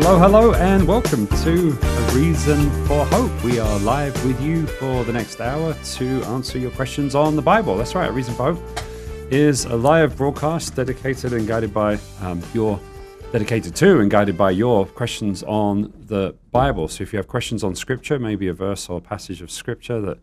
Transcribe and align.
Hello, 0.00 0.16
hello, 0.16 0.54
and 0.54 0.86
welcome 0.86 1.26
to 1.26 1.76
A 1.82 2.14
Reason 2.14 2.70
for 2.86 3.04
Hope. 3.06 3.32
We 3.42 3.58
are 3.58 3.78
live 3.80 4.14
with 4.24 4.40
you 4.40 4.64
for 4.64 5.02
the 5.02 5.12
next 5.12 5.40
hour 5.40 5.74
to 5.74 6.22
answer 6.26 6.56
your 6.56 6.70
questions 6.70 7.16
on 7.16 7.34
the 7.34 7.42
Bible. 7.42 7.76
That's 7.76 7.96
right, 7.96 8.08
A 8.08 8.12
Reason 8.12 8.32
for 8.32 8.54
Hope 8.54 8.80
is 9.32 9.64
a 9.64 9.74
live 9.74 10.16
broadcast 10.16 10.76
dedicated 10.76 11.32
and 11.32 11.48
guided 11.48 11.74
by 11.74 11.98
um, 12.20 12.40
your 12.54 12.78
dedicated 13.32 13.74
to 13.74 13.98
and 13.98 14.08
guided 14.08 14.38
by 14.38 14.52
your 14.52 14.86
questions 14.86 15.42
on 15.42 15.92
the 16.06 16.32
Bible. 16.52 16.86
So 16.86 17.02
if 17.02 17.12
you 17.12 17.16
have 17.16 17.26
questions 17.26 17.64
on 17.64 17.74
Scripture, 17.74 18.20
maybe 18.20 18.46
a 18.46 18.54
verse 18.54 18.88
or 18.88 18.98
a 18.98 19.02
passage 19.02 19.42
of 19.42 19.50
Scripture 19.50 20.00
that 20.02 20.18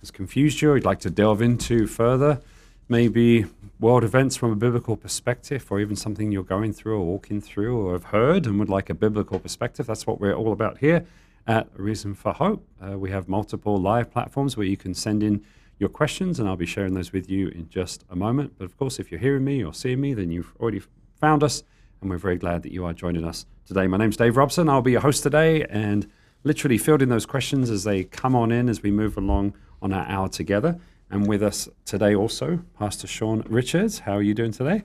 has 0.00 0.10
confused 0.10 0.62
you, 0.62 0.70
or 0.70 0.76
you'd 0.76 0.86
like 0.86 1.00
to 1.00 1.10
delve 1.10 1.42
into 1.42 1.86
further, 1.86 2.40
maybe 2.88 3.44
world 3.80 4.02
events 4.02 4.36
from 4.36 4.50
a 4.50 4.56
biblical 4.56 4.96
perspective, 4.96 5.64
or 5.70 5.78
even 5.78 5.94
something 5.94 6.32
you're 6.32 6.42
going 6.42 6.72
through 6.72 6.98
or 6.98 7.04
walking 7.04 7.40
through 7.40 7.78
or 7.78 7.92
have 7.92 8.04
heard 8.04 8.46
and 8.46 8.58
would 8.58 8.68
like 8.68 8.90
a 8.90 8.94
biblical 8.94 9.38
perspective, 9.38 9.86
that's 9.86 10.06
what 10.06 10.20
we're 10.20 10.34
all 10.34 10.52
about 10.52 10.78
here 10.78 11.06
at 11.46 11.68
Reason 11.74 12.14
for 12.14 12.32
Hope. 12.32 12.66
Uh, 12.82 12.98
we 12.98 13.10
have 13.10 13.28
multiple 13.28 13.80
live 13.80 14.10
platforms 14.10 14.56
where 14.56 14.66
you 14.66 14.76
can 14.76 14.94
send 14.94 15.22
in 15.22 15.44
your 15.78 15.88
questions, 15.88 16.40
and 16.40 16.48
I'll 16.48 16.56
be 16.56 16.66
sharing 16.66 16.94
those 16.94 17.12
with 17.12 17.30
you 17.30 17.48
in 17.48 17.68
just 17.68 18.04
a 18.10 18.16
moment. 18.16 18.54
But 18.58 18.64
of 18.64 18.76
course, 18.76 18.98
if 18.98 19.12
you're 19.12 19.20
hearing 19.20 19.44
me 19.44 19.62
or 19.62 19.72
seeing 19.72 20.00
me, 20.00 20.12
then 20.12 20.32
you've 20.32 20.52
already 20.58 20.82
found 21.20 21.44
us, 21.44 21.62
and 22.00 22.10
we're 22.10 22.18
very 22.18 22.36
glad 22.36 22.64
that 22.64 22.72
you 22.72 22.84
are 22.84 22.92
joining 22.92 23.24
us 23.24 23.46
today. 23.64 23.86
My 23.86 23.96
name's 23.96 24.16
Dave 24.16 24.36
Robson. 24.36 24.68
I'll 24.68 24.82
be 24.82 24.92
your 24.92 25.00
host 25.02 25.22
today 25.22 25.64
and 25.70 26.10
literally 26.42 26.78
fielding 26.78 27.10
those 27.10 27.26
questions 27.26 27.70
as 27.70 27.84
they 27.84 28.02
come 28.02 28.34
on 28.34 28.50
in 28.50 28.68
as 28.68 28.82
we 28.82 28.90
move 28.90 29.16
along 29.16 29.54
on 29.80 29.92
our 29.92 30.06
hour 30.08 30.28
together. 30.28 30.80
And 31.10 31.26
with 31.26 31.42
us 31.42 31.68
today 31.84 32.14
also, 32.14 32.60
Pastor 32.78 33.06
Sean 33.06 33.42
Richards. 33.48 34.00
How 34.00 34.12
are 34.12 34.22
you 34.22 34.34
doing 34.34 34.52
today? 34.52 34.82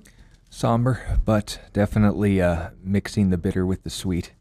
Somber, 0.49 1.19
but 1.25 1.59
definitely 1.73 2.41
uh, 2.41 2.69
mixing 2.81 3.29
the 3.29 3.37
bitter 3.37 3.65
with 3.65 3.83
the 3.83 3.89
sweet. 3.89 4.31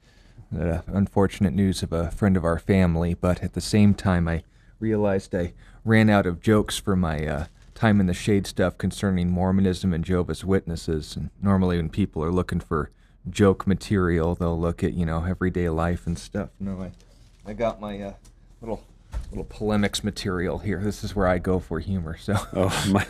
Uh, 0.56 0.82
unfortunate 0.86 1.54
news 1.54 1.82
of 1.82 1.92
a 1.92 2.10
friend 2.10 2.36
of 2.36 2.44
our 2.44 2.58
family, 2.58 3.14
but 3.14 3.42
at 3.42 3.54
the 3.54 3.60
same 3.60 3.94
time, 3.94 4.28
I 4.28 4.44
realized 4.78 5.34
I 5.34 5.54
ran 5.84 6.10
out 6.10 6.26
of 6.26 6.42
jokes 6.42 6.78
for 6.78 6.94
my 6.94 7.26
uh, 7.26 7.44
time 7.74 7.98
in 7.98 8.06
the 8.06 8.14
shade 8.14 8.46
stuff 8.46 8.76
concerning 8.76 9.30
Mormonism 9.30 9.94
and 9.94 10.04
Jehovah's 10.04 10.44
Witnesses. 10.44 11.16
And 11.16 11.30
normally, 11.40 11.78
when 11.78 11.88
people 11.88 12.22
are 12.22 12.30
looking 12.30 12.60
for 12.60 12.90
joke 13.30 13.66
material, 13.66 14.34
they'll 14.34 14.60
look 14.60 14.84
at 14.84 14.92
you 14.92 15.06
know 15.06 15.24
everyday 15.24 15.68
life 15.70 16.06
and 16.06 16.18
stuff. 16.18 16.50
No, 16.60 16.82
I, 16.82 17.50
I 17.50 17.54
got 17.54 17.80
my 17.80 18.00
uh, 18.00 18.12
little 18.60 18.84
little 19.30 19.44
polemics 19.44 20.04
material 20.04 20.58
here. 20.58 20.80
This 20.80 21.04
is 21.04 21.16
where 21.16 21.26
I 21.26 21.38
go 21.38 21.58
for 21.58 21.80
humor. 21.80 22.16
So, 22.16 22.34
oh, 22.54 22.84
my, 22.90 23.06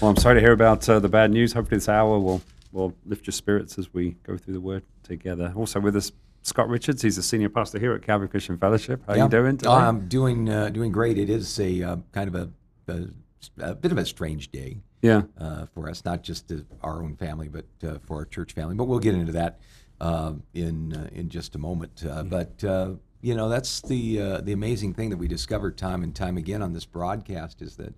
well, 0.00 0.10
I'm 0.10 0.16
sorry 0.16 0.36
to 0.36 0.40
hear 0.40 0.52
about 0.52 0.88
uh, 0.88 0.98
the 0.98 1.08
bad 1.08 1.30
news. 1.30 1.52
Hopefully, 1.52 1.78
this 1.78 1.88
hour 1.88 2.18
will 2.18 2.42
will 2.72 2.94
lift 3.04 3.26
your 3.26 3.32
spirits 3.32 3.78
as 3.78 3.92
we 3.92 4.16
go 4.22 4.36
through 4.36 4.54
the 4.54 4.60
Word 4.60 4.82
together. 5.02 5.52
Also, 5.54 5.78
with 5.78 5.94
us, 5.94 6.10
Scott 6.42 6.68
Richards. 6.68 7.02
He's 7.02 7.18
a 7.18 7.22
senior 7.22 7.48
pastor 7.48 7.78
here 7.78 7.92
at 7.94 8.02
Calvary 8.02 8.28
Christian 8.28 8.58
Fellowship. 8.58 9.02
How 9.06 9.12
are 9.12 9.16
yeah. 9.16 9.24
you 9.24 9.30
doing? 9.30 9.56
Today? 9.56 9.70
I'm 9.70 10.08
doing 10.08 10.48
uh, 10.48 10.68
doing 10.68 10.92
great. 10.92 11.18
It 11.18 11.30
is 11.30 11.58
a 11.60 11.82
uh, 11.82 11.96
kind 12.12 12.34
of 12.34 12.34
a, 12.34 12.92
a, 12.92 13.70
a, 13.70 13.74
bit 13.74 13.92
of 13.92 13.98
a 13.98 14.04
strange 14.04 14.50
day. 14.50 14.78
Yeah. 15.02 15.22
Uh, 15.38 15.66
for 15.66 15.88
us, 15.88 16.04
not 16.04 16.22
just 16.22 16.52
our 16.82 17.02
own 17.02 17.16
family, 17.16 17.48
but 17.48 17.66
uh, 17.86 17.98
for 18.06 18.18
our 18.18 18.24
church 18.24 18.52
family. 18.52 18.74
But 18.74 18.84
we'll 18.84 19.00
get 19.00 19.14
into 19.14 19.32
that 19.32 19.60
uh, 20.00 20.34
in 20.54 20.94
uh, 20.94 21.08
in 21.12 21.28
just 21.28 21.54
a 21.54 21.58
moment. 21.58 21.96
Mm-hmm. 21.96 22.28
But 22.28 22.98
you 23.22 23.34
know, 23.34 23.48
that's 23.48 23.80
the 23.80 24.40
the 24.42 24.52
amazing 24.52 24.94
thing 24.94 25.10
that 25.10 25.16
we 25.16 25.28
discovered 25.28 25.78
time 25.78 26.02
and 26.02 26.14
time 26.14 26.36
again 26.36 26.62
on 26.62 26.72
this 26.72 26.84
broadcast 26.84 27.62
is 27.62 27.76
that. 27.76 27.94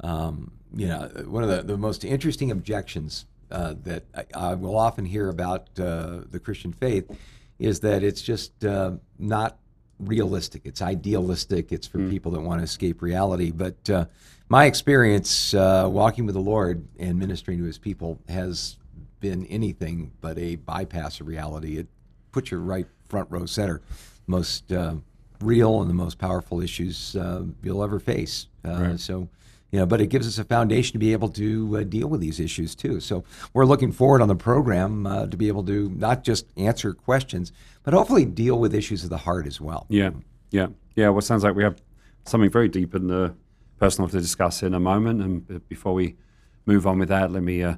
Um, 0.00 0.52
you 0.72 0.86
know, 0.86 1.10
one 1.26 1.42
of 1.42 1.48
the, 1.48 1.62
the 1.62 1.76
most 1.76 2.04
interesting 2.04 2.52
objections 2.52 3.24
that 3.48 4.04
I, 4.14 4.24
I, 4.32 4.54
will 4.54 4.78
often 4.78 5.04
hear 5.04 5.28
about 5.28 5.74
the 5.74 6.40
Christian 6.40 6.72
faith 6.72 7.10
is 7.58 7.80
that 7.80 8.02
it's 8.02 8.22
just 8.22 8.64
uh, 8.64 8.92
not 9.18 9.58
realistic. 9.98 10.62
It's 10.64 10.80
idealistic. 10.80 11.72
It's 11.72 11.86
for 11.86 11.98
mm. 11.98 12.10
people 12.10 12.32
that 12.32 12.40
want 12.40 12.60
to 12.60 12.64
escape 12.64 13.02
reality. 13.02 13.50
But 13.50 13.90
uh, 13.90 14.06
my 14.48 14.66
experience 14.66 15.54
uh, 15.54 15.88
walking 15.90 16.24
with 16.26 16.34
the 16.34 16.40
Lord 16.40 16.86
and 16.98 17.18
ministering 17.18 17.58
to 17.58 17.64
His 17.64 17.78
people 17.78 18.18
has 18.28 18.76
been 19.20 19.44
anything 19.46 20.12
but 20.20 20.38
a 20.38 20.56
bypass 20.56 21.20
of 21.20 21.26
reality. 21.26 21.78
It 21.78 21.88
puts 22.30 22.50
you 22.50 22.58
right 22.58 22.86
front 23.08 23.30
row 23.30 23.46
center, 23.46 23.80
most 24.28 24.70
uh, 24.72 24.94
real 25.40 25.80
and 25.80 25.90
the 25.90 25.94
most 25.94 26.18
powerful 26.18 26.60
issues 26.60 27.16
uh, 27.16 27.42
you'll 27.62 27.82
ever 27.82 27.98
face. 27.98 28.46
Uh, 28.64 28.80
right. 28.80 29.00
So 29.00 29.28
you 29.70 29.78
know, 29.78 29.86
but 29.86 30.00
it 30.00 30.06
gives 30.06 30.26
us 30.26 30.38
a 30.38 30.44
foundation 30.44 30.94
to 30.94 30.98
be 30.98 31.12
able 31.12 31.28
to 31.30 31.78
uh, 31.78 31.82
deal 31.82 32.08
with 32.08 32.20
these 32.20 32.40
issues 32.40 32.74
too. 32.74 33.00
So 33.00 33.24
we're 33.52 33.66
looking 33.66 33.92
forward 33.92 34.22
on 34.22 34.28
the 34.28 34.34
program 34.34 35.06
uh, 35.06 35.26
to 35.26 35.36
be 35.36 35.48
able 35.48 35.64
to 35.64 35.90
not 35.90 36.24
just 36.24 36.46
answer 36.56 36.94
questions, 36.94 37.52
but 37.82 37.92
hopefully 37.92 38.24
deal 38.24 38.58
with 38.58 38.74
issues 38.74 39.04
of 39.04 39.10
the 39.10 39.18
heart 39.18 39.46
as 39.46 39.60
well. 39.60 39.84
Yeah, 39.90 40.10
yeah, 40.50 40.68
yeah. 40.96 41.10
Well, 41.10 41.18
it 41.18 41.22
sounds 41.22 41.44
like 41.44 41.54
we 41.54 41.64
have 41.64 41.82
something 42.24 42.50
very 42.50 42.68
deep 42.68 42.94
and 42.94 43.10
uh, 43.10 43.30
personal 43.78 44.08
to 44.08 44.20
discuss 44.20 44.62
in 44.62 44.72
a 44.72 44.80
moment. 44.80 45.20
And 45.20 45.68
before 45.68 45.92
we 45.92 46.16
move 46.64 46.86
on 46.86 46.98
with 46.98 47.10
that, 47.10 47.30
let 47.30 47.42
me 47.42 47.62
uh, 47.62 47.76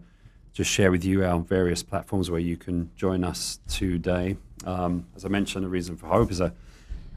just 0.53 0.71
share 0.71 0.93
with 0.93 1.05
you 1.05 1.25
our 1.25 1.41
various 1.41 1.83
platforms 1.83 2.31
where 2.31 2.41
you 2.41 2.57
can 2.57 2.91
join 2.95 3.25
us 3.25 3.59
today. 3.69 4.37
Um, 4.65 5.07
as 5.17 5.25
I 5.25 5.29
mentioned, 5.29 5.65
a 5.65 5.69
reason 5.69 5.97
for 5.97 6.07
hope 6.07 6.31
is 6.31 6.41
a 6.41 6.53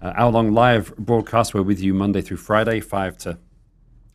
hour-long 0.01 0.51
live 0.51 0.95
broadcast. 0.97 1.53
We're 1.53 1.61
with 1.61 1.79
you 1.79 1.93
Monday 1.93 2.21
through 2.21 2.37
Friday, 2.37 2.79
five 2.79 3.17
to 3.19 3.37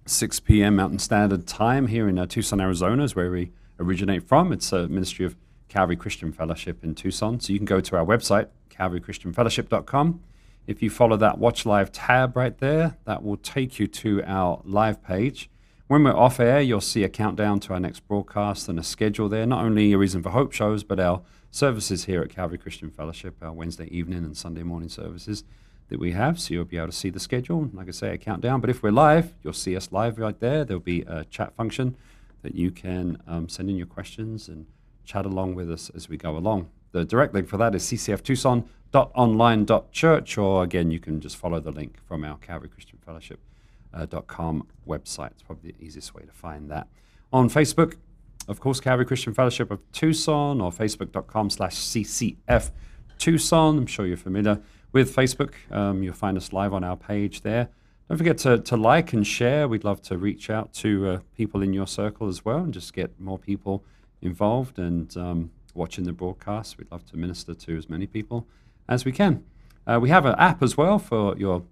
6 0.06 0.40
p.m. 0.40 0.76
Mountain 0.76 0.98
Standard 0.98 1.46
Time 1.46 1.86
here 1.86 2.08
in 2.08 2.18
uh, 2.18 2.26
Tucson, 2.26 2.60
Arizona, 2.60 3.02
is 3.02 3.14
where 3.14 3.30
we 3.30 3.52
originate 3.78 4.26
from. 4.26 4.52
It's 4.52 4.72
a 4.72 4.88
ministry 4.88 5.26
of 5.26 5.36
Calvary 5.68 5.96
Christian 5.96 6.32
Fellowship 6.32 6.82
in 6.82 6.94
Tucson. 6.94 7.40
So 7.40 7.52
you 7.52 7.58
can 7.58 7.66
go 7.66 7.80
to 7.80 7.96
our 7.96 8.04
website, 8.04 8.48
calvarychristianfellowship.com. 8.70 10.20
If 10.66 10.82
you 10.82 10.90
follow 10.90 11.16
that 11.16 11.38
Watch 11.38 11.64
Live 11.64 11.92
tab 11.92 12.36
right 12.36 12.56
there, 12.58 12.96
that 13.04 13.22
will 13.22 13.36
take 13.36 13.78
you 13.78 13.86
to 13.86 14.22
our 14.24 14.60
live 14.64 15.02
page. 15.02 15.50
When 15.86 16.04
we're 16.04 16.16
off 16.16 16.40
air, 16.40 16.60
you'll 16.60 16.82
see 16.82 17.04
a 17.04 17.08
countdown 17.08 17.60
to 17.60 17.72
our 17.72 17.80
next 17.80 18.00
broadcast 18.00 18.68
and 18.68 18.78
a 18.78 18.82
schedule 18.82 19.28
there. 19.28 19.46
Not 19.46 19.64
only 19.64 19.92
a 19.92 19.98
Reason 19.98 20.22
for 20.22 20.30
Hope 20.30 20.52
shows, 20.52 20.84
but 20.84 21.00
our 21.00 21.22
services 21.50 22.04
here 22.04 22.22
at 22.22 22.30
Calvary 22.30 22.58
Christian 22.58 22.90
Fellowship, 22.90 23.36
our 23.42 23.52
Wednesday 23.52 23.86
evening 23.86 24.24
and 24.24 24.36
Sunday 24.36 24.62
morning 24.62 24.88
services 24.88 25.42
that 25.88 25.98
we 25.98 26.12
have. 26.12 26.38
So 26.38 26.54
you'll 26.54 26.64
be 26.64 26.76
able 26.76 26.86
to 26.88 26.92
see 26.92 27.10
the 27.10 27.18
schedule. 27.20 27.70
Like 27.72 27.88
I 27.88 27.92
say, 27.92 28.14
a 28.14 28.18
countdown. 28.18 28.60
But 28.60 28.70
if 28.70 28.82
we're 28.82 28.90
live, 28.90 29.32
you'll 29.42 29.52
see 29.52 29.76
us 29.76 29.92
live 29.92 30.18
right 30.18 30.38
there. 30.38 30.64
There'll 30.64 30.80
be 30.80 31.02
a 31.02 31.24
chat 31.24 31.54
function 31.54 31.96
that 32.42 32.54
you 32.54 32.70
can 32.70 33.20
um, 33.26 33.48
send 33.48 33.68
in 33.70 33.76
your 33.76 33.86
questions 33.86 34.48
and 34.48 34.66
chat 35.04 35.26
along 35.26 35.54
with 35.54 35.70
us 35.70 35.90
as 35.94 36.08
we 36.08 36.16
go 36.16 36.36
along. 36.36 36.70
The 36.92 37.04
direct 37.04 37.34
link 37.34 37.48
for 37.48 37.58
that 37.58 37.74
is 37.74 37.84
ccftucson.online.church, 37.84 40.38
or 40.38 40.62
again, 40.62 40.90
you 40.90 41.00
can 41.00 41.20
just 41.20 41.36
follow 41.36 41.60
the 41.60 41.72
link 41.72 41.98
from 42.06 42.24
our 42.24 42.38
Calvary 42.38 42.68
Christian 42.68 42.98
Fellowship. 43.04 43.40
Uh, 43.92 44.06
.com 44.26 44.66
website. 44.86 45.30
It's 45.30 45.42
probably 45.42 45.72
the 45.72 45.82
easiest 45.82 46.14
way 46.14 46.22
to 46.22 46.30
find 46.30 46.70
that. 46.70 46.86
On 47.32 47.48
Facebook, 47.48 47.96
of 48.48 48.60
course, 48.60 48.80
Calvary 48.80 49.04
Christian 49.04 49.34
Fellowship 49.34 49.70
of 49.70 49.80
Tucson 49.92 50.60
or 50.60 50.72
facebook.com 50.72 51.50
slash 51.50 51.76
CCF 51.76 52.70
Tucson. 53.18 53.78
I'm 53.78 53.86
sure 53.86 54.06
you're 54.06 54.16
familiar 54.16 54.60
with 54.92 55.14
Facebook. 55.14 55.52
Um, 55.70 56.02
you'll 56.02 56.14
find 56.14 56.36
us 56.36 56.52
live 56.52 56.72
on 56.72 56.82
our 56.82 56.96
page 56.96 57.42
there. 57.42 57.68
Don't 58.08 58.16
forget 58.16 58.38
to, 58.38 58.58
to 58.58 58.76
like 58.76 59.12
and 59.12 59.26
share. 59.26 59.68
We'd 59.68 59.84
love 59.84 60.00
to 60.02 60.16
reach 60.16 60.48
out 60.48 60.72
to 60.74 61.08
uh, 61.08 61.18
people 61.36 61.62
in 61.62 61.74
your 61.74 61.86
circle 61.86 62.26
as 62.26 62.42
well 62.42 62.58
and 62.58 62.72
just 62.72 62.94
get 62.94 63.20
more 63.20 63.38
people 63.38 63.84
involved 64.22 64.78
and 64.78 65.14
um, 65.16 65.50
watching 65.74 66.04
the 66.04 66.12
broadcast. 66.12 66.78
We'd 66.78 66.90
love 66.90 67.04
to 67.10 67.18
minister 67.18 67.52
to 67.52 67.76
as 67.76 67.90
many 67.90 68.06
people 68.06 68.46
as 68.88 69.04
we 69.04 69.12
can. 69.12 69.44
Uh, 69.86 69.98
we 70.00 70.08
have 70.08 70.24
an 70.24 70.34
app 70.38 70.62
as 70.62 70.76
well 70.76 70.98
for 70.98 71.36
your 71.36 71.64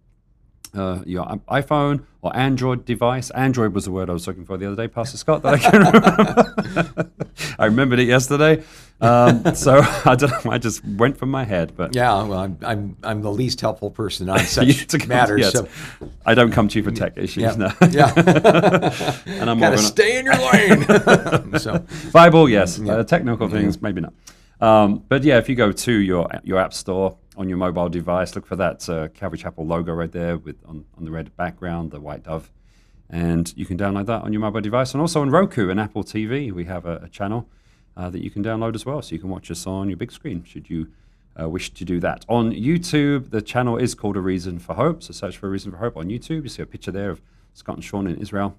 uh, 0.77 1.03
your 1.07 1.25
iPhone 1.49 2.05
or 2.23 2.37
Android 2.37 2.85
device. 2.85 3.31
Android 3.31 3.73
was 3.73 3.85
the 3.85 3.91
word 3.91 4.11
I 4.11 4.13
was 4.13 4.27
looking 4.27 4.45
for 4.45 4.57
the 4.57 4.67
other 4.67 4.77
day, 4.77 4.89
Pastor 4.89 5.17
Scott, 5.17 5.43
that 5.43 5.55
I 5.55 5.59
can 5.59 5.83
remember. 5.83 7.11
I 7.59 7.65
remembered 7.67 7.99
it 8.01 8.09
yesterday. 8.09 8.63
Um, 9.01 9.55
so 9.55 9.81
I 10.05 10.15
don't 10.15 10.45
know, 10.45 10.51
I 10.51 10.59
just 10.59 10.85
went 10.85 11.17
from 11.19 11.31
my 11.31 11.45
head. 11.45 11.77
But 11.77 11.95
yeah, 11.95 12.23
well, 12.23 12.39
I'm 12.39 12.59
I'm, 12.63 12.97
I'm 13.03 13.23
the 13.23 13.33
least 13.33 13.61
helpful 13.61 13.91
person 13.91 14.29
on 14.29 14.39
such 14.47 15.07
matters. 15.07 15.41
Yes. 15.41 15.53
So. 15.53 15.69
I 16.25 16.35
don't 16.35 16.53
come 16.53 16.69
to 16.69 16.79
you 16.79 16.85
for 16.85 16.91
tech 16.91 17.17
issues. 17.17 17.43
Yeah, 17.43 17.55
no. 17.57 17.73
yeah. 17.91 18.13
and 19.27 19.51
I'm 19.51 19.59
gotta 19.61 19.79
stay 19.79 20.19
in 20.19 20.27
your 20.27 20.37
lane. 20.37 21.59
so 21.59 21.85
Bible, 22.13 22.49
yes. 22.49 22.79
Yeah. 22.79 22.95
Uh, 22.95 23.05
technical 23.05 23.49
things, 23.49 23.81
maybe 23.83 24.01
not. 24.01 24.13
Um, 24.61 25.05
but 25.09 25.23
yeah, 25.23 25.39
if 25.39 25.49
you 25.49 25.55
go 25.55 25.73
to 25.73 25.93
your 25.93 26.29
your 26.45 26.59
app 26.59 26.73
store 26.73 27.19
on 27.37 27.49
your 27.49 27.59
mobile 27.59 27.89
device, 27.89 28.35
look 28.35 28.47
for 28.47 28.57
that 28.57 28.89
uh, 28.89 29.09
Calvary 29.09 29.39
Chapel 29.39 29.67
logo 29.67 29.93
right 29.93 30.11
there 30.11 30.39
with 30.39 30.57
on, 30.67 30.85
on 30.97 31.05
the 31.05 31.11
red 31.11 31.37
background, 31.37 31.91
the 31.91 32.01
white 32.01 32.23
dove, 32.25 32.51
and 33.11 33.53
you 33.57 33.67
can 33.67 33.77
download 33.77 34.07
that 34.07 34.23
on 34.23 34.33
your 34.33 34.41
mobile 34.41 34.61
device. 34.61 34.93
And 34.95 35.01
also 35.01 35.21
on 35.21 35.31
Roku 35.31 35.69
and 35.69 35.79
Apple 35.79 36.05
TV, 36.05 36.51
we 36.53 36.65
have 36.65 36.87
a, 36.87 36.97
a 37.05 37.09
channel 37.09 37.49
uh, 37.97 38.09
that 38.11 38.23
you 38.23 38.31
can 38.31 38.43
download 38.43 38.75
as 38.75 38.87
well, 38.87 39.03
so 39.03 39.15
you 39.15 39.21
can 39.21 39.31
watch 39.31 39.51
us 39.51 39.67
on 39.67 39.89
your 39.89 39.97
big 39.97 40.11
screen. 40.11 40.43
Should 40.45 40.71
you 40.71 40.89
uh, 41.39 41.49
wish 41.49 41.71
to 41.75 41.85
do 41.85 42.01
that 42.01 42.25
on 42.29 42.53
YouTube, 42.53 43.31
the 43.31 43.43
channel 43.43 43.77
is 43.77 43.95
called 43.95 44.17
A 44.17 44.21
Reason 44.21 44.59
for 44.59 44.75
Hope. 44.75 45.03
So 45.03 45.13
search 45.13 45.37
for 45.37 45.49
A 45.49 45.51
Reason 45.51 45.71
for 45.71 45.79
Hope 45.79 45.97
on 45.97 46.09
YouTube. 46.09 46.45
You 46.45 46.49
see 46.49 46.63
a 46.63 46.67
picture 46.67 46.91
there 46.91 47.11
of 47.11 47.21
Scott 47.53 47.77
and 47.77 47.85
Sean 47.85 48.07
in 48.07 48.17
Israel 48.17 48.57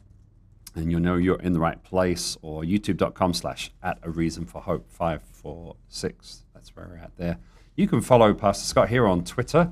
and 0.78 0.92
you'll 0.92 1.02
know 1.02 1.16
you're 1.16 1.40
in 1.42 1.54
the 1.54 1.60
right 1.60 1.84
place 1.84 2.38
or 2.42 2.64
youtube.com 2.64 3.34
slash 3.34 3.72
at 3.84 3.98
a 4.04 4.10
reason 4.10 4.46
for 4.46 4.62
hope 4.62 4.90
546 4.90 6.44
that's 6.54 6.76
where 6.76 6.88
we're 6.90 6.98
at 6.98 7.16
there 7.18 7.38
You 7.78 7.88
can 7.88 8.02
follow 8.02 8.34
Pastor 8.34 8.66
Scott 8.66 8.90
here 8.90 9.06
on 9.06 9.24
Twitter. 9.24 9.72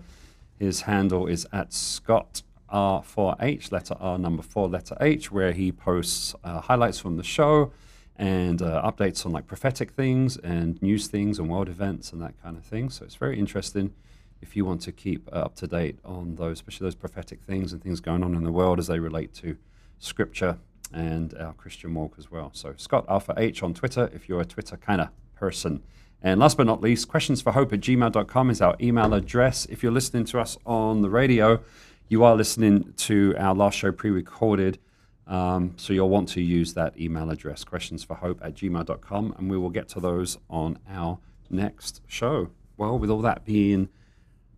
His 0.59 0.81
handle 0.81 1.25
is 1.25 1.47
at 1.51 1.73
Scott 1.73 2.43
R4H, 2.71 3.71
letter 3.71 3.95
R, 3.99 4.19
number 4.19 4.43
four, 4.43 4.69
letter 4.69 4.95
H, 5.01 5.31
where 5.31 5.53
he 5.53 5.71
posts 5.71 6.35
uh, 6.43 6.61
highlights 6.61 6.99
from 6.99 7.17
the 7.17 7.23
show 7.23 7.71
and 8.15 8.61
uh, 8.61 8.81
updates 8.83 9.25
on 9.25 9.31
like 9.31 9.47
prophetic 9.47 9.89
things 9.91 10.37
and 10.37 10.79
news 10.83 11.07
things 11.07 11.39
and 11.39 11.49
world 11.49 11.67
events 11.67 12.13
and 12.13 12.21
that 12.21 12.39
kind 12.43 12.55
of 12.57 12.63
thing. 12.63 12.91
So 12.91 13.05
it's 13.05 13.15
very 13.15 13.39
interesting 13.39 13.93
if 14.39 14.55
you 14.55 14.65
want 14.65 14.81
to 14.81 14.91
keep 14.91 15.27
uh, 15.33 15.37
up 15.37 15.55
to 15.55 15.65
date 15.65 15.97
on 16.05 16.35
those, 16.35 16.57
especially 16.57 16.85
those 16.85 16.93
prophetic 16.95 17.41
things 17.41 17.73
and 17.73 17.81
things 17.81 18.01
going 18.01 18.23
on 18.23 18.35
in 18.35 18.43
the 18.43 18.51
world 18.51 18.77
as 18.77 18.85
they 18.85 18.99
relate 18.99 19.33
to 19.41 19.57
Scripture 19.97 20.59
and 20.95 21.33
our 21.35 21.53
Christian 21.53 21.93
walk 21.93 22.15
as 22.17 22.31
well. 22.31 22.49
So 22.53 22.73
Scott 22.77 23.05
Alpha 23.09 23.33
H 23.37 23.61
on 23.61 23.73
Twitter 23.73 24.09
if 24.13 24.27
you're 24.27 24.41
a 24.41 24.45
Twitter 24.45 24.77
kind 24.77 25.01
of 25.01 25.09
person. 25.35 25.83
And 26.21 26.39
last 26.39 26.57
but 26.57 26.65
not 26.65 26.81
least, 26.81 27.07
questions 27.07 27.41
for 27.41 27.51
hope 27.51 27.73
at 27.73 27.81
gmail.com 27.81 28.49
is 28.49 28.61
our 28.61 28.75
email 28.81 29.13
address. 29.13 29.65
If 29.65 29.83
you're 29.83 29.91
listening 29.91 30.25
to 30.25 30.39
us 30.39 30.57
on 30.65 31.01
the 31.01 31.09
radio, 31.09 31.59
you 32.07 32.23
are 32.23 32.35
listening 32.35 32.93
to 32.97 33.35
our 33.37 33.53
last 33.53 33.77
show 33.77 33.91
pre 33.91 34.09
recorded. 34.09 34.79
Um, 35.27 35.73
so 35.75 35.91
you'll 35.91 36.09
want 36.09 36.29
to 36.29 36.41
use 36.41 36.73
that 36.75 36.99
email 36.99 37.29
address, 37.29 37.63
questions 37.63 38.03
for 38.03 38.15
hope 38.15 38.39
at 38.43 38.55
gmail.com, 38.55 39.35
and 39.37 39.49
we 39.49 39.57
will 39.57 39.71
get 39.71 39.89
to 39.89 39.99
those 39.99 40.37
on 40.49 40.79
our 40.89 41.19
next 41.49 42.01
show. 42.07 42.49
Well, 42.77 42.97
with 42.97 43.09
all 43.09 43.21
that 43.21 43.43
being 43.43 43.89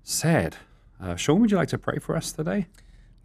said, 0.03 0.57
uh, 1.01 1.15
Sean, 1.15 1.41
would 1.41 1.51
you 1.51 1.57
like 1.57 1.69
to 1.69 1.77
pray 1.77 1.99
for 1.99 2.15
us 2.15 2.31
today? 2.31 2.67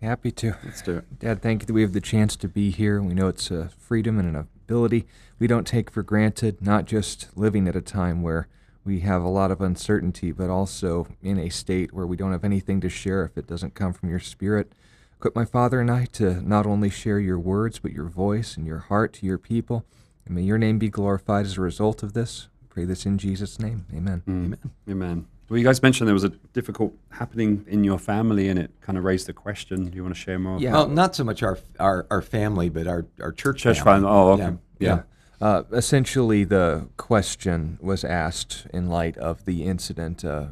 Happy 0.02 0.32
to. 0.32 0.56
Let's 0.64 0.82
do 0.82 0.98
it. 0.98 1.18
Dad, 1.20 1.40
thank 1.40 1.62
you 1.62 1.66
that 1.66 1.72
we 1.72 1.82
have 1.82 1.92
the 1.92 2.00
chance 2.00 2.34
to 2.36 2.48
be 2.48 2.70
here. 2.70 3.00
We 3.00 3.14
know 3.14 3.28
it's 3.28 3.50
a 3.52 3.70
freedom 3.78 4.18
and 4.18 4.28
an 4.28 4.36
ability 4.36 5.06
we 5.38 5.46
don't 5.46 5.66
take 5.66 5.90
for 5.90 6.02
granted, 6.02 6.60
not 6.60 6.86
just 6.86 7.28
living 7.36 7.68
at 7.68 7.76
a 7.76 7.80
time 7.80 8.22
where 8.22 8.48
we 8.84 9.00
have 9.00 9.22
a 9.22 9.28
lot 9.28 9.50
of 9.50 9.60
uncertainty, 9.60 10.32
but 10.32 10.50
also 10.50 11.06
in 11.22 11.38
a 11.38 11.50
state 11.50 11.92
where 11.92 12.06
we 12.06 12.16
don't 12.16 12.32
have 12.32 12.44
anything 12.44 12.80
to 12.80 12.88
share 12.88 13.24
if 13.24 13.38
it 13.38 13.46
doesn't 13.46 13.74
come 13.74 13.92
from 13.92 14.08
your 14.08 14.20
spirit. 14.20 14.72
Equip 15.18 15.36
my 15.36 15.44
father 15.44 15.80
and 15.80 15.90
I 15.90 16.06
to 16.12 16.40
not 16.42 16.66
only 16.66 16.90
share 16.90 17.20
your 17.20 17.38
words, 17.38 17.78
but 17.78 17.92
your 17.92 18.06
voice 18.06 18.56
and 18.56 18.66
your 18.66 18.78
heart 18.78 19.12
to 19.14 19.26
your 19.26 19.38
people. 19.38 19.84
And 20.26 20.34
may 20.34 20.42
your 20.42 20.58
name 20.58 20.78
be 20.78 20.88
glorified 20.88 21.44
as 21.44 21.58
a 21.58 21.60
result 21.60 22.02
of 22.02 22.12
this. 22.12 22.48
pray 22.68 22.84
this 22.84 23.06
in 23.06 23.18
Jesus' 23.18 23.60
name. 23.60 23.86
Amen. 23.94 24.22
Mm. 24.26 24.44
Amen. 24.44 24.58
Amen. 24.88 25.26
Well, 25.52 25.58
you 25.58 25.66
guys 25.66 25.82
mentioned 25.82 26.08
there 26.08 26.14
was 26.14 26.24
a 26.24 26.30
difficult 26.54 26.94
happening 27.10 27.66
in 27.68 27.84
your 27.84 27.98
family, 27.98 28.48
and 28.48 28.58
it 28.58 28.70
kind 28.80 28.96
of 28.96 29.04
raised 29.04 29.26
the 29.26 29.34
question. 29.34 29.84
Do 29.90 29.94
you 29.94 30.02
want 30.02 30.14
to 30.14 30.18
share 30.18 30.38
more? 30.38 30.58
Yeah. 30.58 30.72
Well, 30.72 30.88
not 30.88 31.14
so 31.14 31.24
much 31.24 31.42
our 31.42 31.58
our, 31.78 32.06
our 32.10 32.22
family, 32.22 32.70
but 32.70 32.86
our, 32.86 33.04
our 33.20 33.32
church. 33.32 33.60
Church 33.60 33.82
family. 33.82 34.08
family. 34.08 34.08
Oh, 34.08 34.28
okay. 34.30 34.42
Yeah. 34.78 34.88
yeah. 34.88 35.02
yeah. 35.42 35.46
Uh, 35.46 35.62
essentially, 35.70 36.44
the 36.44 36.88
question 36.96 37.78
was 37.82 38.02
asked 38.02 38.66
in 38.72 38.86
light 38.86 39.18
of 39.18 39.44
the 39.44 39.64
incident, 39.64 40.24
uh, 40.24 40.46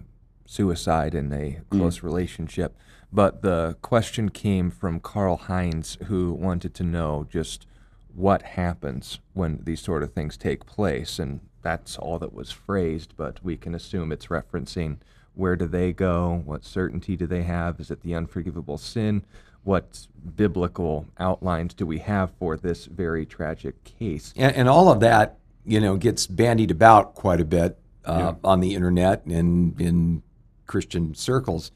suicide 0.44 1.14
in 1.14 1.32
a 1.32 1.60
close 1.70 2.00
mm. 2.00 2.02
relationship. 2.02 2.76
But 3.10 3.40
the 3.40 3.78
question 3.80 4.28
came 4.28 4.70
from 4.70 5.00
Carl 5.00 5.38
Hines, 5.38 5.96
who 6.08 6.34
wanted 6.34 6.74
to 6.74 6.84
know 6.84 7.26
just 7.30 7.66
what 8.14 8.42
happens 8.42 9.18
when 9.32 9.60
these 9.64 9.80
sort 9.80 10.02
of 10.02 10.12
things 10.12 10.36
take 10.36 10.66
place. 10.66 11.18
And 11.18 11.40
that's 11.62 11.96
all 11.98 12.18
that 12.18 12.32
was 12.32 12.50
phrased, 12.50 13.14
but 13.16 13.42
we 13.44 13.56
can 13.56 13.74
assume 13.74 14.12
it's 14.12 14.26
referencing 14.26 14.98
where 15.34 15.56
do 15.56 15.66
they 15.66 15.92
go? 15.92 16.42
What 16.44 16.64
certainty 16.64 17.16
do 17.16 17.26
they 17.26 17.42
have? 17.42 17.80
Is 17.80 17.90
it 17.90 18.02
the 18.02 18.14
unforgivable 18.14 18.78
sin? 18.78 19.24
What 19.62 20.06
biblical 20.36 21.06
outlines 21.18 21.74
do 21.74 21.86
we 21.86 21.98
have 21.98 22.32
for 22.38 22.56
this 22.56 22.86
very 22.86 23.26
tragic 23.26 23.82
case? 23.84 24.32
And, 24.36 24.54
and 24.56 24.68
all 24.68 24.90
of 24.90 25.00
that, 25.00 25.38
you 25.64 25.80
know, 25.80 25.96
gets 25.96 26.26
bandied 26.26 26.70
about 26.70 27.14
quite 27.14 27.40
a 27.40 27.44
bit 27.44 27.78
uh, 28.04 28.34
yeah. 28.34 28.48
on 28.48 28.60
the 28.60 28.74
internet 28.74 29.24
and 29.26 29.80
in 29.80 30.22
Christian 30.66 31.14
circles. 31.14 31.70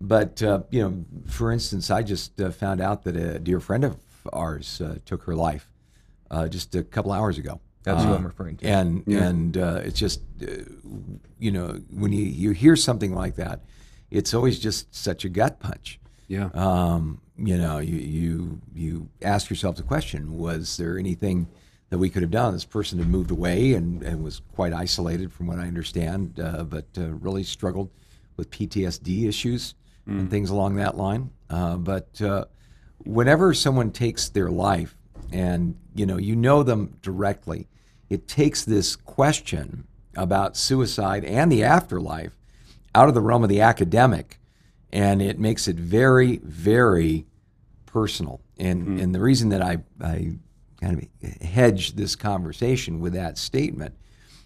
But, 0.00 0.42
uh, 0.42 0.62
you 0.70 0.82
know, 0.82 1.04
for 1.26 1.50
instance, 1.50 1.90
I 1.90 2.02
just 2.02 2.40
uh, 2.40 2.50
found 2.50 2.80
out 2.80 3.04
that 3.04 3.16
a 3.16 3.38
dear 3.38 3.60
friend 3.60 3.84
of 3.84 3.96
ours 4.32 4.80
uh, 4.80 4.98
took 5.06 5.22
her 5.24 5.34
life 5.34 5.70
uh, 6.30 6.48
just 6.48 6.74
a 6.74 6.82
couple 6.82 7.12
hours 7.12 7.38
ago. 7.38 7.60
That's 7.84 8.02
uh, 8.02 8.08
what 8.08 8.18
I'm 8.18 8.26
referring 8.26 8.56
to. 8.56 8.66
And 8.66 9.04
yeah. 9.06 9.24
and 9.24 9.56
uh, 9.56 9.80
it's 9.84 9.98
just, 9.98 10.22
uh, 10.42 10.46
you 11.38 11.52
know, 11.52 11.80
when 11.90 12.12
you, 12.12 12.24
you 12.24 12.50
hear 12.50 12.76
something 12.76 13.14
like 13.14 13.36
that, 13.36 13.60
it's 14.10 14.34
always 14.34 14.58
just 14.58 14.92
such 14.94 15.24
a 15.24 15.28
gut 15.28 15.60
punch. 15.60 16.00
Yeah. 16.26 16.48
Um, 16.54 17.20
you 17.36 17.56
know, 17.58 17.78
you, 17.78 17.98
you 17.98 18.60
you 18.74 19.08
ask 19.22 19.50
yourself 19.50 19.76
the 19.76 19.82
question: 19.82 20.38
Was 20.38 20.76
there 20.78 20.98
anything 20.98 21.46
that 21.90 21.98
we 21.98 22.08
could 22.08 22.22
have 22.22 22.30
done? 22.30 22.54
This 22.54 22.64
person 22.64 22.98
had 22.98 23.08
moved 23.08 23.30
away 23.30 23.74
and, 23.74 24.02
and 24.02 24.24
was 24.24 24.40
quite 24.54 24.72
isolated, 24.72 25.30
from 25.30 25.46
what 25.46 25.58
I 25.58 25.66
understand, 25.66 26.40
uh, 26.40 26.64
but 26.64 26.86
uh, 26.96 27.12
really 27.14 27.42
struggled 27.42 27.90
with 28.36 28.50
PTSD 28.50 29.28
issues 29.28 29.74
mm. 30.08 30.18
and 30.18 30.30
things 30.30 30.48
along 30.48 30.76
that 30.76 30.96
line. 30.96 31.30
Uh, 31.50 31.76
but 31.76 32.20
whenever 33.04 33.52
someone 33.52 33.90
takes 33.90 34.30
their 34.30 34.50
life, 34.50 34.96
and 35.32 35.76
you 35.94 36.06
know, 36.06 36.16
you 36.16 36.34
know 36.34 36.62
them 36.62 36.96
directly 37.02 37.68
it 38.10 38.28
takes 38.28 38.64
this 38.64 38.96
question 38.96 39.86
about 40.16 40.56
suicide 40.56 41.24
and 41.24 41.50
the 41.50 41.64
afterlife 41.64 42.32
out 42.94 43.08
of 43.08 43.14
the 43.14 43.20
realm 43.20 43.42
of 43.42 43.48
the 43.48 43.60
academic 43.60 44.38
and 44.94 45.20
it 45.20 45.40
makes 45.40 45.66
it 45.66 45.74
very, 45.74 46.36
very 46.44 47.26
personal. 47.86 48.40
And, 48.58 48.86
mm. 48.86 49.02
and 49.02 49.12
the 49.12 49.20
reason 49.20 49.48
that 49.48 49.60
I, 49.60 49.78
I 50.00 50.36
kind 50.80 51.08
of 51.22 51.42
hedge 51.42 51.96
this 51.96 52.14
conversation 52.14 53.00
with 53.00 53.12
that 53.14 53.36
statement 53.36 53.96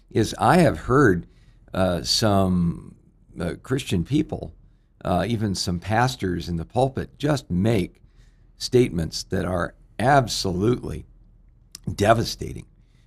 is 0.09 0.35
I 0.39 0.57
have 0.57 0.79
heard 0.79 1.27
uh, 1.71 2.01
some 2.01 2.95
uh, 3.39 3.53
Christian 3.61 4.03
people, 4.03 4.55
uh, 5.05 5.23
even 5.27 5.53
some 5.53 5.79
pastors 5.79 6.49
in 6.49 6.55
the 6.55 6.65
pulpit, 6.65 7.19
just 7.19 7.51
make 7.51 8.01
statements 8.57 9.21
that 9.23 9.45
are 9.45 9.75
absolutely 9.99 11.05
devastating 11.93 12.65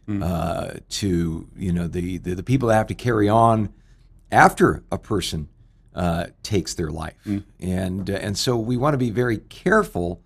mm. 0.08 0.22
uh, 0.22 0.78
to 0.88 1.48
you 1.56 1.72
know 1.72 1.86
the, 1.86 2.18
the, 2.18 2.34
the 2.34 2.42
people 2.42 2.68
that 2.68 2.76
have 2.76 2.86
to 2.88 2.94
carry 2.94 3.28
on 3.28 3.72
after 4.30 4.82
a 4.90 4.98
person 4.98 5.48
uh, 5.94 6.26
takes 6.42 6.74
their 6.74 6.90
life, 6.90 7.14
mm. 7.26 7.42
and 7.60 8.10
uh, 8.10 8.14
and 8.14 8.36
so 8.36 8.56
we 8.56 8.76
want 8.76 8.94
to 8.94 8.98
be 8.98 9.10
very 9.10 9.38
careful. 9.38 10.22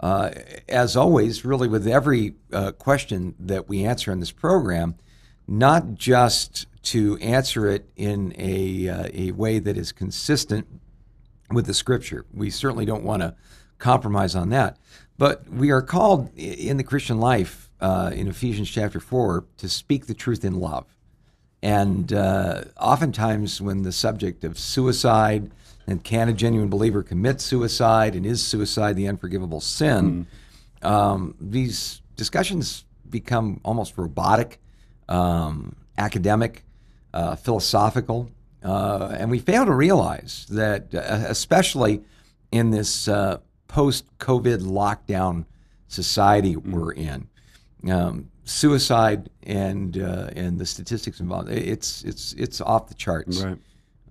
Uh, 0.00 0.30
as 0.68 0.96
always, 0.96 1.44
really, 1.44 1.66
with 1.66 1.84
every 1.84 2.34
uh, 2.52 2.70
question 2.70 3.34
that 3.36 3.68
we 3.68 3.84
answer 3.84 4.12
in 4.12 4.20
this 4.20 4.30
program, 4.30 4.94
not 5.48 5.94
just 5.94 6.66
to 6.84 7.18
answer 7.18 7.68
it 7.68 7.90
in 7.96 8.32
a, 8.38 8.88
uh, 8.88 9.08
a 9.12 9.32
way 9.32 9.58
that 9.58 9.76
is 9.76 9.90
consistent 9.90 10.68
with 11.50 11.66
the 11.66 11.74
scripture. 11.74 12.24
We 12.32 12.50
certainly 12.50 12.84
don't 12.84 13.02
want 13.02 13.22
to 13.22 13.34
compromise 13.78 14.34
on 14.34 14.50
that. 14.50 14.76
But 15.16 15.48
we 15.48 15.70
are 15.70 15.82
called 15.82 16.30
in 16.36 16.76
the 16.76 16.84
Christian 16.84 17.18
life 17.18 17.67
uh, 17.80 18.10
in 18.14 18.28
Ephesians 18.28 18.70
chapter 18.70 19.00
4 19.00 19.44
to 19.58 19.68
speak 19.68 20.06
the 20.06 20.14
truth 20.14 20.44
in 20.44 20.58
love. 20.58 20.86
And 21.62 22.12
uh, 22.12 22.64
oftentimes, 22.80 23.60
when 23.60 23.82
the 23.82 23.92
subject 23.92 24.44
of 24.44 24.58
suicide 24.58 25.50
and 25.86 26.04
can 26.04 26.28
a 26.28 26.32
genuine 26.32 26.68
believer 26.68 27.02
commit 27.02 27.40
suicide 27.40 28.14
and 28.14 28.24
is 28.24 28.46
suicide 28.46 28.94
the 28.94 29.08
unforgivable 29.08 29.60
sin, 29.60 30.26
mm. 30.82 30.88
um, 30.88 31.34
these 31.40 32.00
discussions 32.16 32.84
become 33.10 33.60
almost 33.64 33.98
robotic, 33.98 34.60
um, 35.08 35.74
academic, 35.96 36.64
uh, 37.12 37.34
philosophical. 37.34 38.30
Uh, 38.62 39.16
and 39.18 39.30
we 39.30 39.38
fail 39.38 39.64
to 39.64 39.72
realize 39.72 40.46
that, 40.50 40.94
uh, 40.94 41.24
especially 41.26 42.02
in 42.52 42.70
this 42.70 43.08
uh, 43.08 43.38
post 43.66 44.04
COVID 44.18 44.58
lockdown 44.60 45.44
society 45.88 46.54
mm. 46.54 46.70
we're 46.70 46.92
in, 46.92 47.28
um, 47.86 48.30
suicide 48.44 49.30
and 49.42 49.98
uh, 49.98 50.30
and 50.34 50.58
the 50.58 50.66
statistics 50.66 51.20
involved 51.20 51.50
it's 51.50 52.02
it's 52.04 52.32
it's 52.34 52.60
off 52.60 52.88
the 52.88 52.94
charts. 52.94 53.42
Right. 53.42 53.58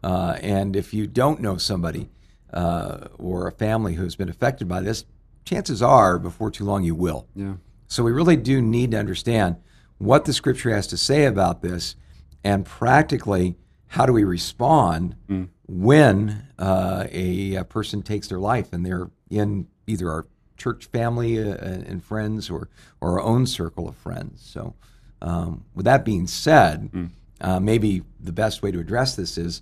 Uh, 0.04 0.38
and 0.42 0.76
if 0.76 0.94
you 0.94 1.08
don't 1.08 1.42
know 1.42 1.58
somebody 1.58 2.10
uh, 2.54 3.08
or 3.18 3.48
a 3.48 3.52
family 3.52 3.96
who's 3.96 4.16
been 4.16 4.30
affected 4.30 4.68
by 4.68 4.82
this, 4.82 5.06
chances 5.44 5.82
are 5.82 6.20
before 6.20 6.52
too 6.52 6.66
long 6.66 6.84
you 6.84 6.96
will. 6.96 7.28
Yeah. 7.36 7.56
So 7.88 8.04
we 8.04 8.12
really 8.12 8.38
do 8.38 8.62
need 8.62 8.92
to 8.92 9.00
understand 9.00 9.58
what 9.98 10.26
the 10.26 10.34
scripture 10.34 10.70
has 10.70 10.88
to 10.88 10.98
say 10.98 11.26
about 11.26 11.62
this, 11.62 11.96
and 12.44 12.66
practically 12.66 13.56
how 13.88 14.06
do 14.06 14.14
we 14.14 14.24
respond 14.24 15.16
mm. 15.30 15.48
when 15.68 16.48
uh, 16.60 17.08
a, 17.12 17.56
a 17.56 17.64
person 17.64 18.04
takes 18.04 18.28
their 18.28 18.40
life 18.40 18.74
and 18.74 18.86
they're 18.86 19.10
in 19.30 19.68
either 19.88 20.10
our 20.10 20.28
church 20.58 20.86
family 20.86 21.40
uh, 21.40 21.56
and 21.56 22.04
friends 22.04 22.50
or, 22.50 22.70
or 23.02 23.14
our 23.14 23.22
own 23.22 23.46
circle 23.46 23.88
of 23.88 23.96
friends. 23.96 24.42
So, 24.44 24.74
um, 25.22 25.66
with 25.74 25.86
that 25.86 26.06
being 26.06 26.28
said, 26.28 26.92
mm. 26.92 27.10
uh, 27.42 27.60
maybe 27.60 28.04
the 28.20 28.32
best 28.32 28.62
way 28.62 28.72
to 28.72 28.80
address 28.80 29.16
this 29.16 29.38
is, 29.38 29.62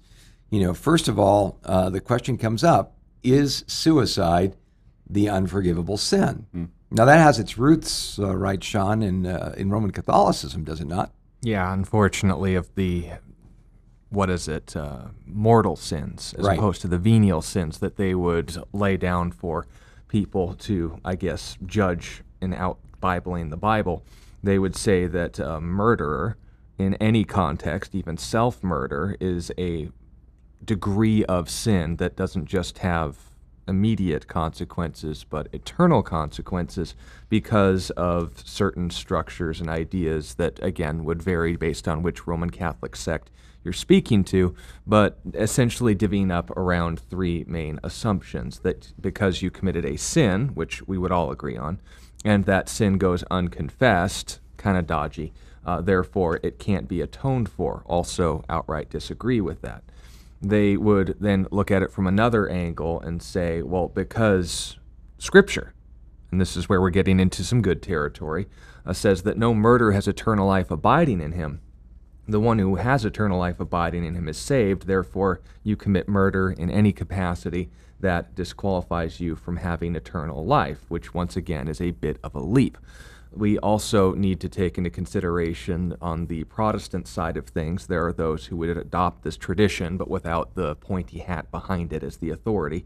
you 0.49 0.59
know, 0.61 0.73
first 0.73 1.07
of 1.07 1.17
all, 1.19 1.59
uh, 1.63 1.89
the 1.89 2.01
question 2.01 2.37
comes 2.37 2.63
up 2.63 2.93
is 3.23 3.63
suicide 3.67 4.55
the 5.09 5.29
unforgivable 5.29 5.97
sin? 5.97 6.45
Mm. 6.55 6.69
Now, 6.91 7.05
that 7.05 7.19
has 7.19 7.39
its 7.39 7.57
roots, 7.57 8.19
uh, 8.19 8.35
right, 8.35 8.63
Sean, 8.63 9.01
in, 9.01 9.25
uh, 9.25 9.53
in 9.57 9.69
Roman 9.69 9.91
Catholicism, 9.91 10.63
does 10.63 10.79
it 10.79 10.87
not? 10.87 11.11
Yeah, 11.41 11.71
unfortunately, 11.73 12.55
of 12.55 12.73
the 12.75 13.11
what 14.09 14.29
is 14.29 14.47
it, 14.47 14.75
uh, 14.75 15.07
mortal 15.25 15.75
sins 15.75 16.33
as 16.37 16.45
Right. 16.45 16.57
opposed 16.57 16.81
to 16.81 16.87
the 16.87 16.97
venial 16.97 17.41
sins 17.41 17.79
that 17.79 17.97
they 17.97 18.15
would 18.15 18.55
lay 18.71 18.97
down 18.97 19.31
for 19.31 19.67
people 20.07 20.53
to, 20.55 20.99
I 21.03 21.15
guess, 21.15 21.57
judge 21.65 22.23
in 22.41 22.53
out 22.53 22.79
Bibling 22.99 23.49
the 23.49 23.57
Bible. 23.57 24.03
They 24.43 24.59
would 24.59 24.75
say 24.75 25.07
that 25.07 25.39
uh, 25.39 25.45
a 25.45 25.61
murderer, 25.61 26.37
in 26.77 26.95
any 26.95 27.23
context, 27.23 27.95
even 27.95 28.17
self 28.17 28.63
murder, 28.63 29.15
is 29.19 29.51
a 29.57 29.89
degree 30.63 31.23
of 31.25 31.49
sin 31.49 31.97
that 31.97 32.15
doesn't 32.15 32.45
just 32.45 32.79
have 32.79 33.17
immediate 33.67 34.27
consequences 34.27 35.23
but 35.23 35.47
eternal 35.51 36.03
consequences 36.03 36.95
because 37.29 37.89
of 37.91 38.41
certain 38.45 38.91
structures 38.91 39.59
and 39.59 39.69
ideas 39.69 40.35
that 40.35 40.61
again 40.63 41.03
would 41.03 41.21
vary 41.21 41.55
based 41.55 41.87
on 41.87 42.03
which 42.03 42.27
Roman 42.27 42.51
Catholic 42.51 42.95
sect 42.95 43.31
you're 43.65 43.73
speaking 43.73 44.23
to 44.23 44.55
but 44.87 45.19
essentially 45.33 45.93
divvying 45.93 46.31
up 46.31 46.49
around 46.51 46.99
three 46.99 47.43
main 47.47 47.79
assumptions 47.83 48.59
that 48.59 48.93
because 49.01 49.41
you 49.41 49.51
committed 49.51 49.83
a 49.83 49.97
sin 49.97 50.49
which 50.49 50.81
we 50.87 50.97
would 50.97 51.11
all 51.11 51.31
agree 51.31 51.57
on 51.57 51.81
and 52.23 52.45
that 52.45 52.69
sin 52.69 52.97
goes 52.97 53.23
unconfessed 53.29 54.39
kind 54.55 54.77
of 54.77 54.87
dodgy 54.87 55.33
uh, 55.65 55.81
therefore 55.81 56.39
it 56.43 56.59
can't 56.59 56.87
be 56.87 57.01
atoned 57.01 57.49
for 57.49 57.83
also 57.87 58.45
outright 58.47 58.89
disagree 58.89 59.41
with 59.41 59.61
that 59.61 59.83
they 60.41 60.77
would 60.77 61.15
then 61.19 61.47
look 61.51 61.71
at 61.71 61.81
it 61.81 61.91
from 61.91 62.07
another 62.07 62.47
angle 62.49 62.99
and 63.01 63.21
say, 63.21 63.61
well, 63.61 63.87
because 63.87 64.77
Scripture, 65.17 65.73
and 66.31 66.39
this 66.39 66.55
is 66.55 66.69
where 66.69 66.81
we're 66.81 66.89
getting 66.89 67.19
into 67.19 67.43
some 67.43 67.61
good 67.61 67.81
territory, 67.81 68.47
uh, 68.85 68.93
says 68.93 69.23
that 69.23 69.37
no 69.37 69.53
murder 69.53 69.91
has 69.91 70.07
eternal 70.07 70.47
life 70.47 70.69
abiding 70.69 71.21
in 71.21 71.31
him. 71.31 71.61
The 72.27 72.39
one 72.39 72.59
who 72.59 72.75
has 72.75 73.05
eternal 73.05 73.39
life 73.39 73.59
abiding 73.59 74.03
in 74.03 74.15
him 74.15 74.27
is 74.27 74.37
saved. 74.37 74.87
Therefore, 74.87 75.41
you 75.63 75.75
commit 75.75 76.07
murder 76.07 76.51
in 76.51 76.71
any 76.71 76.91
capacity 76.91 77.69
that 77.99 78.35
disqualifies 78.35 79.19
you 79.19 79.35
from 79.35 79.57
having 79.57 79.95
eternal 79.95 80.45
life, 80.45 80.79
which 80.89 81.13
once 81.13 81.35
again 81.35 81.67
is 81.67 81.79
a 81.79 81.91
bit 81.91 82.17
of 82.23 82.35
a 82.35 82.39
leap 82.39 82.77
we 83.35 83.57
also 83.59 84.13
need 84.13 84.39
to 84.39 84.49
take 84.49 84.77
into 84.77 84.89
consideration 84.89 85.95
on 86.01 86.27
the 86.27 86.45
Protestant 86.45 87.07
side 87.07 87.37
of 87.37 87.47
things, 87.47 87.87
there 87.87 88.05
are 88.05 88.13
those 88.13 88.47
who 88.47 88.57
would 88.57 88.69
adopt 88.69 89.23
this 89.23 89.37
tradition, 89.37 89.97
but 89.97 90.09
without 90.09 90.55
the 90.55 90.75
pointy 90.75 91.19
hat 91.19 91.51
behind 91.51 91.91
it 91.91 92.03
as 92.03 92.17
the 92.17 92.29
authority. 92.29 92.85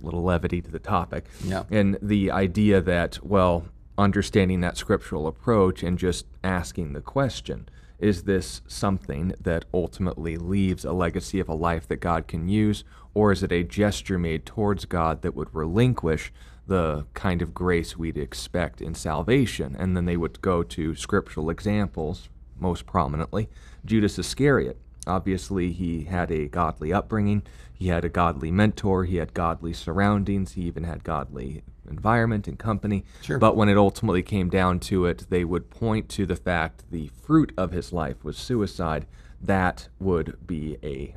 A 0.00 0.04
Little 0.04 0.22
levity 0.22 0.62
to 0.62 0.70
the 0.70 0.78
topic. 0.78 1.26
Yeah. 1.44 1.64
And 1.70 1.98
the 2.00 2.30
idea 2.30 2.80
that, 2.80 3.18
well, 3.24 3.66
understanding 3.98 4.60
that 4.60 4.76
scriptural 4.76 5.26
approach 5.26 5.82
and 5.82 5.98
just 5.98 6.26
asking 6.42 6.92
the 6.92 7.02
question, 7.02 7.68
is 8.00 8.24
this 8.24 8.62
something 8.66 9.34
that 9.40 9.64
ultimately 9.72 10.36
leaves 10.36 10.84
a 10.84 10.92
legacy 10.92 11.38
of 11.40 11.48
a 11.48 11.54
life 11.54 11.86
that 11.88 11.96
God 11.96 12.26
can 12.26 12.48
use, 12.48 12.84
or 13.14 13.32
is 13.32 13.42
it 13.42 13.52
a 13.52 13.62
gesture 13.62 14.18
made 14.18 14.46
towards 14.46 14.84
God 14.84 15.22
that 15.22 15.34
would 15.34 15.54
relinquish 15.54 16.32
the 16.70 17.04
kind 17.14 17.42
of 17.42 17.52
grace 17.52 17.96
we'd 17.96 18.16
expect 18.16 18.80
in 18.80 18.94
salvation. 18.94 19.74
And 19.76 19.96
then 19.96 20.04
they 20.04 20.16
would 20.16 20.40
go 20.40 20.62
to 20.62 20.94
scriptural 20.94 21.50
examples, 21.50 22.28
most 22.58 22.86
prominently 22.86 23.48
Judas 23.84 24.18
Iscariot. 24.20 24.78
Obviously, 25.04 25.72
he 25.72 26.04
had 26.04 26.30
a 26.30 26.46
godly 26.46 26.92
upbringing, 26.92 27.42
he 27.74 27.88
had 27.88 28.04
a 28.04 28.08
godly 28.08 28.52
mentor, 28.52 29.04
he 29.04 29.16
had 29.16 29.34
godly 29.34 29.72
surroundings, 29.72 30.52
he 30.52 30.62
even 30.62 30.84
had 30.84 31.02
godly 31.02 31.64
environment 31.90 32.48
and 32.48 32.58
company. 32.58 33.04
Sure. 33.22 33.38
But 33.38 33.56
when 33.56 33.68
it 33.68 33.76
ultimately 33.76 34.22
came 34.22 34.48
down 34.48 34.80
to 34.80 35.06
it, 35.06 35.26
they 35.28 35.44
would 35.44 35.70
point 35.70 36.08
to 36.10 36.26
the 36.26 36.36
fact 36.36 36.84
the 36.90 37.08
fruit 37.08 37.52
of 37.56 37.72
his 37.72 37.92
life 37.92 38.24
was 38.24 38.38
suicide. 38.38 39.06
That 39.40 39.88
would 39.98 40.46
be 40.46 40.78
a, 40.82 41.16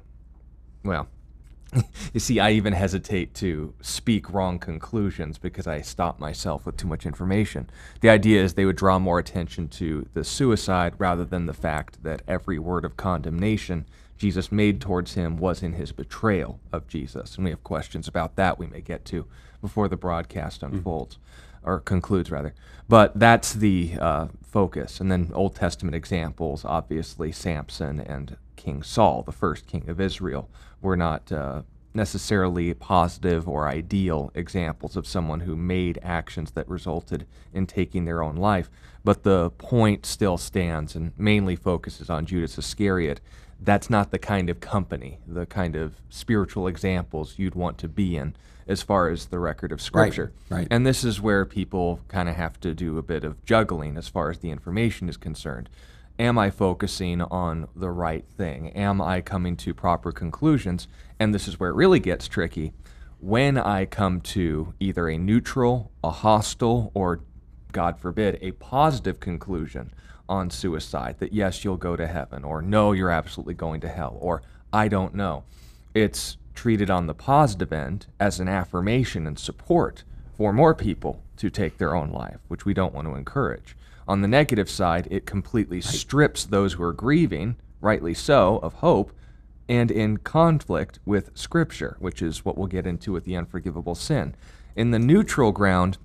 well, 0.84 1.08
you 2.14 2.20
see, 2.20 2.40
I 2.40 2.52
even 2.52 2.74
hesitate 2.74 3.34
to 3.36 3.74
speak 3.82 4.32
wrong 4.32 4.60
conclusions 4.60 5.38
because 5.38 5.68
I 5.68 5.82
stop 5.82 6.20
myself 6.20 6.66
with 6.66 6.78
too 6.78 6.88
much 6.88 7.06
information. 7.06 7.70
The 8.02 8.10
idea 8.10 8.44
is 8.44 8.54
they 8.54 8.66
would 8.66 8.76
draw 8.76 9.00
more 9.00 9.20
attention 9.20 9.68
to 9.70 10.08
the 10.14 10.24
suicide 10.24 10.94
rather 10.98 11.26
than 11.26 11.46
the 11.46 11.54
fact 11.54 12.04
that 12.04 12.22
every 12.28 12.60
word 12.60 12.86
of 12.86 12.98
condemnation 12.98 13.86
Jesus 14.18 14.52
made 14.52 14.80
towards 14.80 15.16
him 15.16 15.38
was 15.38 15.62
in 15.64 15.74
his 15.74 15.92
betrayal 15.92 16.60
of 16.72 16.88
Jesus. 16.88 17.36
And 17.36 17.44
we 17.44 17.50
have 17.50 17.64
questions 17.64 18.08
about 18.08 18.36
that 18.36 18.58
we 18.58 18.68
may 18.68 18.80
get 18.80 19.04
to 19.06 19.26
before 19.64 19.88
the 19.88 19.98
broadcast 19.98 20.62
unfolds. 20.62 21.18
Or 21.66 21.80
concludes 21.80 22.30
rather, 22.30 22.54
but 22.90 23.18
that's 23.18 23.54
the 23.54 23.94
uh, 23.98 24.28
focus. 24.44 25.00
And 25.00 25.10
then 25.10 25.32
Old 25.34 25.56
Testament 25.56 25.96
examples, 25.96 26.66
obviously 26.66 27.32
Samson 27.32 28.02
and 28.02 28.36
King 28.58 28.84
Saul, 28.84 29.24
the 29.24 29.32
first 29.32 29.66
king 29.66 29.88
of 29.88 30.02
Israel, 30.02 30.50
were 30.82 30.98
not 30.98 31.32
uh, 31.32 31.62
necessarily 31.94 32.74
positive 32.74 33.48
or 33.48 33.70
ideal 33.70 34.32
examples 34.36 34.98
of 34.98 35.08
someone 35.08 35.42
who 35.42 35.56
made 35.56 36.00
actions 36.04 36.52
that 36.52 36.68
resulted 36.68 37.26
in 37.54 37.66
taking 37.66 38.04
their 38.04 38.22
own 38.22 38.36
life. 38.36 38.70
But 39.04 39.24
the 39.24 39.52
point 39.52 40.06
still 40.06 40.38
stands 40.38 40.96
and 40.96 41.12
mainly 41.18 41.56
focuses 41.56 42.10
on 42.10 42.26
Judas 42.26 42.58
Iscariot. 42.58 43.22
That's 43.64 43.90
not 43.90 44.12
the 44.12 44.20
kind 44.20 44.50
of 44.50 44.60
company, 44.60 45.20
the 45.26 45.46
kind 45.46 45.76
of 45.76 45.96
spiritual 46.10 46.68
examples 46.68 47.36
you'd 47.38 47.56
want 47.56 47.78
to 47.80 47.88
be 47.88 48.18
in 48.18 48.36
as 48.68 48.82
far 48.82 49.10
as 49.10 49.28
the 49.28 49.40
record 49.40 49.72
of 49.72 49.82
Scripture. 49.82 50.34
right. 50.50 50.68
And 50.70 50.86
this 50.86 51.04
is 51.04 51.22
where 51.22 51.46
people 51.46 52.00
kind 52.08 52.28
of 52.28 52.36
have 52.36 52.60
to 52.62 52.74
do 52.74 52.98
a 52.98 53.02
bit 53.02 53.24
of 53.24 53.44
juggling 53.46 53.98
as 53.98 54.08
far 54.08 54.30
as 54.30 54.40
the 54.40 54.52
information 54.52 55.08
is 55.08 55.18
concerned. 55.18 55.70
Am 56.20 56.38
I 56.38 56.50
focusing 56.52 57.22
on 57.22 57.68
the 57.76 57.90
right 57.90 58.26
thing? 58.28 58.70
Am 58.72 59.02
I 59.02 59.22
coming 59.22 59.56
to 59.58 59.74
proper 59.74 60.12
conclusions? 60.12 60.88
And 61.20 61.34
this 61.34 61.48
is 61.48 61.60
where 61.60 61.70
it 61.70 61.76
really 61.76 62.00
gets 62.00 62.28
tricky. 62.28 62.74
When 63.20 63.58
I 63.58 63.86
come 63.86 64.22
to 64.22 64.74
either 64.80 65.08
a 65.08 65.18
neutral, 65.18 65.92
a 66.04 66.12
hostile, 66.12 66.92
or, 66.94 67.22
God 67.72 67.98
forbid, 67.98 68.38
a 68.42 68.52
positive 68.52 69.20
conclusion 69.20 69.94
on 70.30 70.50
suicide 70.50 71.18
that 71.20 71.34
yes, 71.34 71.64
you'll 71.64 71.78
go 71.78 71.96
to 71.96 72.08
heaven, 72.08 72.44
or 72.44 72.62
no, 72.62 72.92
you're 72.92 73.10
absolutely 73.10 73.54
going 73.54 73.82
to 73.82 73.90
hell, 73.90 74.18
or 74.20 74.42
I 74.72 74.88
don't 74.88 75.14
know. 75.14 75.44
It's 75.94 76.38
treated 76.54 76.90
on 76.90 77.08
the 77.08 77.14
positive 77.14 77.74
end 77.74 78.08
as 78.20 78.40
an 78.40 78.48
affirmation 78.48 79.28
and 79.28 79.38
support 79.38 80.04
for 80.36 80.54
more 80.54 80.74
people 80.74 81.24
to 81.38 81.50
take 81.50 81.78
their 81.78 81.96
own 81.96 82.12
life, 82.12 82.40
which 82.48 82.66
we 82.66 82.74
don't 82.74 82.94
want 82.94 83.08
to 83.08 83.16
encourage. 83.16 83.76
On 84.08 84.22
the 84.22 84.28
negative 84.28 84.70
side, 84.70 85.08
it 85.10 85.26
completely 85.26 85.82
strips 85.82 86.46
those 86.46 86.74
who 86.74 86.84
are 86.84 86.94
grieving, 86.94 87.56
rightly 87.82 88.14
so, 88.14 88.58
of 88.58 88.76
hope 88.76 89.12
and 89.70 89.90
in 89.90 90.18
conflict 90.18 91.00
with 91.06 91.32
Scripture, 91.36 91.96
which 92.00 92.22
is 92.22 92.44
what 92.44 92.58
we'll 92.58 92.68
get 92.68 92.86
into 92.86 93.14
with 93.14 93.24
the 93.24 93.36
unforgivable 93.36 93.96
sin. 93.96 94.36
In 94.76 94.92
the 94.92 95.00
neutral 95.00 95.52
ground, 95.52 95.98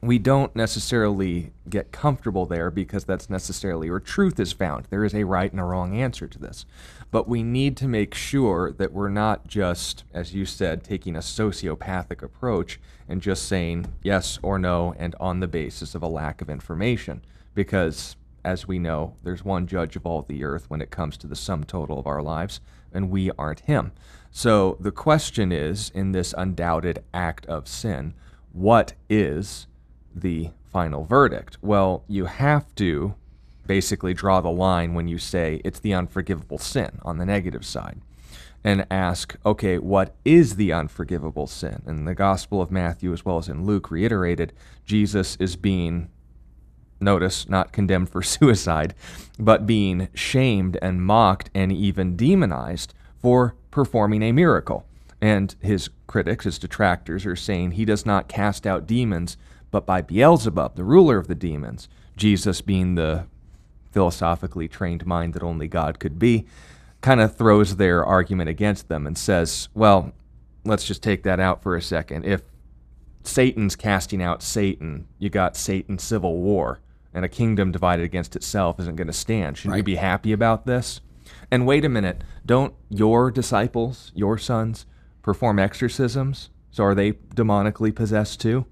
we 0.00 0.18
don't 0.18 0.54
necessarily 0.54 1.52
get 1.68 1.90
comfortable 1.90 2.46
there 2.46 2.70
because 2.70 3.04
that's 3.04 3.28
necessarily 3.28 3.90
where 3.90 3.98
truth 3.98 4.38
is 4.38 4.52
found. 4.52 4.86
There 4.90 5.04
is 5.04 5.14
a 5.14 5.24
right 5.24 5.50
and 5.50 5.60
a 5.60 5.64
wrong 5.64 5.96
answer 5.96 6.28
to 6.28 6.38
this. 6.38 6.64
But 7.10 7.28
we 7.28 7.42
need 7.42 7.76
to 7.78 7.88
make 7.88 8.14
sure 8.14 8.70
that 8.72 8.92
we're 8.92 9.08
not 9.08 9.48
just, 9.48 10.04
as 10.14 10.34
you 10.34 10.44
said, 10.44 10.84
taking 10.84 11.16
a 11.16 11.20
sociopathic 11.20 12.22
approach 12.22 12.78
and 13.08 13.20
just 13.20 13.48
saying 13.48 13.86
yes 14.02 14.38
or 14.40 14.58
no 14.58 14.94
and 14.98 15.16
on 15.18 15.40
the 15.40 15.48
basis 15.48 15.96
of 15.96 16.02
a 16.02 16.08
lack 16.08 16.40
of 16.40 16.50
information. 16.50 17.24
Because, 17.54 18.14
as 18.44 18.68
we 18.68 18.78
know, 18.78 19.16
there's 19.24 19.44
one 19.44 19.66
judge 19.66 19.96
of 19.96 20.06
all 20.06 20.22
the 20.22 20.44
earth 20.44 20.70
when 20.70 20.80
it 20.80 20.90
comes 20.90 21.16
to 21.16 21.26
the 21.26 21.34
sum 21.34 21.64
total 21.64 21.98
of 21.98 22.06
our 22.06 22.22
lives, 22.22 22.60
and 22.92 23.10
we 23.10 23.32
aren't 23.32 23.60
him. 23.60 23.90
So 24.30 24.76
the 24.78 24.92
question 24.92 25.50
is 25.50 25.90
in 25.90 26.12
this 26.12 26.34
undoubted 26.36 27.02
act 27.12 27.46
of 27.46 27.66
sin, 27.66 28.14
what 28.52 28.92
is 29.08 29.66
the 30.18 30.50
final 30.70 31.04
verdict? 31.04 31.58
Well, 31.62 32.04
you 32.08 32.26
have 32.26 32.74
to 32.76 33.14
basically 33.66 34.14
draw 34.14 34.40
the 34.40 34.50
line 34.50 34.94
when 34.94 35.08
you 35.08 35.18
say 35.18 35.60
it's 35.64 35.80
the 35.80 35.94
unforgivable 35.94 36.58
sin 36.58 36.98
on 37.02 37.18
the 37.18 37.26
negative 37.26 37.64
side 37.64 38.00
and 38.64 38.86
ask, 38.90 39.36
okay, 39.46 39.78
what 39.78 40.14
is 40.24 40.56
the 40.56 40.72
unforgivable 40.72 41.46
sin? 41.46 41.82
In 41.86 42.04
the 42.04 42.14
Gospel 42.14 42.60
of 42.60 42.70
Matthew, 42.70 43.12
as 43.12 43.24
well 43.24 43.38
as 43.38 43.48
in 43.48 43.64
Luke, 43.64 43.90
reiterated, 43.90 44.52
Jesus 44.84 45.36
is 45.36 45.54
being, 45.56 46.10
notice, 47.00 47.48
not 47.48 47.72
condemned 47.72 48.10
for 48.10 48.22
suicide, 48.22 48.94
but 49.38 49.66
being 49.66 50.08
shamed 50.14 50.76
and 50.82 51.02
mocked 51.02 51.50
and 51.54 51.70
even 51.70 52.16
demonized 52.16 52.94
for 53.20 53.54
performing 53.70 54.22
a 54.22 54.32
miracle. 54.32 54.86
And 55.20 55.54
his 55.60 55.90
critics, 56.06 56.44
his 56.44 56.58
detractors, 56.58 57.26
are 57.26 57.36
saying 57.36 57.72
he 57.72 57.84
does 57.84 58.06
not 58.06 58.28
cast 58.28 58.66
out 58.66 58.86
demons, 58.86 59.36
but 59.70 59.86
by 59.86 60.00
Beelzebub, 60.00 60.76
the 60.76 60.84
ruler 60.84 61.18
of 61.18 61.28
the 61.28 61.34
demons. 61.34 61.88
Jesus, 62.16 62.60
being 62.60 62.94
the 62.94 63.26
philosophically 63.90 64.68
trained 64.68 65.06
mind 65.06 65.34
that 65.34 65.42
only 65.42 65.68
God 65.68 65.98
could 65.98 66.18
be, 66.18 66.46
kind 67.00 67.20
of 67.20 67.36
throws 67.36 67.76
their 67.76 68.04
argument 68.04 68.48
against 68.48 68.88
them 68.88 69.06
and 69.06 69.16
says, 69.16 69.68
well, 69.74 70.12
let's 70.64 70.84
just 70.84 71.02
take 71.02 71.22
that 71.22 71.40
out 71.40 71.62
for 71.62 71.76
a 71.76 71.82
second. 71.82 72.24
If 72.24 72.42
Satan's 73.22 73.76
casting 73.76 74.22
out 74.22 74.42
Satan, 74.42 75.06
you 75.18 75.30
got 75.30 75.56
Satan's 75.56 76.02
civil 76.02 76.38
war, 76.38 76.80
and 77.14 77.24
a 77.24 77.28
kingdom 77.28 77.72
divided 77.72 78.04
against 78.04 78.36
itself 78.36 78.78
isn't 78.80 78.96
going 78.96 79.06
to 79.06 79.12
stand. 79.12 79.56
Shouldn't 79.56 79.76
you 79.78 79.82
be 79.82 79.96
happy 79.96 80.32
about 80.32 80.66
this? 80.66 81.00
And 81.50 81.66
wait 81.66 81.84
a 81.84 81.88
minute, 81.88 82.22
don't 82.44 82.74
your 82.90 83.30
disciples, 83.30 84.12
your 84.14 84.38
sons, 84.38 84.86
perform 85.22 85.58
exorcisms? 85.58 86.50
So 86.70 86.84
are 86.84 86.94
they 86.94 87.12
demonically 87.12 87.94
possessed 87.94 88.40
too? 88.40 88.66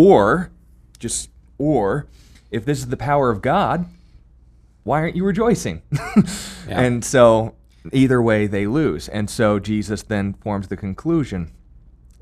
Or, 0.00 0.52
just, 1.00 1.28
or, 1.58 2.06
if 2.52 2.64
this 2.64 2.78
is 2.78 2.86
the 2.86 2.96
power 2.96 3.30
of 3.30 3.42
God, 3.42 3.86
why 4.84 5.00
aren't 5.00 5.16
you 5.16 5.24
rejoicing? 5.24 5.82
And 6.68 7.04
so 7.04 7.56
either 7.92 8.22
way, 8.22 8.46
they 8.46 8.68
lose. 8.68 9.08
And 9.08 9.28
so 9.28 9.58
Jesus 9.58 10.02
then 10.02 10.34
forms 10.34 10.68
the 10.68 10.76
conclusion 10.76 11.50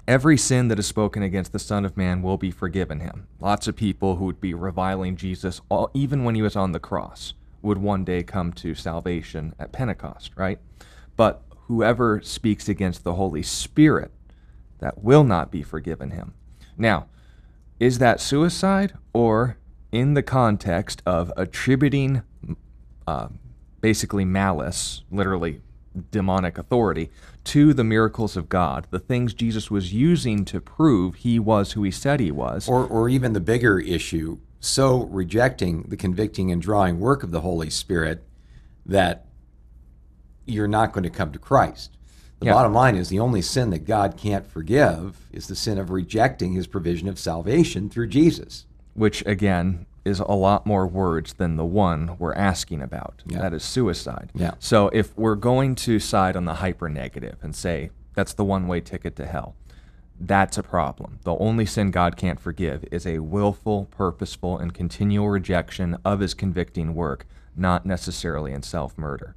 every 0.08 0.38
sin 0.38 0.68
that 0.68 0.78
is 0.78 0.86
spoken 0.86 1.22
against 1.22 1.52
the 1.52 1.58
Son 1.58 1.84
of 1.84 1.98
Man 1.98 2.22
will 2.22 2.38
be 2.38 2.50
forgiven 2.50 3.00
him. 3.00 3.26
Lots 3.40 3.68
of 3.68 3.76
people 3.76 4.16
who 4.16 4.24
would 4.24 4.40
be 4.40 4.54
reviling 4.54 5.16
Jesus, 5.16 5.60
all, 5.68 5.90
even 5.92 6.24
when 6.24 6.34
he 6.34 6.42
was 6.42 6.56
on 6.56 6.72
the 6.72 6.78
cross, 6.78 7.34
would 7.60 7.76
one 7.76 8.04
day 8.04 8.22
come 8.22 8.54
to 8.54 8.74
salvation 8.74 9.54
at 9.58 9.72
Pentecost, 9.72 10.30
right? 10.34 10.60
But 11.14 11.42
whoever 11.66 12.22
speaks 12.22 12.70
against 12.70 13.04
the 13.04 13.16
Holy 13.16 13.42
Spirit, 13.42 14.12
that 14.78 15.02
will 15.02 15.24
not 15.24 15.50
be 15.50 15.62
forgiven 15.62 16.12
him. 16.12 16.32
Now, 16.78 17.08
is 17.78 17.98
that 17.98 18.20
suicide 18.20 18.94
or 19.12 19.56
in 19.92 20.14
the 20.14 20.22
context 20.22 21.02
of 21.06 21.32
attributing 21.36 22.22
uh, 23.06 23.28
basically 23.80 24.24
malice, 24.24 25.02
literally 25.10 25.60
demonic 26.10 26.58
authority, 26.58 27.10
to 27.44 27.72
the 27.72 27.84
miracles 27.84 28.36
of 28.36 28.48
God, 28.48 28.86
the 28.90 28.98
things 28.98 29.32
Jesus 29.32 29.70
was 29.70 29.92
using 29.92 30.44
to 30.46 30.60
prove 30.60 31.16
he 31.16 31.38
was 31.38 31.72
who 31.72 31.82
he 31.82 31.90
said 31.90 32.20
he 32.20 32.32
was? 32.32 32.68
Or, 32.68 32.84
or 32.84 33.08
even 33.08 33.32
the 33.32 33.40
bigger 33.40 33.78
issue, 33.78 34.38
so 34.60 35.04
rejecting 35.04 35.82
the 35.82 35.96
convicting 35.96 36.50
and 36.50 36.60
drawing 36.60 36.98
work 36.98 37.22
of 37.22 37.30
the 37.30 37.42
Holy 37.42 37.70
Spirit 37.70 38.24
that 38.84 39.26
you're 40.46 40.68
not 40.68 40.92
going 40.92 41.04
to 41.04 41.10
come 41.10 41.32
to 41.32 41.38
Christ. 41.38 41.96
The 42.40 42.46
Yeah. 42.46 42.52
bottom 42.52 42.74
line 42.74 42.96
is 42.96 43.08
the 43.08 43.18
only 43.18 43.40
sin 43.40 43.70
that 43.70 43.86
God 43.86 44.16
can't 44.16 44.46
forgive 44.46 45.16
is 45.32 45.46
the 45.46 45.56
sin 45.56 45.78
of 45.78 45.90
rejecting 45.90 46.52
his 46.52 46.66
provision 46.66 47.08
of 47.08 47.18
salvation 47.18 47.88
through 47.88 48.08
Jesus. 48.08 48.66
which 48.94 49.22
again 49.26 49.84
is 50.06 50.20
a 50.20 50.32
lot 50.32 50.64
more 50.64 50.86
words 50.86 51.34
than 51.34 51.56
the 51.56 51.64
one 51.66 52.16
we're 52.18 52.32
asking 52.32 52.80
about. 52.80 53.22
Yeah. 53.26 53.40
That 53.42 53.52
is 53.52 53.62
suicide. 53.62 54.30
Yeah. 54.34 54.52
So 54.58 54.88
if 54.94 55.14
we're 55.18 55.34
going 55.34 55.74
to 55.74 55.98
side 55.98 56.34
on 56.34 56.46
the 56.46 56.54
hyper 56.54 56.88
negative 56.88 57.36
and 57.42 57.54
say 57.54 57.90
that's 58.14 58.32
the 58.32 58.42
one 58.44 58.66
way 58.68 58.80
ticket 58.80 59.14
to 59.16 59.26
hell, 59.26 59.54
that's 60.18 60.56
a 60.56 60.62
problem. 60.62 61.18
The 61.24 61.36
only 61.36 61.66
sin 61.66 61.90
God 61.90 62.16
can't 62.16 62.40
forgive 62.40 62.86
is 62.90 63.06
a 63.06 63.18
willful, 63.18 63.86
purposeful, 63.90 64.56
and 64.56 64.72
continual 64.72 65.28
rejection 65.28 65.98
of 66.02 66.20
his 66.20 66.32
convicting 66.32 66.94
work, 66.94 67.26
not 67.54 67.84
necessarily 67.84 68.52
in 68.52 68.62
self 68.62 68.96
murder. 68.96 69.34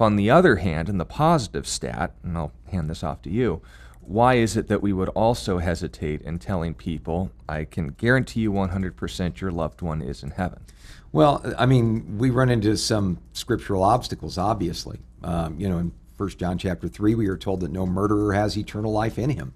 On 0.00 0.16
the 0.16 0.30
other 0.30 0.56
hand, 0.56 0.88
in 0.88 0.98
the 0.98 1.04
positive 1.04 1.66
stat, 1.66 2.12
and 2.22 2.36
I'll 2.36 2.52
hand 2.70 2.88
this 2.88 3.02
off 3.02 3.22
to 3.22 3.30
you, 3.30 3.62
why 4.00 4.34
is 4.34 4.56
it 4.56 4.68
that 4.68 4.80
we 4.80 4.92
would 4.92 5.10
also 5.10 5.58
hesitate 5.58 6.22
in 6.22 6.38
telling 6.38 6.72
people, 6.72 7.30
I 7.48 7.64
can 7.64 7.88
guarantee 7.88 8.40
you 8.40 8.52
100% 8.52 9.40
your 9.40 9.50
loved 9.50 9.82
one 9.82 10.00
is 10.00 10.22
in 10.22 10.30
heaven? 10.30 10.64
Well, 11.12 11.42
I 11.58 11.66
mean, 11.66 12.16
we 12.16 12.30
run 12.30 12.48
into 12.48 12.76
some 12.76 13.18
scriptural 13.32 13.82
obstacles, 13.82 14.38
obviously. 14.38 15.00
Um, 15.22 15.58
you 15.58 15.68
know, 15.68 15.78
in 15.78 15.92
1 16.16 16.28
John 16.30 16.58
chapter 16.58 16.88
3, 16.88 17.14
we 17.16 17.28
are 17.28 17.36
told 17.36 17.60
that 17.60 17.70
no 17.70 17.84
murderer 17.86 18.32
has 18.32 18.56
eternal 18.56 18.92
life 18.92 19.18
in 19.18 19.30
him. 19.30 19.52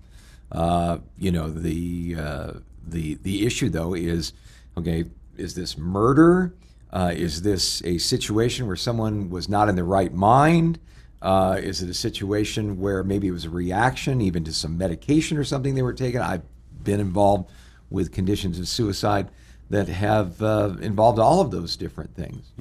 Uh, 0.50 0.98
you 1.16 1.30
know, 1.30 1.48
the, 1.48 2.16
uh, 2.18 2.52
the, 2.86 3.14
the 3.22 3.46
issue, 3.46 3.68
though, 3.68 3.94
is 3.94 4.32
okay, 4.76 5.04
is 5.36 5.54
this 5.54 5.78
murder? 5.78 6.54
Uh, 6.92 7.12
is 7.14 7.42
this 7.42 7.82
a 7.84 7.98
situation 7.98 8.66
where 8.66 8.76
someone 8.76 9.30
was 9.30 9.48
not 9.48 9.68
in 9.68 9.76
the 9.76 9.84
right 9.84 10.12
mind? 10.12 10.78
Uh, 11.22 11.58
is 11.62 11.82
it 11.82 11.88
a 11.88 11.94
situation 11.94 12.78
where 12.80 13.02
maybe 13.02 13.28
it 13.28 13.30
was 13.30 13.44
a 13.44 13.50
reaction 13.50 14.20
even 14.20 14.44
to 14.44 14.52
some 14.52 14.76
medication 14.76 15.38
or 15.38 15.44
something 15.44 15.74
they 15.74 15.82
were 15.82 15.94
taking? 15.94 16.20
I've 16.20 16.42
been 16.82 17.00
involved 17.00 17.50
with 17.90 18.12
conditions 18.12 18.58
of 18.58 18.68
suicide 18.68 19.30
that 19.70 19.88
have 19.88 20.42
uh, 20.42 20.74
involved 20.80 21.18
all 21.18 21.40
of 21.40 21.50
those 21.50 21.76
different 21.76 22.14
things. 22.14 22.52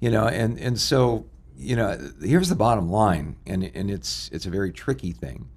You 0.00 0.10
know, 0.10 0.26
and 0.26 0.58
and 0.58 0.80
so 0.80 1.26
you 1.58 1.76
know, 1.76 1.98
here's 2.22 2.48
the 2.48 2.54
bottom 2.56 2.90
line, 2.90 3.36
and 3.46 3.70
and 3.74 3.90
it's 3.90 4.28
it's 4.32 4.46
a 4.46 4.50
very 4.50 4.72
tricky 4.72 5.12
thing. 5.12 5.48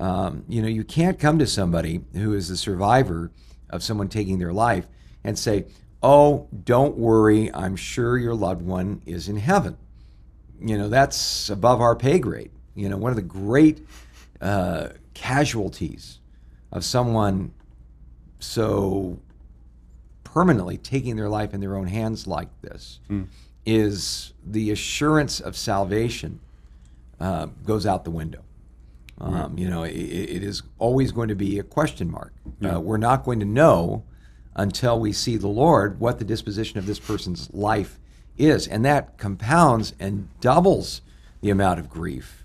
Um, 0.00 0.44
you 0.48 0.62
know, 0.62 0.68
you 0.68 0.84
can't 0.84 1.18
come 1.18 1.38
to 1.38 1.46
somebody 1.46 2.00
who 2.14 2.34
is 2.34 2.50
a 2.50 2.56
survivor 2.56 3.30
of 3.70 3.82
someone 3.82 4.08
taking 4.08 4.38
their 4.38 4.52
life 4.52 4.86
and 5.22 5.38
say, 5.38 5.66
"Oh, 6.04 6.46
don't 6.64 6.96
worry, 6.96 7.52
I'm 7.52 7.74
sure 7.76 8.18
your 8.18 8.34
loved 8.34 8.62
one 8.62 9.00
is 9.06 9.28
in 9.28 9.36
heaven." 9.36 9.76
You 10.60 10.78
know, 10.78 10.88
that's 10.88 11.50
above 11.50 11.80
our 11.80 11.96
pay 11.96 12.18
grade. 12.18 12.50
You 12.74 12.88
know, 12.88 12.96
one 12.96 13.10
of 13.10 13.16
the 13.16 13.22
great 13.22 13.84
uh, 14.40 14.88
casualties 15.14 16.18
of 16.70 16.84
someone 16.84 17.52
so 18.38 19.18
permanently 20.24 20.76
taking 20.76 21.16
their 21.16 21.28
life 21.28 21.54
in 21.54 21.60
their 21.60 21.76
own 21.76 21.86
hands 21.86 22.26
like 22.26 22.48
this 22.60 23.00
is 23.64 24.32
the 24.44 24.70
assurance 24.70 25.40
of 25.40 25.56
salvation 25.56 26.40
uh, 27.20 27.46
goes 27.64 27.86
out 27.86 28.04
the 28.04 28.10
window. 28.10 28.42
Um, 29.18 29.56
You 29.56 29.70
know, 29.70 29.84
it, 29.84 29.92
it 29.94 30.42
is 30.42 30.62
always 30.78 31.12
going 31.12 31.28
to 31.28 31.36
be 31.36 31.58
a 31.58 31.62
question 31.62 32.10
mark. 32.10 32.32
Uh, 32.62 32.80
we're 32.80 32.96
not 32.98 33.24
going 33.24 33.38
to 33.40 33.46
know 33.46 34.02
until 34.56 34.98
we 35.00 35.12
see 35.12 35.36
the 35.36 35.48
Lord 35.48 36.00
what 36.00 36.18
the 36.18 36.24
disposition 36.24 36.78
of 36.78 36.86
this 36.86 36.98
person's 36.98 37.52
life 37.52 37.98
is, 38.36 38.66
and 38.66 38.84
that 38.84 39.18
compounds 39.18 39.94
and 40.00 40.28
doubles 40.40 41.02
the 41.40 41.50
amount 41.50 41.78
of 41.80 41.88
grief 41.88 42.44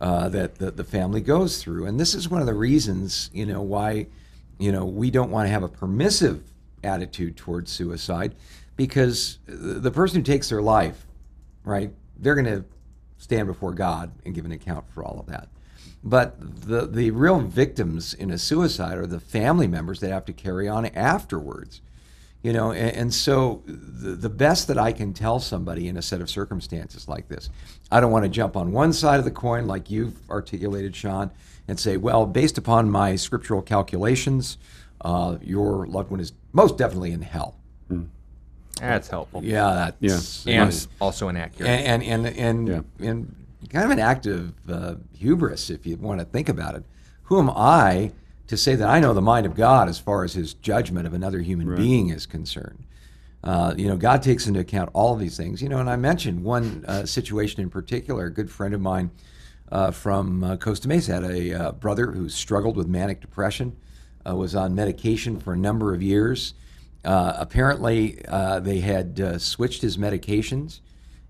uh, 0.00 0.28
that 0.28 0.56
the, 0.56 0.70
the 0.70 0.84
family 0.84 1.20
goes 1.20 1.62
through. 1.62 1.86
And 1.86 1.98
this 1.98 2.14
is 2.14 2.28
one 2.28 2.40
of 2.40 2.46
the 2.46 2.54
reasons, 2.54 3.30
you 3.32 3.44
know, 3.44 3.62
why, 3.62 4.06
you 4.58 4.70
know, 4.70 4.84
we 4.84 5.10
don't 5.10 5.30
want 5.30 5.46
to 5.46 5.50
have 5.50 5.64
a 5.64 5.68
permissive 5.68 6.42
attitude 6.84 7.36
towards 7.36 7.72
suicide, 7.72 8.34
because 8.76 9.38
the 9.46 9.90
person 9.90 10.20
who 10.20 10.22
takes 10.22 10.50
their 10.50 10.62
life, 10.62 11.06
right, 11.64 11.90
they're 12.18 12.34
going 12.34 12.46
to 12.46 12.64
stand 13.18 13.48
before 13.48 13.72
God 13.72 14.12
and 14.24 14.34
give 14.34 14.44
an 14.44 14.52
account 14.52 14.88
for 14.90 15.02
all 15.02 15.18
of 15.18 15.26
that. 15.26 15.48
But 16.08 16.36
the 16.38 16.86
the 16.86 17.10
real 17.10 17.40
victims 17.40 18.14
in 18.14 18.30
a 18.30 18.38
suicide 18.38 18.96
are 18.96 19.06
the 19.08 19.18
family 19.20 19.66
members 19.66 19.98
that 20.00 20.10
have 20.12 20.24
to 20.26 20.32
carry 20.32 20.68
on 20.68 20.86
afterwards. 20.86 21.80
You 22.42 22.52
know, 22.52 22.70
and, 22.70 22.96
and 22.96 23.14
so 23.14 23.62
the, 23.66 24.10
the 24.10 24.28
best 24.28 24.68
that 24.68 24.78
I 24.78 24.92
can 24.92 25.12
tell 25.12 25.40
somebody 25.40 25.88
in 25.88 25.96
a 25.96 26.02
set 26.02 26.20
of 26.20 26.30
circumstances 26.30 27.08
like 27.08 27.26
this, 27.28 27.50
I 27.90 27.98
don't 27.98 28.12
want 28.12 28.24
to 28.24 28.28
jump 28.28 28.56
on 28.56 28.70
one 28.70 28.92
side 28.92 29.18
of 29.18 29.24
the 29.24 29.32
coin 29.32 29.66
like 29.66 29.90
you've 29.90 30.14
articulated, 30.30 30.94
Sean, 30.94 31.32
and 31.66 31.76
say, 31.76 31.96
well, 31.96 32.24
based 32.24 32.56
upon 32.56 32.88
my 32.88 33.16
scriptural 33.16 33.62
calculations, 33.62 34.58
uh, 35.00 35.38
your 35.42 35.88
loved 35.88 36.12
one 36.12 36.20
is 36.20 36.32
most 36.52 36.78
definitely 36.78 37.10
in 37.10 37.22
hell. 37.22 37.56
That's 38.80 39.08
helpful. 39.08 39.42
Yeah, 39.42 39.92
that's 40.00 40.46
Yeah. 40.46 40.62
And 40.64 40.86
also 41.00 41.28
inaccurate. 41.28 41.68
and 41.68 42.02
and 42.02 42.26
and 42.26 42.36
and, 42.38 42.68
Yeah. 42.68 43.08
and 43.08 43.34
kind 43.68 43.84
of 43.84 43.90
an 43.90 43.98
act 43.98 44.26
of 44.26 44.54
uh, 44.68 44.94
hubris, 45.12 45.70
if 45.70 45.86
you 45.86 45.96
want 45.96 46.20
to 46.20 46.26
think 46.26 46.48
about 46.48 46.74
it. 46.74 46.84
Who 47.24 47.38
am 47.38 47.50
I 47.50 48.12
to 48.46 48.56
say 48.56 48.74
that 48.76 48.88
I 48.88 49.00
know 49.00 49.12
the 49.12 49.22
mind 49.22 49.46
of 49.46 49.54
God 49.54 49.88
as 49.88 49.98
far 49.98 50.24
as 50.24 50.34
His 50.34 50.54
judgment 50.54 51.06
of 51.06 51.14
another 51.14 51.40
human 51.40 51.74
being 51.74 52.10
is 52.10 52.26
concerned? 52.26 52.84
Uh, 53.42 53.74
you 53.76 53.86
know, 53.86 53.96
God 53.96 54.22
takes 54.22 54.46
into 54.46 54.60
account 54.60 54.90
all 54.92 55.12
of 55.12 55.20
these 55.20 55.36
things. 55.36 55.62
You 55.62 55.68
know, 55.68 55.78
and 55.78 55.90
I 55.90 55.96
mentioned 55.96 56.42
one 56.42 56.84
uh, 56.86 57.06
situation 57.06 57.60
in 57.60 57.70
particular. 57.70 58.26
A 58.26 58.32
good 58.32 58.50
friend 58.50 58.74
of 58.74 58.80
mine 58.80 59.10
uh, 59.70 59.90
from 59.90 60.44
uh, 60.44 60.56
Costa 60.56 60.88
Mesa 60.88 61.14
had 61.14 61.24
a 61.24 61.52
uh, 61.52 61.72
brother 61.72 62.12
who 62.12 62.28
struggled 62.28 62.76
with 62.76 62.86
manic 62.86 63.20
depression, 63.20 63.76
uh, 64.28 64.34
was 64.34 64.54
on 64.54 64.74
medication 64.74 65.38
for 65.38 65.52
a 65.52 65.56
number 65.56 65.94
of 65.94 66.02
years. 66.02 66.54
Uh, 67.04 67.34
apparently, 67.36 68.20
uh, 68.26 68.58
they 68.58 68.80
had 68.80 69.20
uh, 69.20 69.38
switched 69.38 69.82
his 69.82 69.96
medications, 69.96 70.80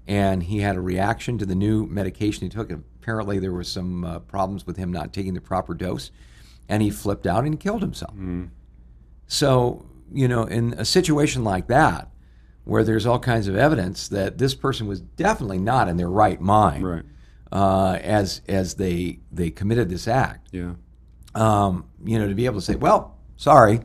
and 0.09 0.43
he 0.45 0.59
had 0.61 0.77
a 0.77 0.81
reaction 0.81 1.39
to 1.39 1.47
the 1.47 1.55
new 1.55 1.87
medication 1.87 2.43
he 2.45 2.49
took. 2.49 2.71
Apparently, 2.71 3.39
there 3.39 3.53
were 3.53 3.65
some 3.65 4.05
uh, 4.05 4.19
problems 4.21 4.67
with 4.67 4.77
him 4.77 4.93
not 4.93 5.13
taking 5.13 5.35
the 5.35 5.41
proper 5.41 5.75
dose, 5.75 6.11
and 6.69 6.83
he 6.83 6.91
flipped 6.91 7.27
out 7.27 7.45
and 7.45 7.59
killed 7.61 7.83
himself. 7.83 8.15
So, 9.27 9.85
you 10.13 10.29
know, 10.29 10.45
in 10.45 10.75
a 10.75 10.85
situation 10.85 11.45
like 11.45 11.67
that, 11.69 12.09
where 12.65 12.85
there's 12.85 13.07
all 13.07 13.19
kinds 13.19 13.47
of 13.49 13.57
evidence 13.57 14.09
that 14.09 14.39
this 14.39 14.55
person 14.55 14.87
was 14.87 15.01
definitely 15.01 15.59
not 15.59 15.89
in 15.89 15.97
their 15.97 16.09
right 16.11 16.41
mind 16.41 16.85
Right. 16.85 17.03
uh, 17.53 17.99
as 18.03 18.41
as 18.49 18.75
they 18.75 19.21
they 19.31 19.51
committed 19.51 19.89
this 19.89 20.09
act, 20.09 20.49
Yeah. 20.53 20.73
um, 21.35 21.85
you 22.05 22.19
know, 22.19 22.29
to 22.29 22.35
be 22.35 22.45
able 22.47 22.59
to 22.59 22.65
say, 22.65 22.75
"Well, 22.75 23.17
sorry, 23.37 23.81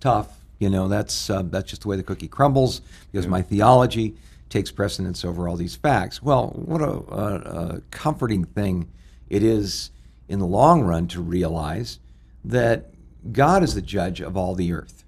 tough," 0.00 0.42
you 0.58 0.70
know, 0.70 0.88
that's 0.88 1.28
uh, 1.28 1.42
that's 1.42 1.68
just 1.68 1.82
the 1.82 1.88
way 1.88 1.96
the 1.96 2.02
cookie 2.02 2.28
crumbles 2.28 2.80
because 3.12 3.26
my 3.26 3.42
theology 3.42 4.16
takes 4.54 4.70
precedence 4.70 5.24
over 5.24 5.48
all 5.48 5.56
these 5.56 5.74
facts. 5.74 6.22
Well, 6.22 6.50
what 6.54 6.80
a, 6.80 6.84
a, 6.84 7.34
a 7.76 7.80
comforting 7.90 8.44
thing 8.44 8.88
it 9.28 9.42
is 9.42 9.90
in 10.28 10.38
the 10.38 10.46
long 10.46 10.82
run 10.82 11.08
to 11.08 11.20
realize 11.20 11.98
that 12.44 12.94
God 13.32 13.64
is 13.64 13.74
the 13.74 13.82
judge 13.82 14.20
of 14.20 14.36
all 14.36 14.54
the 14.54 14.72
earth. 14.72 15.04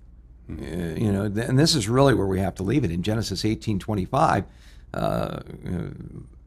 Uh, 0.51 0.65
you 0.97 1.13
know, 1.13 1.23
and 1.27 1.57
this 1.57 1.77
is 1.77 1.89
really 1.89 2.13
where 2.13 2.27
we 2.27 2.41
have 2.41 2.57
to 2.57 2.65
leave 2.65 2.83
it 2.83 2.91
in 2.91 3.05
Genesis 3.05 3.45
eighteen 3.45 3.79
twenty 3.79 4.05
five. 4.05 4.47
Uh, 4.93 4.97
uh, 4.99 5.43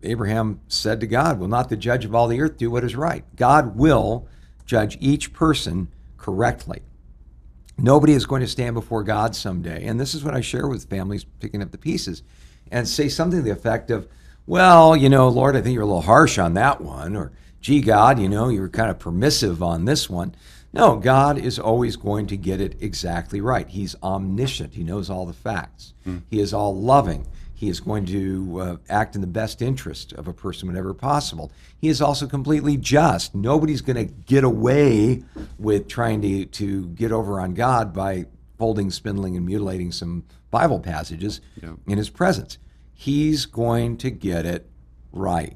Abraham 0.03 0.59
said 0.67 0.99
to 0.99 1.07
God, 1.07 1.39
Will 1.39 1.47
not 1.47 1.69
the 1.69 1.77
judge 1.77 2.03
of 2.03 2.13
all 2.13 2.27
the 2.27 2.41
earth 2.41 2.57
do 2.57 2.69
what 2.69 2.83
is 2.83 2.97
right? 2.97 3.23
God 3.37 3.77
will 3.77 4.27
judge 4.65 4.97
each 4.99 5.31
person 5.31 5.87
correctly. 6.17 6.81
Nobody 7.77 8.11
is 8.11 8.25
going 8.25 8.41
to 8.41 8.47
stand 8.47 8.73
before 8.73 9.03
God 9.03 9.37
someday. 9.37 9.85
And 9.85 9.97
this 9.97 10.13
is 10.13 10.21
what 10.21 10.33
I 10.33 10.41
share 10.41 10.67
with 10.67 10.89
families 10.89 11.23
picking 11.23 11.61
up 11.61 11.71
the 11.71 11.77
pieces 11.77 12.23
and 12.71 12.87
say 12.87 13.09
something 13.09 13.39
to 13.39 13.43
the 13.43 13.51
effect 13.51 13.91
of, 13.91 14.07
Well, 14.45 14.95
you 14.95 15.09
know, 15.09 15.27
Lord, 15.27 15.55
I 15.55 15.61
think 15.61 15.73
you're 15.73 15.83
a 15.83 15.87
little 15.87 16.01
harsh 16.01 16.37
on 16.37 16.53
that 16.55 16.81
one. 16.81 17.15
Or, 17.15 17.31
gee, 17.61 17.81
God, 17.81 18.19
you 18.19 18.29
know, 18.29 18.49
you 18.49 18.61
were 18.61 18.69
kind 18.69 18.89
of 18.89 18.99
permissive 18.99 19.61
on 19.61 19.85
this 19.85 20.09
one. 20.09 20.35
No, 20.71 20.97
God 20.97 21.39
is 21.39 21.57
always 21.57 21.95
going 21.95 22.27
to 22.27 22.37
get 22.37 22.61
it 22.61 22.75
exactly 22.79 23.41
right. 23.41 23.67
He's 23.67 23.95
omniscient, 24.03 24.73
He 24.75 24.83
knows 24.83 25.09
all 25.09 25.25
the 25.25 25.33
facts, 25.33 25.93
He 26.29 26.39
is 26.39 26.53
all 26.53 26.75
loving. 26.75 27.27
He 27.59 27.67
is 27.67 27.81
going 27.81 28.05
to 28.05 28.61
uh, 28.61 28.77
act 28.87 29.15
in 29.15 29.21
the 29.21 29.27
best 29.27 29.61
interest 29.61 30.13
of 30.13 30.29
a 30.29 30.33
person 30.33 30.69
whenever 30.69 30.93
possible. 30.93 31.51
He 31.81 31.89
is 31.89 32.01
also 32.01 32.25
completely 32.25 32.77
just. 32.77 33.35
Nobody's 33.35 33.81
going 33.81 33.97
to 33.97 34.13
get 34.13 34.45
away 34.45 35.23
with 35.57 35.89
trying 35.89 36.21
to, 36.21 36.45
to 36.45 36.87
get 36.87 37.11
over 37.11 37.37
on 37.37 37.55
God 37.55 37.93
by 37.93 38.27
folding, 38.57 38.89
spindling, 38.89 39.35
and 39.35 39.45
mutilating 39.45 39.91
some 39.91 40.23
Bible 40.51 40.79
passages 40.79 41.41
Yeah. 41.61 41.73
in 41.87 41.97
His 41.97 42.09
presence. 42.09 42.57
He's 42.93 43.45
going 43.45 43.97
to 43.97 44.09
get 44.09 44.45
it 44.45 44.69
right. 45.11 45.55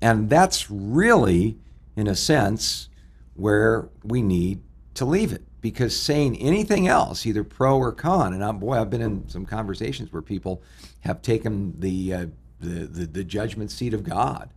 And 0.00 0.28
that's 0.30 0.70
really, 0.70 1.58
in 1.96 2.06
a 2.06 2.16
sense, 2.16 2.88
where 3.34 3.88
we 4.02 4.22
need 4.22 4.60
to 4.94 5.04
leave 5.04 5.32
it. 5.32 5.44
Because 5.60 5.96
saying 5.96 6.36
anything 6.38 6.88
else, 6.88 7.24
either 7.24 7.44
pro 7.44 7.78
or 7.78 7.92
con, 7.92 8.34
and 8.34 8.42
I'm, 8.42 8.58
boy, 8.58 8.80
I've 8.80 8.90
been 8.90 9.00
in 9.00 9.28
some 9.28 9.46
conversations 9.46 10.12
where 10.12 10.22
people 10.22 10.60
have 11.00 11.22
taken 11.22 11.78
the, 11.78 12.12
uh, 12.14 12.26
the, 12.58 12.86
the 12.86 13.06
the 13.06 13.24
judgment 13.24 13.70
seat 13.70 13.94
of 13.94 14.02
God 14.02 14.50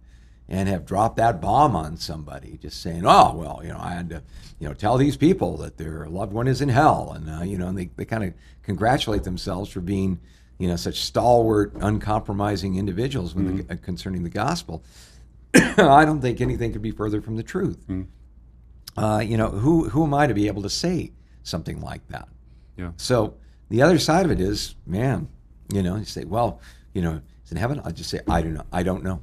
and 0.47 0.69
have 0.69 0.86
dropped 0.86 1.17
that 1.17 1.41
bomb 1.41 1.75
on 1.75 1.97
somebody, 1.97 2.58
just 2.62 2.81
saying, 2.81 3.03
"Oh, 3.05 3.34
well, 3.36 3.62
you 3.63 3.69
know, 3.69 3.79
I 3.79 3.93
had 3.93 4.10
to, 4.10 4.23
you 4.60 4.67
know, 4.67 4.73
tell 4.73 4.97
these 4.97 5.17
people 5.17 5.58
that 5.58 5.77
their 5.77 6.08
loved 6.08 6.34
one 6.34 6.47
is 6.47 6.62
in 6.62 6.69
hell," 6.69 7.13
and 7.15 7.29
uh, 7.29 7.43
you 7.43 7.58
know, 7.58 7.67
and 7.67 7.77
they, 7.77 7.89
they 7.95 8.05
kind 8.05 8.23
of 8.23 8.34
congratulate 8.63 9.23
themselves 9.23 9.69
for 9.71 9.81
being, 9.81 10.19
you 10.58 10.67
know, 10.67 10.75
such 10.75 11.01
stalwart, 11.01 11.73
uncompromising 11.75 12.75
individuals 12.75 13.34
when 13.34 13.58
the, 13.58 13.73
uh, 13.73 13.77
concerning 13.81 14.23
the 14.23 14.29
gospel. 14.29 14.84
I 15.55 16.05
don't 16.05 16.21
think 16.21 16.41
anything 16.41 16.73
could 16.73 16.81
be 16.81 16.91
further 16.91 17.21
from 17.21 17.38
the 17.38 17.43
truth. 17.43 17.86
Uh, 18.97 19.19
you 19.19 19.38
know, 19.38 19.49
who 19.49 19.89
who 19.89 20.03
am 20.03 20.13
I 20.13 20.27
to 20.27 20.34
be 20.34 20.47
able 20.47 20.62
to 20.62 20.69
say 20.69 21.12
something 21.43 21.81
like 21.81 22.08
that? 22.10 22.27
Yeah. 22.77 22.91
So 22.97 23.36
the 23.69 23.81
other 23.81 23.99
side 23.99 24.25
of 24.25 24.31
it 24.31 24.39
is, 24.39 24.75
man, 24.86 25.27
you 25.73 25.81
know, 25.81 25.95
you 25.95 26.05
say, 26.05 26.23
well, 26.25 26.60
you 26.93 27.01
know, 27.01 27.21
it's 27.41 27.51
in 27.51 27.58
heaven. 27.58 27.81
I 27.84 27.91
just 27.91 28.10
say, 28.10 28.19
I 28.29 28.41
don't 28.41 28.53
know. 28.53 28.65
I 28.71 28.84
don't 28.84 29.03
know. 29.03 29.21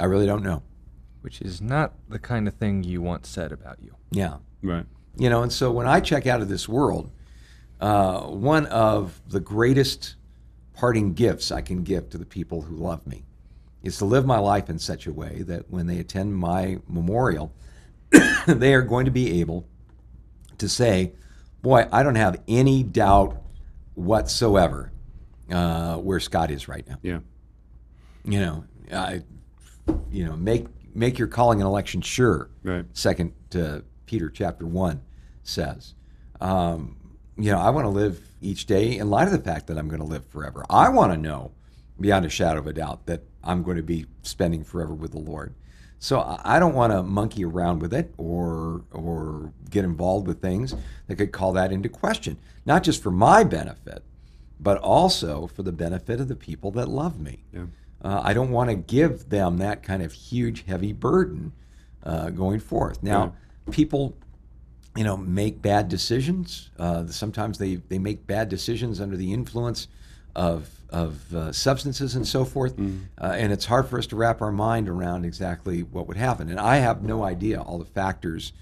Yeah. 0.00 0.04
I 0.04 0.06
really 0.06 0.26
don't 0.26 0.42
know. 0.42 0.62
Which 1.20 1.42
is 1.42 1.60
not 1.60 1.92
the 2.08 2.18
kind 2.18 2.48
of 2.48 2.54
thing 2.54 2.82
you 2.82 3.02
want 3.02 3.26
said 3.26 3.52
about 3.52 3.78
you. 3.82 3.94
Yeah. 4.10 4.38
Right. 4.62 4.86
You 5.16 5.28
know, 5.28 5.42
and 5.42 5.52
so 5.52 5.70
when 5.70 5.86
I 5.86 6.00
check 6.00 6.26
out 6.26 6.40
of 6.40 6.48
this 6.48 6.68
world, 6.68 7.10
uh, 7.80 8.20
one 8.22 8.66
of 8.66 9.20
the 9.28 9.40
greatest 9.40 10.16
parting 10.74 11.12
gifts 11.12 11.50
I 11.52 11.60
can 11.60 11.82
give 11.82 12.08
to 12.10 12.18
the 12.18 12.24
people 12.24 12.62
who 12.62 12.76
love 12.76 13.06
me 13.06 13.24
is 13.82 13.98
to 13.98 14.04
live 14.04 14.26
my 14.26 14.38
life 14.38 14.70
in 14.70 14.78
such 14.78 15.06
a 15.06 15.12
way 15.12 15.42
that 15.42 15.70
when 15.70 15.86
they 15.86 15.98
attend 15.98 16.34
my 16.36 16.78
memorial, 16.88 17.52
they 18.46 18.74
are 18.74 18.82
going 18.82 19.04
to 19.04 19.10
be 19.10 19.40
able 19.40 19.66
to 20.58 20.68
say, 20.68 21.12
Boy, 21.62 21.86
I 21.92 22.02
don't 22.02 22.14
have 22.14 22.40
any 22.48 22.82
doubt 22.82 23.36
whatsoever 23.94 24.90
uh, 25.50 25.96
where 25.96 26.20
Scott 26.20 26.50
is 26.50 26.68
right 26.68 26.88
now. 26.88 26.96
Yeah. 27.02 27.18
You 28.24 28.40
know, 28.40 28.64
I, 28.90 29.22
you 30.10 30.24
know, 30.24 30.36
make 30.36 30.66
make 30.94 31.18
your 31.18 31.28
calling 31.28 31.60
and 31.60 31.66
election 31.66 32.00
sure. 32.00 32.50
Right. 32.62 32.84
Second 32.92 33.32
uh, 33.54 33.80
Peter 34.06 34.28
chapter 34.30 34.66
one 34.66 35.02
says, 35.42 35.94
um, 36.40 36.96
you 37.36 37.50
know, 37.50 37.58
I 37.58 37.70
want 37.70 37.84
to 37.84 37.90
live 37.90 38.20
each 38.40 38.66
day 38.66 38.98
in 38.98 39.08
light 39.10 39.26
of 39.26 39.32
the 39.32 39.38
fact 39.38 39.66
that 39.68 39.78
I'm 39.78 39.88
going 39.88 40.00
to 40.00 40.06
live 40.06 40.26
forever. 40.26 40.64
I 40.68 40.88
want 40.88 41.12
to 41.12 41.18
know 41.18 41.52
beyond 41.98 42.24
a 42.24 42.30
shadow 42.30 42.60
of 42.60 42.66
a 42.66 42.72
doubt 42.72 43.06
that 43.06 43.22
I'm 43.44 43.62
going 43.62 43.76
to 43.76 43.82
be 43.82 44.06
spending 44.22 44.64
forever 44.64 44.94
with 44.94 45.12
the 45.12 45.18
Lord. 45.18 45.54
So 45.98 46.20
I 46.20 46.56
I 46.56 46.58
don't 46.58 46.74
want 46.74 46.92
to 46.92 47.02
monkey 47.02 47.44
around 47.44 47.80
with 47.80 47.94
it 47.94 48.14
or 48.16 48.84
or 48.90 49.52
get 49.70 49.84
involved 49.84 50.26
with 50.26 50.40
things 50.40 50.74
that 51.06 51.16
could 51.16 51.32
call 51.32 51.52
that 51.52 51.72
into 51.72 51.88
question, 51.88 52.38
not 52.66 52.82
just 52.82 53.02
for 53.02 53.10
my 53.10 53.44
benefit, 53.44 54.02
but 54.58 54.78
also 54.78 55.46
for 55.46 55.62
the 55.62 55.72
benefit 55.72 56.20
of 56.20 56.28
the 56.28 56.36
people 56.36 56.70
that 56.72 56.88
love 56.88 57.20
me. 57.20 57.44
Yeah. 57.52 57.66
Uh, 58.02 58.20
I 58.24 58.32
don't 58.32 58.50
want 58.50 58.70
to 58.70 58.76
give 58.76 59.28
them 59.28 59.58
that 59.58 59.82
kind 59.82 60.02
of 60.02 60.12
huge, 60.12 60.64
heavy 60.66 60.92
burden 60.92 61.52
uh, 62.02 62.30
going 62.30 62.60
forth. 62.60 63.02
Now, 63.02 63.34
people, 63.70 64.16
you 64.96 65.04
know, 65.04 65.16
make 65.16 65.60
bad 65.60 65.88
decisions. 65.88 66.70
Uh, 66.78 67.06
sometimes 67.06 67.58
they, 67.58 67.76
they 67.76 67.98
make 67.98 68.26
bad 68.26 68.48
decisions 68.48 69.00
under 69.00 69.16
the 69.16 69.32
influence 69.32 69.88
of, 70.34 70.70
of 70.88 71.34
uh, 71.34 71.52
substances 71.52 72.16
and 72.16 72.26
so 72.26 72.44
forth. 72.44 72.78
Uh, 73.20 73.32
and 73.36 73.52
it's 73.52 73.66
hard 73.66 73.88
for 73.88 73.98
us 73.98 74.06
to 74.06 74.16
wrap 74.16 74.40
our 74.40 74.52
mind 74.52 74.88
around 74.88 75.24
exactly 75.24 75.82
what 75.82 76.06
would 76.06 76.16
happen. 76.16 76.48
And 76.48 76.58
I 76.58 76.76
have 76.76 77.02
no 77.02 77.22
idea 77.24 77.60
all 77.60 77.78
the 77.78 77.84
factors 77.84 78.52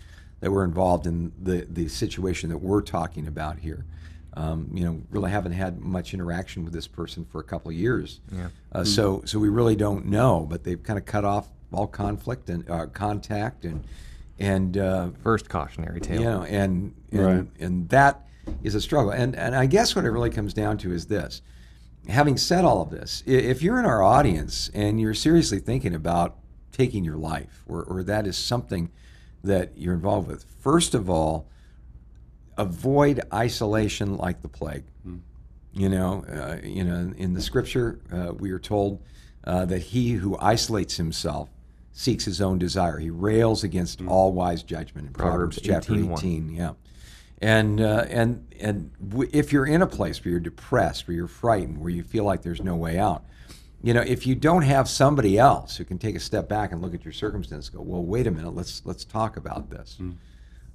that 0.40 0.50
were 0.50 0.64
involved 0.64 1.06
in 1.06 1.32
the, 1.40 1.66
the 1.68 1.88
situation 1.88 2.48
that 2.50 2.58
we're 2.58 2.82
talking 2.82 3.26
about 3.26 3.58
here. 3.58 3.84
Um, 4.34 4.70
you 4.72 4.84
know, 4.84 5.00
really 5.10 5.30
haven't 5.30 5.52
had 5.52 5.80
much 5.80 6.14
interaction 6.14 6.64
with 6.64 6.72
this 6.72 6.86
person 6.86 7.24
for 7.24 7.40
a 7.40 7.44
couple 7.44 7.70
of 7.70 7.76
years. 7.76 8.20
Yeah. 8.30 8.48
Uh, 8.70 8.84
So, 8.84 9.22
so 9.24 9.38
we 9.38 9.48
really 9.48 9.74
don't 9.74 10.06
know. 10.06 10.46
But 10.48 10.62
they've 10.64 10.82
kind 10.82 10.98
of 10.98 11.04
cut 11.06 11.24
off 11.24 11.48
all 11.72 11.86
conflict 11.86 12.48
and 12.50 12.68
uh, 12.70 12.86
contact 12.86 13.64
and 13.64 13.84
and 14.38 14.76
uh, 14.78 15.10
First 15.22 15.48
cautionary 15.48 16.00
tale. 16.00 16.20
you 16.20 16.24
know, 16.26 16.42
and 16.44 16.94
and, 17.10 17.20
Right. 17.20 17.46
and 17.58 17.88
that 17.88 18.26
is 18.62 18.74
a 18.76 18.80
struggle. 18.80 19.10
And 19.10 19.34
and 19.34 19.54
I 19.56 19.66
guess 19.66 19.96
what 19.96 20.04
it 20.04 20.10
really 20.10 20.30
comes 20.30 20.54
down 20.54 20.78
to 20.78 20.92
is 20.92 21.06
this. 21.06 21.42
Having 22.08 22.36
said 22.38 22.64
all 22.64 22.80
of 22.80 22.90
this, 22.90 23.22
if 23.26 23.60
you're 23.62 23.78
in 23.80 23.84
our 23.84 24.02
audience 24.02 24.70
and 24.72 25.00
you're 25.00 25.14
seriously 25.14 25.58
thinking 25.58 25.94
about 25.94 26.36
taking 26.72 27.04
your 27.04 27.16
life, 27.16 27.64
or, 27.66 27.82
or 27.84 28.02
that 28.04 28.26
is 28.26 28.36
something 28.38 28.90
that 29.42 29.72
you're 29.76 29.94
involved 29.94 30.28
with, 30.28 30.44
first 30.60 30.94
of 30.94 31.10
all, 31.10 31.48
avoid 32.58 33.20
isolation 33.32 34.16
like 34.16 34.42
the 34.42 34.48
plague. 34.48 34.84
You 35.74 35.88
know, 35.88 36.24
uh, 36.28 36.66
you 36.66 36.82
know, 36.82 37.12
in 37.16 37.34
the 37.34 37.40
scripture, 37.42 38.00
uh, 38.12 38.32
we 38.32 38.50
are 38.50 38.58
told 38.58 39.00
uh, 39.44 39.64
that 39.66 39.78
he 39.80 40.12
who 40.12 40.36
isolates 40.40 40.96
himself 40.96 41.50
seeks 41.92 42.24
his 42.24 42.40
own 42.40 42.58
desire. 42.58 42.98
He 42.98 43.10
rails 43.10 43.62
against 43.64 44.00
all 44.02 44.32
wise 44.32 44.62
judgment. 44.62 45.08
In 45.08 45.12
Proverbs, 45.12 45.58
Proverbs 45.58 45.86
chapter 45.86 45.92
18:1. 45.92 46.18
18, 46.18 46.50
yeah. 46.54 46.72
And 47.40 47.80
uh, 47.80 48.06
and 48.08 48.44
and 48.58 48.90
w- 49.08 49.30
if 49.32 49.52
you're 49.52 49.66
in 49.66 49.82
a 49.82 49.86
place 49.86 50.24
where 50.24 50.32
you're 50.32 50.40
depressed, 50.40 51.06
where 51.06 51.16
you're 51.16 51.28
frightened, 51.28 51.78
where 51.78 51.90
you 51.90 52.02
feel 52.02 52.24
like 52.24 52.42
there's 52.42 52.62
no 52.62 52.74
way 52.74 52.98
out, 52.98 53.24
you 53.80 53.94
know, 53.94 54.00
if 54.00 54.26
you 54.26 54.34
don't 54.34 54.62
have 54.62 54.88
somebody 54.88 55.38
else 55.38 55.76
who 55.76 55.84
can 55.84 55.98
take 55.98 56.16
a 56.16 56.20
step 56.20 56.48
back 56.48 56.72
and 56.72 56.82
look 56.82 56.94
at 56.94 57.04
your 57.04 57.12
circumstance, 57.12 57.68
go, 57.68 57.80
well, 57.80 58.02
wait 58.02 58.26
a 58.26 58.30
minute, 58.32 58.54
let's 58.56 58.82
let's 58.84 59.04
talk 59.04 59.36
about 59.36 59.70
this. 59.70 59.98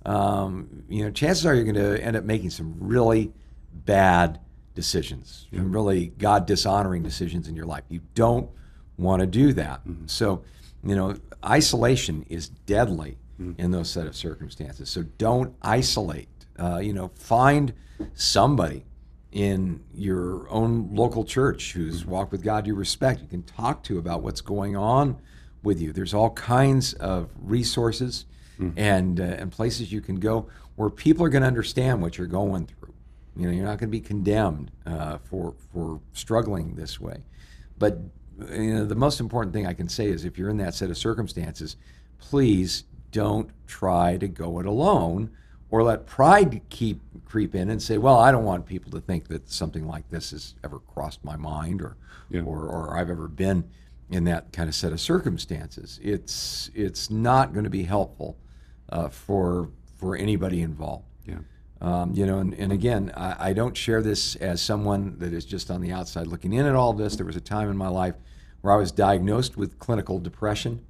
Um, 0.06 0.84
you 0.90 1.04
know, 1.04 1.12
chances 1.12 1.46
are 1.46 1.54
you're 1.56 1.64
going 1.64 1.76
to 1.76 2.04
end 2.04 2.16
up 2.16 2.24
making 2.24 2.50
some 2.50 2.76
really 2.80 3.32
bad 3.74 4.40
decisions, 4.76 5.48
some 5.54 5.72
really 5.72 6.08
God 6.18 6.46
dishonoring 6.46 7.04
decisions 7.04 7.48
in 7.48 7.56
your 7.56 7.66
life. 7.66 7.84
You 7.90 8.02
don't 8.16 8.50
want 8.98 9.22
to 9.22 9.28
do 9.28 9.54
that. 9.54 9.82
So, 10.08 10.44
you 10.84 10.96
know, 10.96 11.16
isolation 11.46 12.26
is 12.30 12.50
deadly 12.50 13.18
in 13.58 13.72
those 13.72 13.90
set 13.90 14.08
of 14.08 14.16
circumstances. 14.16 14.90
So 14.90 15.04
don't 15.18 15.56
isolate. 15.62 16.30
Uh, 16.58 16.78
you 16.78 16.94
know, 16.94 17.10
find 17.16 17.74
somebody 18.14 18.86
in 19.32 19.84
your 19.94 20.48
own 20.50 20.94
local 20.94 21.26
church 21.26 21.74
who's 21.74 22.06
walked 22.06 22.32
with 22.32 22.44
God 22.44 22.68
you 22.68 22.76
respect, 22.76 23.22
you 23.22 23.28
can 23.28 23.44
talk 23.44 23.84
to 23.84 23.98
about 23.98 24.22
what's 24.22 24.42
going 24.42 24.76
on 24.76 25.20
with 25.64 25.82
you. 25.82 25.92
There's 25.92 26.14
all 26.14 26.30
kinds 26.32 26.94
of 26.94 27.30
resources 27.42 28.26
and 28.78 29.20
uh, 29.20 29.24
and 29.24 29.52
places 29.52 29.92
you 29.92 30.02
can 30.02 30.16
go 30.20 30.48
where 30.76 30.90
people 30.90 31.26
are 31.26 31.30
going 31.30 31.42
to 31.42 31.48
understand 31.48 32.02
what 32.02 32.18
you're 32.18 32.28
going 32.28 32.66
through. 32.66 32.94
You 33.36 33.48
know, 33.48 33.52
you're 33.54 33.66
not 33.66 33.80
going 33.80 33.90
to 33.90 33.98
be 33.98 34.02
condemned 34.02 34.72
uh, 34.86 35.18
for 35.18 35.54
for 35.72 36.00
struggling 36.14 36.76
this 36.76 37.00
way. 37.00 37.24
But 37.78 38.00
you 38.52 38.74
know, 38.74 38.86
the 38.86 38.96
most 38.96 39.20
important 39.20 39.54
thing 39.54 39.66
I 39.68 39.74
can 39.74 39.90
say 39.90 40.08
is 40.08 40.26
if 40.26 40.38
you're 40.38 40.50
in 40.50 40.58
that 40.58 40.74
set 40.74 40.90
of 40.90 40.98
circumstances, 40.98 41.76
please 42.20 42.84
don't 43.12 43.50
try 43.68 44.18
to 44.18 44.28
go 44.28 44.60
it 44.60 44.66
alone 44.66 45.30
or 45.70 45.84
let 45.84 46.06
pride 46.06 46.62
keep 46.70 47.02
creep 47.26 47.56
in 47.56 47.70
and 47.70 47.82
say, 47.82 47.98
"Well, 47.98 48.18
I 48.18 48.32
don't 48.32 48.44
want 48.44 48.66
people 48.66 48.92
to 48.92 49.02
think 49.02 49.28
that 49.30 49.50
something 49.50 49.88
like 49.88 50.10
this 50.10 50.32
has 50.32 50.56
ever 50.64 50.80
crossed 50.80 51.24
my 51.24 51.36
mind 51.36 51.82
or 51.82 51.98
Yeah. 52.30 52.42
or, 52.44 52.66
or 52.68 52.98
I've 52.98 53.10
ever 53.10 53.28
been 53.28 53.64
in 54.10 54.26
that 54.26 54.52
kind 54.52 54.70
of 54.70 54.76
set 54.76 54.92
of 54.92 55.02
circumstances." 55.02 56.00
It's 56.04 56.70
it's 56.76 57.10
not 57.10 57.54
going 57.54 57.64
to 57.64 57.70
be 57.72 57.84
helpful 57.84 58.38
uh, 58.90 59.10
for 59.10 59.70
for 59.98 60.16
anybody 60.16 60.62
involved. 60.62 61.06
Yeah. 61.26 61.40
Um, 61.82 62.14
you 62.14 62.26
know, 62.26 62.40
and, 62.40 62.54
and 62.54 62.72
again, 62.72 63.12
I, 63.16 63.50
I 63.50 63.54
don't 63.54 63.76
share 63.76 64.02
this 64.02 64.36
as 64.38 64.62
someone 64.62 65.18
that 65.20 65.34
is 65.34 65.46
just 65.46 65.70
on 65.70 65.82
the 65.82 65.92
outside 65.92 66.28
looking 66.28 66.54
in 66.54 66.66
at 66.66 66.76
all 66.76 66.92
of 66.92 66.98
this. 66.98 67.16
There 67.16 67.26
was 67.26 67.36
a 67.36 67.42
time 67.42 67.70
in 67.70 67.78
my 67.78 67.90
life 67.90 68.16
where 68.62 68.74
I 68.74 68.78
was 68.78 68.92
diagnosed 68.92 69.58
with 69.58 69.80
clinical 69.80 70.20
depression. 70.20 70.86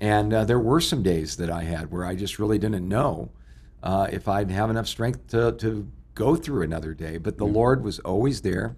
And 0.00 0.32
uh, 0.32 0.44
there 0.44 0.60
were 0.60 0.80
some 0.80 1.02
days 1.02 1.36
that 1.38 1.50
I 1.50 1.64
had 1.64 1.90
where 1.90 2.04
I 2.04 2.14
just 2.14 2.38
really 2.38 2.58
didn't 2.58 2.88
know 2.88 3.30
uh, 3.82 4.06
if 4.12 4.28
I'd 4.28 4.50
have 4.50 4.70
enough 4.70 4.86
strength 4.86 5.26
to, 5.28 5.52
to 5.52 5.90
go 6.14 6.36
through 6.36 6.62
another 6.62 6.94
day. 6.94 7.18
But 7.18 7.38
the 7.38 7.46
Lord 7.46 7.82
was 7.82 7.98
always 8.00 8.42
there. 8.42 8.76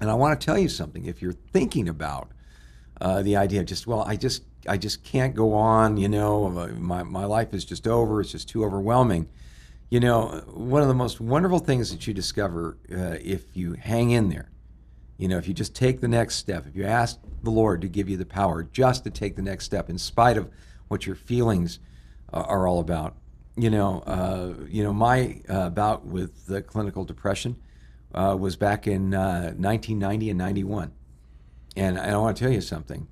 And 0.00 0.10
I 0.10 0.14
want 0.14 0.38
to 0.38 0.44
tell 0.44 0.58
you 0.58 0.68
something. 0.68 1.06
If 1.06 1.22
you're 1.22 1.32
thinking 1.32 1.88
about 1.88 2.32
uh, 3.00 3.22
the 3.22 3.36
idea 3.36 3.60
of 3.60 3.66
just, 3.66 3.86
well, 3.86 4.02
I 4.02 4.16
just, 4.16 4.42
I 4.68 4.76
just 4.76 5.02
can't 5.04 5.34
go 5.34 5.54
on, 5.54 5.96
you 5.96 6.08
know, 6.08 6.48
my, 6.78 7.02
my 7.02 7.24
life 7.24 7.54
is 7.54 7.64
just 7.64 7.86
over, 7.86 8.20
it's 8.20 8.32
just 8.32 8.48
too 8.48 8.64
overwhelming. 8.64 9.28
You 9.90 10.00
know, 10.00 10.42
one 10.46 10.82
of 10.82 10.88
the 10.88 10.94
most 10.94 11.20
wonderful 11.20 11.58
things 11.58 11.90
that 11.90 12.06
you 12.06 12.14
discover 12.14 12.78
uh, 12.92 13.16
if 13.22 13.56
you 13.56 13.72
hang 13.72 14.10
in 14.10 14.28
there, 14.28 14.50
you 15.18 15.28
know, 15.28 15.36
if 15.36 15.48
you 15.48 15.54
just 15.54 15.74
take 15.74 16.00
the 16.00 16.08
next 16.08 16.36
step, 16.36 16.66
if 16.66 16.76
you 16.76 16.84
ask 16.84 17.18
the 17.42 17.50
Lord 17.50 17.80
to 17.80 17.88
give 17.88 18.08
you 18.08 18.16
the 18.16 18.26
power 18.26 18.62
just 18.62 19.04
to 19.04 19.10
take 19.10 19.36
the 19.36 19.42
next 19.42 19.64
step 19.64 19.90
in 19.90 19.98
spite 19.98 20.36
of 20.36 20.48
what 20.88 21.06
your 21.06 21.16
feelings 21.16 21.78
uh, 22.32 22.40
are 22.40 22.66
all 22.66 22.80
about. 22.80 23.16
You 23.56 23.70
know, 23.70 24.00
uh, 24.00 24.54
you 24.68 24.82
know, 24.82 24.92
my 24.92 25.40
uh, 25.48 25.70
bout 25.70 26.06
with 26.06 26.46
the 26.46 26.62
clinical 26.62 27.04
depression 27.04 27.56
uh, 28.14 28.36
was 28.38 28.56
back 28.56 28.86
in 28.86 29.10
1990 29.10 30.26
uh, 30.26 30.30
and 30.30 30.38
91. 30.38 30.92
And, 31.76 31.98
and 31.98 32.10
I 32.10 32.16
want 32.16 32.36
to 32.36 32.42
tell 32.42 32.52
you 32.52 32.60
something. 32.60 33.06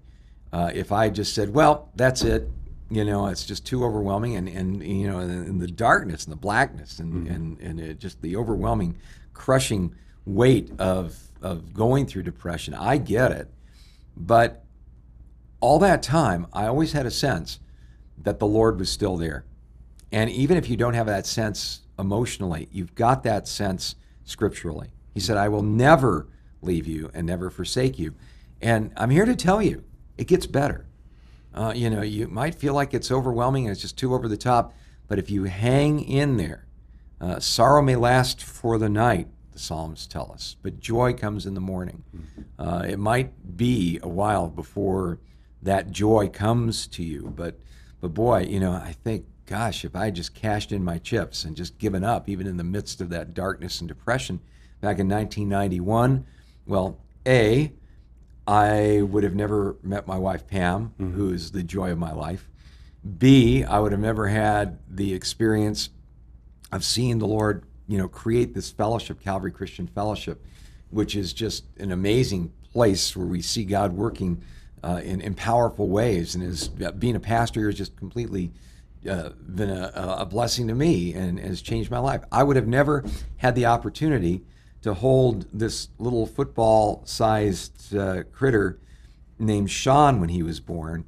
Uh, 0.52 0.70
if 0.74 0.92
I 0.92 1.10
just 1.10 1.34
said, 1.34 1.52
well, 1.52 1.90
that's 1.94 2.22
it, 2.22 2.48
you 2.90 3.04
know, 3.04 3.26
it's 3.26 3.44
just 3.44 3.66
too 3.66 3.84
overwhelming, 3.84 4.36
and, 4.36 4.48
and 4.48 4.82
you 4.82 5.06
know, 5.06 5.18
and, 5.18 5.60
the 5.60 5.66
darkness 5.66 6.24
and 6.24 6.32
the 6.32 6.38
blackness 6.38 6.98
and, 6.98 7.12
mm-hmm. 7.12 7.34
and, 7.34 7.60
and 7.60 7.80
it, 7.80 7.98
just 7.98 8.22
the 8.22 8.36
overwhelming, 8.36 8.96
crushing 9.34 9.94
weight 10.24 10.70
of, 10.78 11.18
of 11.42 11.74
going 11.74 12.06
through 12.06 12.22
depression, 12.22 12.72
I 12.74 12.96
get 12.96 13.30
it. 13.32 13.48
But 14.16 14.64
all 15.60 15.78
that 15.80 16.02
time, 16.02 16.46
I 16.52 16.66
always 16.66 16.92
had 16.92 17.04
a 17.04 17.10
sense 17.10 17.60
that 18.22 18.38
the 18.38 18.46
Lord 18.46 18.78
was 18.78 18.90
still 18.90 19.16
there. 19.16 19.44
And 20.10 20.30
even 20.30 20.56
if 20.56 20.70
you 20.70 20.76
don't 20.76 20.94
have 20.94 21.06
that 21.06 21.26
sense 21.26 21.82
emotionally, 21.98 22.68
you've 22.72 22.94
got 22.94 23.22
that 23.24 23.46
sense 23.46 23.96
scripturally. 24.24 24.88
He 25.12 25.20
said, 25.20 25.36
I 25.36 25.48
will 25.48 25.62
never 25.62 26.26
leave 26.62 26.86
you 26.86 27.10
and 27.12 27.26
never 27.26 27.50
forsake 27.50 27.98
you. 27.98 28.14
And 28.60 28.92
I'm 28.96 29.10
here 29.10 29.26
to 29.26 29.36
tell 29.36 29.60
you, 29.60 29.84
it 30.18 30.26
gets 30.26 30.46
better. 30.46 30.84
Uh, 31.54 31.72
you 31.74 31.88
know, 31.88 32.02
you 32.02 32.28
might 32.28 32.54
feel 32.54 32.74
like 32.74 32.92
it's 32.92 33.10
overwhelming 33.10 33.64
and 33.64 33.72
it's 33.72 33.80
just 33.80 33.96
too 33.96 34.14
over 34.14 34.28
the 34.28 34.36
top, 34.36 34.74
but 35.06 35.18
if 35.18 35.30
you 35.30 35.44
hang 35.44 36.00
in 36.00 36.36
there, 36.36 36.66
uh, 37.20 37.40
sorrow 37.40 37.80
may 37.80 37.96
last 37.96 38.42
for 38.42 38.78
the 38.78 38.88
night, 38.88 39.28
the 39.52 39.58
Psalms 39.58 40.06
tell 40.06 40.30
us, 40.30 40.56
but 40.62 40.78
joy 40.78 41.12
comes 41.14 41.46
in 41.46 41.54
the 41.54 41.60
morning. 41.60 42.04
Mm-hmm. 42.14 42.42
Uh, 42.60 42.82
it 42.82 42.98
might 42.98 43.56
be 43.56 43.98
a 44.02 44.08
while 44.08 44.48
before 44.48 45.18
that 45.62 45.90
joy 45.90 46.28
comes 46.28 46.86
to 46.88 47.02
you, 47.02 47.32
but 47.34 47.58
but 48.00 48.14
boy, 48.14 48.42
you 48.42 48.60
know, 48.60 48.72
I 48.72 48.92
think, 48.92 49.24
gosh, 49.46 49.84
if 49.84 49.96
I 49.96 50.10
just 50.10 50.32
cashed 50.32 50.70
in 50.70 50.84
my 50.84 50.98
chips 50.98 51.44
and 51.44 51.56
just 51.56 51.78
given 51.78 52.04
up, 52.04 52.28
even 52.28 52.46
in 52.46 52.56
the 52.56 52.64
midst 52.64 53.00
of 53.00 53.10
that 53.10 53.34
darkness 53.34 53.80
and 53.80 53.88
depression 53.88 54.38
back 54.80 55.00
in 55.00 55.08
1991, 55.08 56.24
well, 56.66 56.98
A, 57.26 57.72
I 58.48 59.02
would 59.02 59.24
have 59.24 59.34
never 59.34 59.76
met 59.82 60.06
my 60.06 60.16
wife, 60.16 60.46
Pam, 60.46 60.94
mm-hmm. 60.98 61.12
who 61.12 61.34
is 61.34 61.52
the 61.52 61.62
joy 61.62 61.92
of 61.92 61.98
my 61.98 62.12
life. 62.12 62.48
B, 63.18 63.62
I 63.62 63.78
would 63.78 63.92
have 63.92 64.00
never 64.00 64.26
had 64.26 64.78
the 64.88 65.12
experience 65.12 65.90
of 66.72 66.82
seeing 66.82 67.18
the 67.18 67.26
Lord, 67.26 67.64
you 67.86 67.98
know, 67.98 68.08
create 68.08 68.54
this 68.54 68.70
fellowship, 68.70 69.20
Calvary 69.20 69.52
Christian 69.52 69.86
Fellowship, 69.86 70.42
which 70.88 71.14
is 71.14 71.34
just 71.34 71.64
an 71.78 71.92
amazing 71.92 72.50
place 72.72 73.14
where 73.14 73.26
we 73.26 73.42
see 73.42 73.66
God 73.66 73.92
working 73.92 74.42
uh, 74.82 75.02
in, 75.04 75.20
in 75.20 75.34
powerful 75.34 75.88
ways. 75.88 76.34
And 76.34 76.42
is 76.42 76.68
being 76.68 77.16
a 77.16 77.20
pastor 77.20 77.66
has 77.66 77.76
just 77.76 77.96
completely 77.96 78.50
uh, 79.08 79.28
been 79.54 79.70
a, 79.70 80.16
a 80.20 80.26
blessing 80.26 80.68
to 80.68 80.74
me 80.74 81.12
and 81.12 81.38
has 81.38 81.60
changed 81.60 81.90
my 81.90 81.98
life. 81.98 82.22
I 82.32 82.44
would 82.44 82.56
have 82.56 82.66
never 82.66 83.04
had 83.36 83.54
the 83.54 83.66
opportunity 83.66 84.42
to 84.82 84.94
hold 84.94 85.46
this 85.52 85.88
little 85.98 86.26
football 86.26 87.02
sized 87.04 87.94
uh, 87.96 88.22
critter 88.32 88.78
named 89.38 89.70
Sean 89.70 90.20
when 90.20 90.28
he 90.28 90.42
was 90.42 90.60
born 90.60 91.04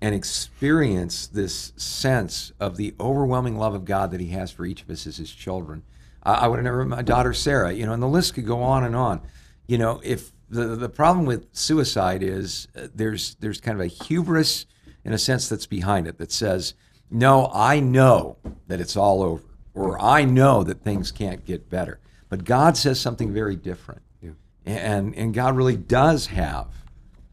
and 0.00 0.14
experience 0.14 1.28
this 1.28 1.72
sense 1.76 2.52
of 2.58 2.76
the 2.76 2.94
overwhelming 2.98 3.56
love 3.56 3.74
of 3.74 3.84
God 3.84 4.10
that 4.10 4.20
he 4.20 4.28
has 4.28 4.50
for 4.50 4.66
each 4.66 4.82
of 4.82 4.90
us 4.90 5.06
as 5.06 5.16
his 5.16 5.30
children. 5.32 5.82
I, 6.24 6.34
I 6.34 6.46
would 6.48 6.56
have 6.56 6.64
never, 6.64 6.84
my 6.84 7.02
daughter 7.02 7.32
Sarah, 7.32 7.72
you 7.72 7.86
know, 7.86 7.92
and 7.92 8.02
the 8.02 8.08
list 8.08 8.34
could 8.34 8.46
go 8.46 8.62
on 8.62 8.84
and 8.84 8.96
on. 8.96 9.20
You 9.66 9.78
know, 9.78 10.00
if 10.02 10.32
the, 10.50 10.74
the 10.76 10.88
problem 10.88 11.24
with 11.24 11.46
suicide 11.52 12.22
is 12.22 12.66
uh, 12.76 12.88
there's, 12.94 13.36
there's 13.36 13.60
kind 13.60 13.80
of 13.80 13.84
a 13.84 13.88
hubris 13.88 14.66
in 15.04 15.12
a 15.12 15.18
sense 15.18 15.48
that's 15.48 15.66
behind 15.66 16.06
it 16.06 16.18
that 16.18 16.32
says, 16.32 16.74
no, 17.10 17.50
I 17.52 17.78
know 17.78 18.38
that 18.66 18.80
it's 18.80 18.96
all 18.96 19.22
over, 19.22 19.44
or 19.74 20.00
I 20.00 20.24
know 20.24 20.64
that 20.64 20.82
things 20.82 21.12
can't 21.12 21.44
get 21.44 21.70
better. 21.70 22.00
But 22.32 22.44
God 22.44 22.78
says 22.78 22.98
something 22.98 23.30
very 23.30 23.56
different. 23.56 24.00
Yeah. 24.22 24.30
And, 24.64 25.14
and 25.16 25.34
God 25.34 25.54
really 25.54 25.76
does 25.76 26.28
have 26.28 26.68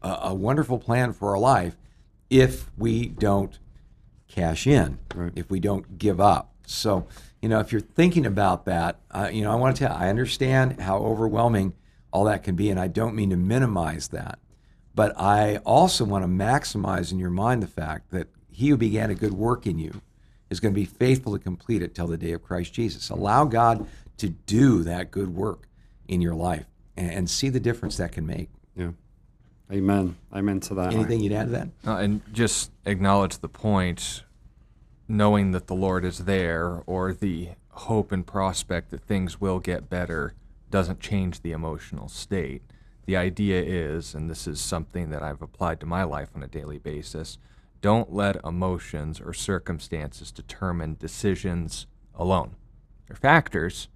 a, 0.02 0.18
a, 0.24 0.34
wonderful 0.34 0.78
plan 0.78 1.14
for 1.14 1.30
our 1.30 1.38
life 1.38 1.74
if 2.28 2.70
we 2.76 3.06
don't 3.06 3.58
cash 4.28 4.66
in, 4.66 4.98
right. 5.14 5.32
if 5.34 5.48
we 5.48 5.58
don't 5.58 5.96
give 5.96 6.20
up. 6.20 6.52
So, 6.66 7.06
you 7.40 7.48
know, 7.48 7.60
if 7.60 7.72
you're 7.72 7.80
thinking 7.80 8.26
about 8.26 8.66
that, 8.66 9.00
uh, 9.10 9.30
you 9.32 9.40
know, 9.40 9.50
I 9.50 9.54
want 9.54 9.74
to 9.74 9.86
tell 9.86 9.96
you, 9.96 10.04
I 10.04 10.10
understand 10.10 10.82
how 10.82 10.98
overwhelming 10.98 11.72
all 12.12 12.24
that 12.24 12.42
can 12.42 12.54
be, 12.54 12.68
and 12.68 12.78
I 12.78 12.88
don't 12.88 13.14
mean 13.14 13.30
to 13.30 13.38
minimize 13.38 14.08
that. 14.08 14.38
But 14.94 15.18
I 15.18 15.62
also 15.64 16.04
want 16.04 16.24
to 16.24 16.28
maximize 16.28 17.10
in 17.10 17.18
your 17.18 17.30
mind 17.30 17.62
the 17.62 17.68
fact 17.68 18.10
that 18.10 18.28
he 18.50 18.68
who 18.68 18.76
began 18.76 19.08
a 19.08 19.14
good 19.14 19.32
work 19.32 19.66
in 19.66 19.78
you 19.78 20.02
is 20.50 20.60
going 20.60 20.74
to 20.74 20.78
be 20.78 20.84
faithful 20.84 21.32
to 21.32 21.38
complete 21.38 21.80
it 21.80 21.94
till 21.94 22.08
the 22.08 22.18
day 22.18 22.32
of 22.32 22.42
Christ 22.42 22.74
Jesus. 22.74 23.08
Allow 23.08 23.46
God 23.46 23.86
to 24.20 24.28
do 24.28 24.82
that 24.84 25.10
good 25.10 25.34
work 25.34 25.68
in 26.08 26.20
your 26.20 26.34
life 26.34 26.66
and, 26.96 27.10
and 27.10 27.30
see 27.30 27.48
the 27.48 27.60
difference 27.60 27.96
that 27.96 28.12
can 28.12 28.26
make. 28.26 28.48
Yeah. 28.76 28.90
Amen. 29.72 30.16
Amen 30.32 30.60
to 30.60 30.74
that. 30.74 30.92
Anything 30.92 31.20
you'd 31.20 31.32
add 31.32 31.46
to 31.46 31.52
that? 31.52 31.68
Uh, 31.86 31.96
and 31.96 32.20
just 32.32 32.72
acknowledge 32.84 33.38
the 33.38 33.48
point, 33.48 34.24
knowing 35.06 35.52
that 35.52 35.66
the 35.66 35.74
Lord 35.74 36.04
is 36.04 36.18
there, 36.24 36.82
or 36.86 37.12
the 37.12 37.50
hope 37.68 38.12
and 38.12 38.26
prospect 38.26 38.90
that 38.90 39.02
things 39.02 39.40
will 39.40 39.60
get 39.60 39.88
better, 39.88 40.34
doesn't 40.70 41.00
change 41.00 41.40
the 41.40 41.52
emotional 41.52 42.08
state. 42.08 42.62
The 43.06 43.16
idea 43.16 43.62
is, 43.62 44.14
and 44.14 44.28
this 44.28 44.46
is 44.46 44.60
something 44.60 45.10
that 45.10 45.22
I've 45.22 45.42
applied 45.42 45.80
to 45.80 45.86
my 45.86 46.02
life 46.02 46.30
on 46.34 46.42
a 46.42 46.48
daily 46.48 46.78
basis, 46.78 47.38
don't 47.80 48.12
let 48.12 48.44
emotions 48.44 49.20
or 49.20 49.32
circumstances 49.32 50.30
determine 50.30 50.96
decisions 50.98 51.86
alone. 52.14 52.56
They're 53.06 53.16
factors, 53.16 53.88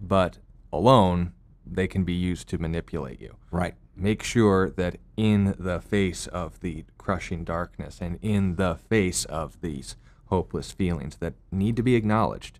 but 0.00 0.38
alone 0.72 1.32
they 1.66 1.86
can 1.86 2.04
be 2.04 2.12
used 2.12 2.48
to 2.48 2.58
manipulate 2.58 3.20
you. 3.20 3.36
Right. 3.50 3.74
Make 3.94 4.22
sure 4.22 4.70
that 4.70 4.96
in 5.16 5.54
the 5.58 5.80
face 5.80 6.26
of 6.26 6.60
the 6.60 6.84
crushing 6.98 7.44
darkness 7.44 8.00
and 8.00 8.18
in 8.22 8.56
the 8.56 8.76
face 8.88 9.24
of 9.26 9.60
these 9.60 9.96
hopeless 10.26 10.72
feelings 10.72 11.16
that 11.16 11.34
need 11.52 11.76
to 11.76 11.82
be 11.82 11.94
acknowledged, 11.96 12.58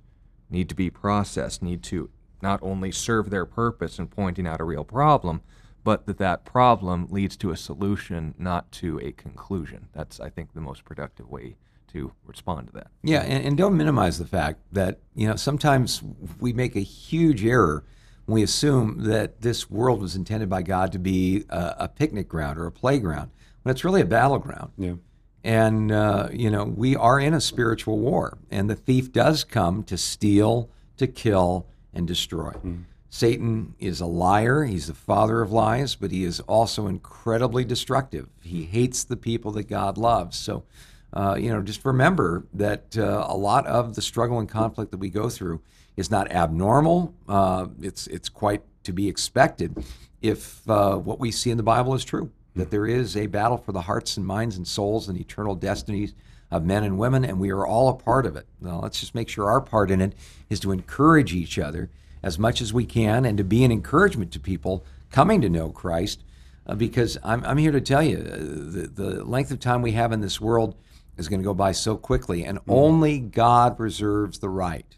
need 0.50 0.68
to 0.68 0.74
be 0.74 0.90
processed, 0.90 1.62
need 1.62 1.82
to 1.84 2.10
not 2.42 2.60
only 2.62 2.92
serve 2.92 3.30
their 3.30 3.46
purpose 3.46 3.98
in 3.98 4.06
pointing 4.06 4.46
out 4.46 4.60
a 4.60 4.64
real 4.64 4.84
problem, 4.84 5.40
but 5.82 6.06
that 6.06 6.18
that 6.18 6.44
problem 6.44 7.06
leads 7.10 7.36
to 7.38 7.50
a 7.50 7.56
solution, 7.56 8.34
not 8.38 8.70
to 8.72 8.98
a 9.00 9.12
conclusion. 9.12 9.88
That's, 9.92 10.20
I 10.20 10.28
think, 10.28 10.52
the 10.52 10.60
most 10.60 10.84
productive 10.84 11.30
way 11.30 11.56
to 11.92 12.12
respond 12.24 12.68
to 12.68 12.72
that. 12.74 12.88
Yeah, 13.02 13.22
and, 13.22 13.44
and 13.44 13.56
don't 13.56 13.76
minimize 13.76 14.18
the 14.18 14.26
fact 14.26 14.60
that 14.72 15.00
you 15.14 15.28
know 15.28 15.36
sometimes 15.36 16.02
we 16.40 16.52
make 16.52 16.76
a 16.76 16.80
huge 16.80 17.44
error 17.44 17.84
when 18.26 18.34
we 18.34 18.42
assume 18.42 19.04
that 19.04 19.40
this 19.40 19.70
world 19.70 20.00
was 20.00 20.16
intended 20.16 20.48
by 20.48 20.62
God 20.62 20.92
to 20.92 20.98
be 20.98 21.44
a, 21.48 21.76
a 21.80 21.88
picnic 21.88 22.28
ground 22.28 22.58
or 22.58 22.66
a 22.66 22.72
playground, 22.72 23.30
when 23.62 23.70
it's 23.70 23.84
really 23.84 24.00
a 24.00 24.06
battleground. 24.06 24.72
Yeah. 24.76 24.94
And 25.42 25.90
uh, 25.90 26.28
you 26.32 26.50
know 26.50 26.64
we 26.64 26.96
are 26.96 27.18
in 27.18 27.34
a 27.34 27.40
spiritual 27.40 27.98
war, 27.98 28.38
and 28.50 28.68
the 28.68 28.76
thief 28.76 29.12
does 29.12 29.44
come 29.44 29.82
to 29.84 29.96
steal, 29.96 30.70
to 30.96 31.06
kill, 31.06 31.66
and 31.92 32.06
destroy. 32.06 32.52
Mm. 32.64 32.84
Satan 33.12 33.74
is 33.80 34.00
a 34.00 34.06
liar. 34.06 34.64
He's 34.64 34.86
the 34.86 34.94
father 34.94 35.42
of 35.42 35.50
lies, 35.50 35.96
but 35.96 36.12
he 36.12 36.22
is 36.22 36.38
also 36.40 36.86
incredibly 36.86 37.64
destructive. 37.64 38.28
He 38.40 38.64
hates 38.64 39.02
the 39.02 39.16
people 39.16 39.50
that 39.52 39.64
God 39.64 39.98
loves. 39.98 40.38
So 40.38 40.62
uh, 41.12 41.36
you 41.38 41.50
know, 41.50 41.60
just 41.62 41.84
remember 41.84 42.44
that 42.54 42.96
uh, 42.96 43.26
a 43.28 43.36
lot 43.36 43.66
of 43.66 43.94
the 43.94 44.02
struggle 44.02 44.38
and 44.38 44.48
conflict 44.48 44.90
that 44.90 44.98
we 44.98 45.10
go 45.10 45.28
through 45.28 45.60
is 45.96 46.10
not 46.10 46.30
abnormal. 46.30 47.14
Uh, 47.28 47.66
it's 47.80 48.06
it's 48.06 48.28
quite 48.28 48.62
to 48.84 48.92
be 48.92 49.08
expected 49.08 49.84
if 50.22 50.68
uh, 50.68 50.96
what 50.96 51.18
we 51.18 51.30
see 51.30 51.50
in 51.50 51.56
the 51.56 51.62
Bible 51.62 51.94
is 51.94 52.04
true. 52.04 52.30
That 52.56 52.70
there 52.70 52.86
is 52.86 53.16
a 53.16 53.26
battle 53.26 53.58
for 53.58 53.72
the 53.72 53.82
hearts 53.82 54.16
and 54.16 54.26
minds 54.26 54.56
and 54.56 54.66
souls 54.66 55.08
and 55.08 55.18
eternal 55.18 55.54
destinies 55.54 56.14
of 56.50 56.64
men 56.64 56.82
and 56.82 56.98
women, 56.98 57.24
and 57.24 57.38
we 57.38 57.50
are 57.50 57.64
all 57.64 57.88
a 57.88 57.94
part 57.94 58.26
of 58.26 58.34
it. 58.36 58.46
Now, 58.60 58.80
let's 58.80 58.98
just 58.98 59.14
make 59.14 59.28
sure 59.28 59.48
our 59.48 59.60
part 59.60 59.90
in 59.90 60.00
it 60.00 60.14
is 60.48 60.58
to 60.60 60.72
encourage 60.72 61.32
each 61.32 61.58
other 61.58 61.90
as 62.22 62.38
much 62.38 62.60
as 62.60 62.72
we 62.72 62.84
can 62.84 63.24
and 63.24 63.38
to 63.38 63.44
be 63.44 63.64
an 63.64 63.70
encouragement 63.70 64.32
to 64.32 64.40
people 64.40 64.84
coming 65.10 65.40
to 65.40 65.48
know 65.48 65.70
Christ 65.70 66.24
uh, 66.66 66.74
because 66.74 67.18
I'm, 67.22 67.44
I'm 67.44 67.56
here 67.56 67.72
to 67.72 67.80
tell 67.80 68.02
you 68.02 68.18
uh, 68.18 68.36
the, 68.36 68.90
the 68.92 69.24
length 69.24 69.50
of 69.50 69.60
time 69.60 69.80
we 69.80 69.92
have 69.92 70.12
in 70.12 70.20
this 70.20 70.40
world 70.40 70.74
is 71.20 71.28
going 71.28 71.40
to 71.40 71.44
go 71.44 71.54
by 71.54 71.70
so 71.72 71.96
quickly, 71.96 72.44
and 72.44 72.58
only 72.66 73.20
God 73.20 73.78
reserves 73.78 74.38
the 74.38 74.48
right 74.48 74.96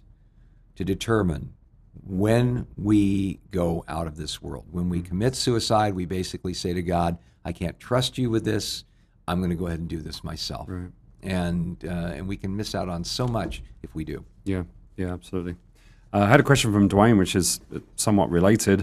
to 0.76 0.84
determine 0.84 1.52
when 2.06 2.66
we 2.76 3.40
go 3.50 3.84
out 3.88 4.06
of 4.06 4.16
this 4.16 4.40
world. 4.40 4.66
When 4.70 4.88
we 4.88 5.02
commit 5.02 5.34
suicide, 5.34 5.94
we 5.94 6.06
basically 6.06 6.54
say 6.54 6.72
to 6.72 6.82
God, 6.82 7.18
I 7.44 7.52
can't 7.52 7.78
trust 7.78 8.18
you 8.18 8.30
with 8.30 8.44
this. 8.44 8.84
I'm 9.26 9.38
going 9.38 9.50
to 9.50 9.56
go 9.56 9.66
ahead 9.66 9.80
and 9.80 9.88
do 9.88 10.00
this 10.00 10.22
myself. 10.24 10.66
Right. 10.68 10.90
And, 11.22 11.84
uh, 11.84 12.14
and 12.16 12.28
we 12.28 12.36
can 12.36 12.56
miss 12.56 12.74
out 12.74 12.88
on 12.88 13.04
so 13.04 13.26
much 13.26 13.62
if 13.82 13.94
we 13.94 14.04
do. 14.04 14.24
Yeah, 14.44 14.62
yeah, 14.96 15.12
absolutely. 15.12 15.56
Uh, 16.12 16.20
I 16.20 16.28
had 16.28 16.40
a 16.40 16.44
question 16.44 16.72
from 16.72 16.88
Dwayne, 16.88 17.18
which 17.18 17.34
is 17.34 17.60
somewhat 17.96 18.30
related 18.30 18.82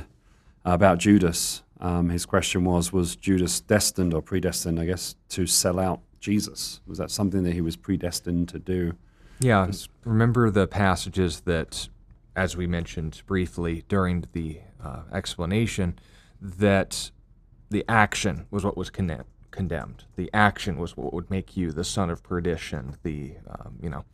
uh, 0.65 0.71
about 0.71 0.97
Judas. 0.97 1.63
Um, 1.79 2.09
his 2.09 2.25
question 2.25 2.65
was 2.65 2.91
Was 2.91 3.15
Judas 3.15 3.61
destined 3.61 4.13
or 4.13 4.21
predestined, 4.21 4.79
I 4.79 4.85
guess, 4.85 5.15
to 5.29 5.47
sell 5.47 5.79
out 5.79 6.01
Jesus? 6.19 6.81
Was 6.87 6.97
that 6.97 7.11
something 7.11 7.43
that 7.43 7.53
he 7.53 7.61
was 7.61 7.75
predestined 7.75 8.49
to 8.49 8.59
do? 8.59 8.93
Yeah, 9.39 9.71
remember 10.03 10.49
the 10.49 10.67
passages 10.67 11.41
that, 11.41 11.87
as 12.35 12.57
we 12.57 12.67
mentioned 12.67 13.21
briefly 13.25 13.83
during 13.87 14.25
the 14.33 14.59
uh, 14.83 15.03
explanation, 15.13 15.97
that 16.41 17.11
the 17.69 17.85
action 17.87 18.47
was 18.51 18.65
what 18.65 18.75
was 18.75 18.89
condemned. 18.89 19.23
Condemned. 19.51 20.03
The 20.15 20.29
action 20.33 20.77
was 20.77 20.97
what 20.97 21.13
would 21.13 21.29
make 21.29 21.55
you 21.55 21.71
the 21.71 21.83
son 21.83 22.09
of 22.09 22.21
perdition. 22.21 22.97
The 23.03 23.35
um, 23.49 23.77
you 23.81 23.89
know 23.89 24.05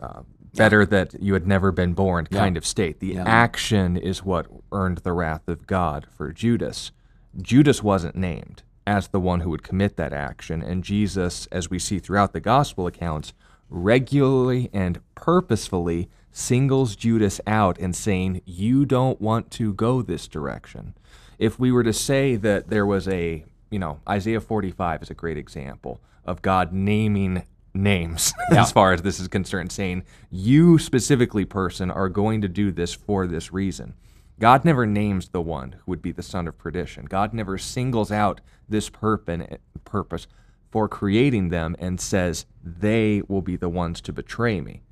uh, 0.00 0.22
better 0.54 0.84
that 0.86 1.20
you 1.22 1.32
had 1.32 1.46
never 1.46 1.72
been 1.72 1.94
born 1.94 2.26
kind 2.26 2.56
of 2.56 2.66
state. 2.66 3.00
The 3.00 3.14
Yeah. 3.14 3.24
action 3.26 3.96
is 3.96 4.22
what 4.24 4.46
earned 4.70 4.98
the 4.98 5.12
wrath 5.12 5.48
of 5.48 5.66
God 5.66 6.06
for 6.10 6.30
Judas. 6.32 6.92
Judas 7.40 7.82
wasn't 7.82 8.16
named 8.16 8.62
as 8.86 9.08
the 9.08 9.20
one 9.20 9.40
who 9.40 9.50
would 9.50 9.62
commit 9.62 9.96
that 9.96 10.12
action, 10.12 10.62
and 10.62 10.82
Jesus, 10.84 11.46
as 11.52 11.70
we 11.70 11.78
see 11.78 11.98
throughout 11.98 12.32
the 12.32 12.40
gospel 12.40 12.86
accounts, 12.86 13.32
regularly 13.68 14.68
and 14.72 15.00
purposefully 15.14 16.08
singles 16.30 16.96
Judas 16.96 17.40
out 17.46 17.78
and 17.78 17.94
saying, 17.94 18.42
You 18.44 18.84
don't 18.84 19.20
want 19.20 19.50
to 19.52 19.74
go 19.74 20.02
this 20.02 20.26
direction. 20.28 20.94
If 21.38 21.58
we 21.58 21.72
were 21.72 21.84
to 21.84 21.92
say 21.92 22.36
that 22.36 22.68
there 22.68 22.86
was 22.86 23.08
a, 23.08 23.44
you 23.70 23.78
know, 23.78 24.00
Isaiah 24.08 24.40
45 24.40 25.02
is 25.02 25.10
a 25.10 25.14
great 25.14 25.38
example 25.38 26.00
of 26.24 26.42
God 26.42 26.72
naming 26.72 27.44
names 27.74 28.32
as 28.50 28.72
far 28.72 28.92
as 28.92 29.02
this 29.02 29.20
is 29.20 29.28
concerned, 29.28 29.72
saying, 29.72 30.04
You 30.30 30.78
specifically, 30.78 31.44
person, 31.44 31.90
are 31.90 32.08
going 32.08 32.40
to 32.42 32.48
do 32.48 32.70
this 32.70 32.92
for 32.94 33.26
this 33.26 33.52
reason. 33.52 33.94
God 34.42 34.64
never 34.64 34.86
names 34.86 35.28
the 35.28 35.40
one 35.40 35.70
who 35.70 35.82
would 35.86 36.02
be 36.02 36.10
the 36.10 36.20
son 36.20 36.48
of 36.48 36.58
perdition. 36.58 37.04
God 37.04 37.32
never 37.32 37.56
singles 37.58 38.10
out 38.10 38.40
this 38.68 38.90
purpose, 38.90 40.26
for 40.68 40.88
creating 40.88 41.50
them 41.50 41.76
and 41.78 42.00
says, 42.00 42.44
They 42.60 43.22
will 43.28 43.40
be 43.40 43.54
the 43.54 43.68
ones 43.68 44.00
to 44.00 44.12
betray 44.12 44.60
me. 44.60 44.82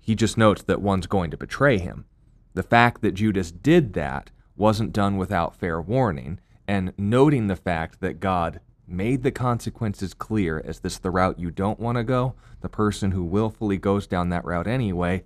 He 0.00 0.14
just 0.14 0.38
notes 0.38 0.62
that 0.62 0.80
one's 0.80 1.06
going 1.06 1.30
to 1.32 1.36
betray 1.36 1.76
him. 1.76 2.06
The 2.54 2.62
fact 2.62 3.02
that 3.02 3.12
Judas 3.12 3.52
did 3.52 3.92
that 3.92 4.30
wasn't 4.56 4.94
done 4.94 5.18
without 5.18 5.54
fair 5.54 5.82
warning, 5.82 6.40
and 6.66 6.94
noting 6.96 7.48
the 7.48 7.56
fact 7.56 8.00
that 8.00 8.20
God 8.20 8.58
made 8.88 9.22
the 9.22 9.30
consequences 9.30 10.14
clear 10.14 10.62
as 10.64 10.80
this 10.80 10.96
the 10.96 11.10
route 11.10 11.38
you 11.38 11.50
don't 11.50 11.78
want 11.78 11.98
to 11.98 12.04
go, 12.04 12.36
the 12.62 12.70
person 12.70 13.10
who 13.10 13.22
willfully 13.22 13.76
goes 13.76 14.06
down 14.06 14.30
that 14.30 14.46
route 14.46 14.66
anyway, 14.66 15.24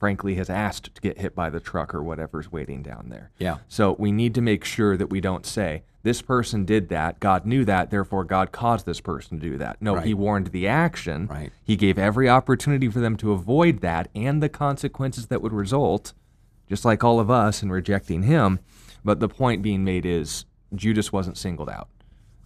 frankly, 0.00 0.34
has 0.36 0.50
asked 0.50 0.94
to 0.94 1.00
get 1.02 1.18
hit 1.18 1.34
by 1.34 1.50
the 1.50 1.60
truck 1.60 1.94
or 1.94 2.02
whatever's 2.02 2.50
waiting 2.50 2.82
down 2.82 3.10
there. 3.10 3.30
Yeah. 3.38 3.58
So 3.68 3.94
we 3.98 4.10
need 4.10 4.34
to 4.34 4.40
make 4.40 4.64
sure 4.64 4.96
that 4.96 5.08
we 5.08 5.20
don't 5.20 5.44
say, 5.44 5.82
this 6.02 6.22
person 6.22 6.64
did 6.64 6.88
that, 6.88 7.20
God 7.20 7.44
knew 7.44 7.66
that, 7.66 7.90
therefore 7.90 8.24
God 8.24 8.50
caused 8.50 8.86
this 8.86 9.02
person 9.02 9.38
to 9.38 9.50
do 9.50 9.58
that. 9.58 9.76
No, 9.82 9.96
he 9.96 10.14
warned 10.14 10.48
the 10.48 10.66
action. 10.66 11.26
Right. 11.26 11.52
He 11.62 11.76
gave 11.76 11.98
every 11.98 12.26
opportunity 12.30 12.88
for 12.88 13.00
them 13.00 13.18
to 13.18 13.32
avoid 13.32 13.82
that 13.82 14.08
and 14.14 14.42
the 14.42 14.48
consequences 14.48 15.26
that 15.26 15.42
would 15.42 15.52
result, 15.52 16.14
just 16.66 16.86
like 16.86 17.04
all 17.04 17.20
of 17.20 17.30
us 17.30 17.62
in 17.62 17.70
rejecting 17.70 18.22
him. 18.22 18.60
But 19.04 19.20
the 19.20 19.28
point 19.28 19.60
being 19.60 19.84
made 19.84 20.06
is 20.06 20.46
Judas 20.74 21.12
wasn't 21.12 21.36
singled 21.36 21.68
out. 21.68 21.88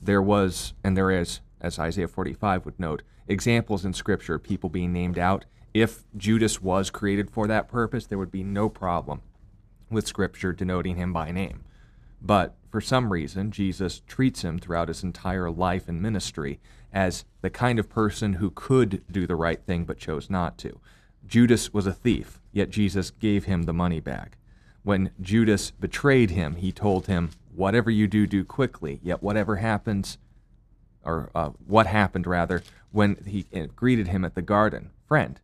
There 0.03 0.23
was, 0.23 0.75
and 0.83 0.97
there 0.97 1.13
is, 1.13 1.39
as 1.61 1.79
Isaiah 1.79 2.09
45 2.09 2.65
would 2.65 2.81
note, 2.81 3.03
examples 3.29 3.85
in 3.85 3.93
Scripture 3.93 4.35
of 4.35 4.43
people 4.43 4.69
being 4.69 4.93
named 4.93 5.19
out. 5.19 5.45
If 5.75 6.05
Judas 6.17 6.63
was 6.63 6.89
created 6.89 7.31
for 7.31 7.49
that 7.49 7.69
purpose, 7.69 8.07
there 8.07 8.19
would 8.19 8.31
be 8.31 8.45
no 8.45 8.69
problem 8.69 9.23
with 9.91 10.07
Scripture 10.07 10.53
denoting 10.53 10.95
him 10.95 11.13
by 11.13 11.33
name. 11.33 11.65
But 12.23 12.55
for 12.71 12.81
some 12.81 13.13
reason, 13.13 13.51
Jesus 13.51 14.01
treats 14.07 14.43
him 14.43 14.59
throughout 14.59 14.87
his 14.87 15.03
entire 15.03 15.51
life 15.51 15.89
and 15.89 16.01
ministry 16.01 16.61
as 16.93 17.25
the 17.43 17.51
kind 17.51 17.81
of 17.81 17.91
person 17.91 18.35
who 18.35 18.51
could 18.51 19.03
do 19.11 19.27
the 19.27 19.35
right 19.35 19.61
thing 19.61 19.85
but 19.85 19.99
chose 19.99 20.31
not 20.31 20.57
to. 20.59 20.81
Judas 21.27 21.75
was 21.75 21.87
a 21.87 21.93
thief, 21.93 22.41
yet 22.53 22.71
Jesus 22.71 23.11
gave 23.11 23.45
him 23.45 23.65
the 23.65 23.73
money 23.73 23.99
back. 23.99 24.39
When 24.85 25.11
Judas 25.21 25.73
betrayed 25.73 26.31
him, 26.31 26.57
he 26.57 26.71
told 26.71 27.09
him, 27.09 27.31
Whatever 27.53 27.91
you 27.91 28.07
do, 28.07 28.27
do 28.27 28.45
quickly, 28.45 29.01
yet 29.03 29.23
whatever 29.23 29.57
happens, 29.57 30.19
or 31.05 31.31
uh, 31.35 31.51
what 31.67 31.87
happened 31.87 32.27
rather, 32.27 32.63
when 32.93 33.17
he 33.27 33.47
uh, 33.55 33.67
greeted 33.75 34.09
him 34.09 34.25
at 34.25 34.35
the 34.35 34.43
garden, 34.43 34.91
Friend, 35.07 35.41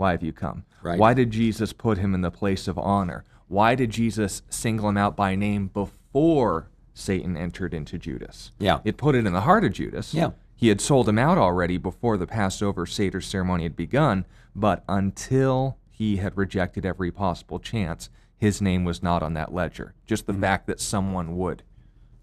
why 0.00 0.12
have 0.12 0.22
you 0.22 0.32
come? 0.32 0.64
Right. 0.82 0.98
Why 0.98 1.12
did 1.12 1.30
Jesus 1.30 1.74
put 1.74 1.98
him 1.98 2.14
in 2.14 2.22
the 2.22 2.30
place 2.30 2.66
of 2.66 2.78
honor? 2.78 3.24
Why 3.48 3.74
did 3.74 3.90
Jesus 3.90 4.40
single 4.48 4.88
him 4.88 4.96
out 4.96 5.14
by 5.14 5.34
name 5.34 5.68
before 5.68 6.70
Satan 6.94 7.36
entered 7.36 7.74
into 7.74 7.98
Judas? 7.98 8.52
Yeah. 8.58 8.78
It 8.82 8.96
put 8.96 9.14
it 9.14 9.26
in 9.26 9.32
the 9.34 9.42
heart 9.42 9.62
of 9.62 9.74
Judas. 9.74 10.14
Yeah. 10.14 10.30
He 10.56 10.68
had 10.68 10.80
sold 10.80 11.06
him 11.06 11.18
out 11.18 11.36
already 11.36 11.76
before 11.76 12.16
the 12.16 12.26
Passover 12.26 12.86
Seder 12.86 13.20
ceremony 13.20 13.64
had 13.64 13.76
begun, 13.76 14.24
but 14.56 14.84
until 14.88 15.76
he 15.90 16.16
had 16.16 16.34
rejected 16.34 16.86
every 16.86 17.10
possible 17.10 17.58
chance, 17.58 18.08
his 18.38 18.62
name 18.62 18.84
was 18.84 19.02
not 19.02 19.22
on 19.22 19.34
that 19.34 19.52
ledger. 19.52 19.92
Just 20.06 20.26
the 20.26 20.32
mm. 20.32 20.40
fact 20.40 20.66
that 20.66 20.80
someone 20.80 21.36
would. 21.36 21.62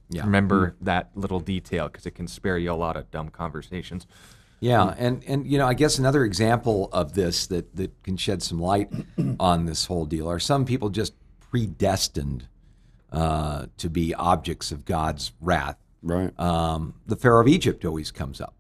Yeah. 0.10 0.24
Remember 0.24 0.70
mm. 0.70 0.76
that 0.82 1.12
little 1.14 1.40
detail 1.40 1.90
because 1.90 2.08
it 2.08 2.16
can 2.16 2.28
spare 2.28 2.58
you 2.58 2.72
a 2.72 2.74
lot 2.74 2.98
of 2.98 3.12
dumb 3.12 3.30
conversations. 3.30 4.08
Yeah, 4.60 4.96
and 4.98 5.24
and 5.28 5.46
you 5.46 5.58
know, 5.58 5.68
I 5.68 5.74
guess 5.74 6.00
another 6.00 6.26
example 6.26 6.90
of 6.92 7.14
this 7.14 7.48
that 7.48 7.76
that 7.76 8.04
can 8.04 8.18
shed 8.18 8.42
some 8.42 8.60
light 8.60 8.92
on 9.40 9.66
this 9.66 9.86
whole 9.86 10.06
deal 10.06 10.30
are 10.30 10.40
some 10.40 10.66
people 10.66 10.90
just 10.90 11.14
predestined 11.40 12.48
uh, 13.12 13.68
to 13.78 13.90
be 13.90 14.14
objects 14.16 14.72
of 14.72 14.86
God's 14.86 15.32
wrath. 15.42 15.78
Right. 16.02 16.38
Um, 16.40 16.96
the 17.06 17.16
Pharaoh 17.16 17.42
of 17.42 17.48
Egypt 17.48 17.86
always 17.86 18.12
comes 18.12 18.42
up, 18.42 18.56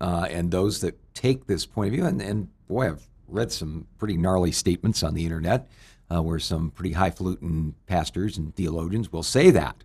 uh, 0.00 0.26
and 0.30 0.50
those 0.50 0.80
that 0.80 0.98
take 1.14 1.46
this 1.46 1.66
point 1.66 1.88
of 1.88 1.94
view, 1.94 2.04
and, 2.04 2.20
and 2.22 2.48
boy, 2.68 2.88
I've 2.88 3.06
read 3.28 3.52
some 3.52 3.86
pretty 3.98 4.16
gnarly 4.16 4.52
statements 4.52 5.02
on 5.02 5.14
the 5.14 5.24
internet 5.24 5.68
uh, 6.14 6.22
where 6.22 6.38
some 6.38 6.70
pretty 6.70 6.92
highfalutin 6.92 7.74
pastors 7.86 8.38
and 8.38 8.54
theologians 8.54 9.12
will 9.12 9.22
say 9.22 9.50
that. 9.50 9.82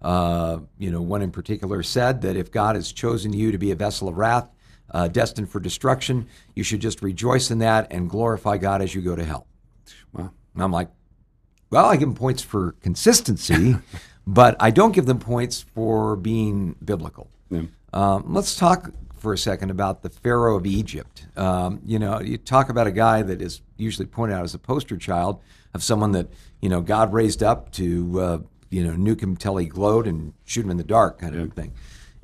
Uh, 0.00 0.58
you 0.78 0.90
know, 0.90 1.02
one 1.02 1.22
in 1.22 1.32
particular 1.32 1.82
said 1.82 2.22
that 2.22 2.36
if 2.36 2.52
God 2.52 2.76
has 2.76 2.92
chosen 2.92 3.32
you 3.32 3.50
to 3.50 3.58
be 3.58 3.72
a 3.72 3.76
vessel 3.76 4.08
of 4.08 4.16
wrath, 4.16 4.48
uh, 4.90 5.08
destined 5.08 5.50
for 5.50 5.60
destruction, 5.60 6.28
you 6.54 6.62
should 6.62 6.80
just 6.80 7.02
rejoice 7.02 7.50
in 7.50 7.58
that 7.58 7.92
and 7.92 8.08
glorify 8.08 8.56
God 8.56 8.82
as 8.82 8.94
you 8.94 9.02
go 9.02 9.16
to 9.16 9.24
hell. 9.24 9.46
Wow. 10.12 10.30
And 10.54 10.62
I'm 10.62 10.72
like, 10.72 10.88
well, 11.70 11.86
I 11.86 11.96
give 11.96 12.08
them 12.08 12.14
points 12.14 12.42
for 12.42 12.72
consistency, 12.82 13.76
but 14.26 14.56
I 14.60 14.70
don't 14.70 14.92
give 14.92 15.06
them 15.06 15.18
points 15.18 15.62
for 15.62 16.16
being 16.16 16.76
biblical. 16.84 17.28
Yeah. 17.50 17.62
Um, 17.92 18.34
let's 18.34 18.56
talk 18.56 18.90
for 19.18 19.32
a 19.32 19.38
second 19.38 19.70
about 19.70 20.02
the 20.02 20.10
Pharaoh 20.10 20.56
of 20.56 20.66
Egypt. 20.66 21.26
Um, 21.36 21.80
you 21.84 21.98
know, 21.98 22.20
you 22.20 22.38
talk 22.38 22.68
about 22.68 22.86
a 22.86 22.92
guy 22.92 23.22
that 23.22 23.42
is 23.42 23.62
usually 23.76 24.06
pointed 24.06 24.34
out 24.34 24.44
as 24.44 24.54
a 24.54 24.58
poster 24.58 24.96
child 24.96 25.40
of 25.74 25.82
someone 25.82 26.12
that 26.12 26.28
you 26.60 26.68
know 26.68 26.80
God 26.80 27.12
raised 27.12 27.42
up 27.42 27.72
to 27.72 28.20
uh, 28.20 28.38
you 28.70 28.84
know 28.84 28.92
nuke 28.92 29.20
him 29.20 29.36
till 29.36 29.56
he 29.56 29.66
glowed 29.66 30.06
and 30.06 30.32
shoot 30.44 30.64
him 30.64 30.70
in 30.70 30.76
the 30.76 30.84
dark, 30.84 31.18
kind 31.18 31.34
of 31.34 31.52
thing. 31.54 31.72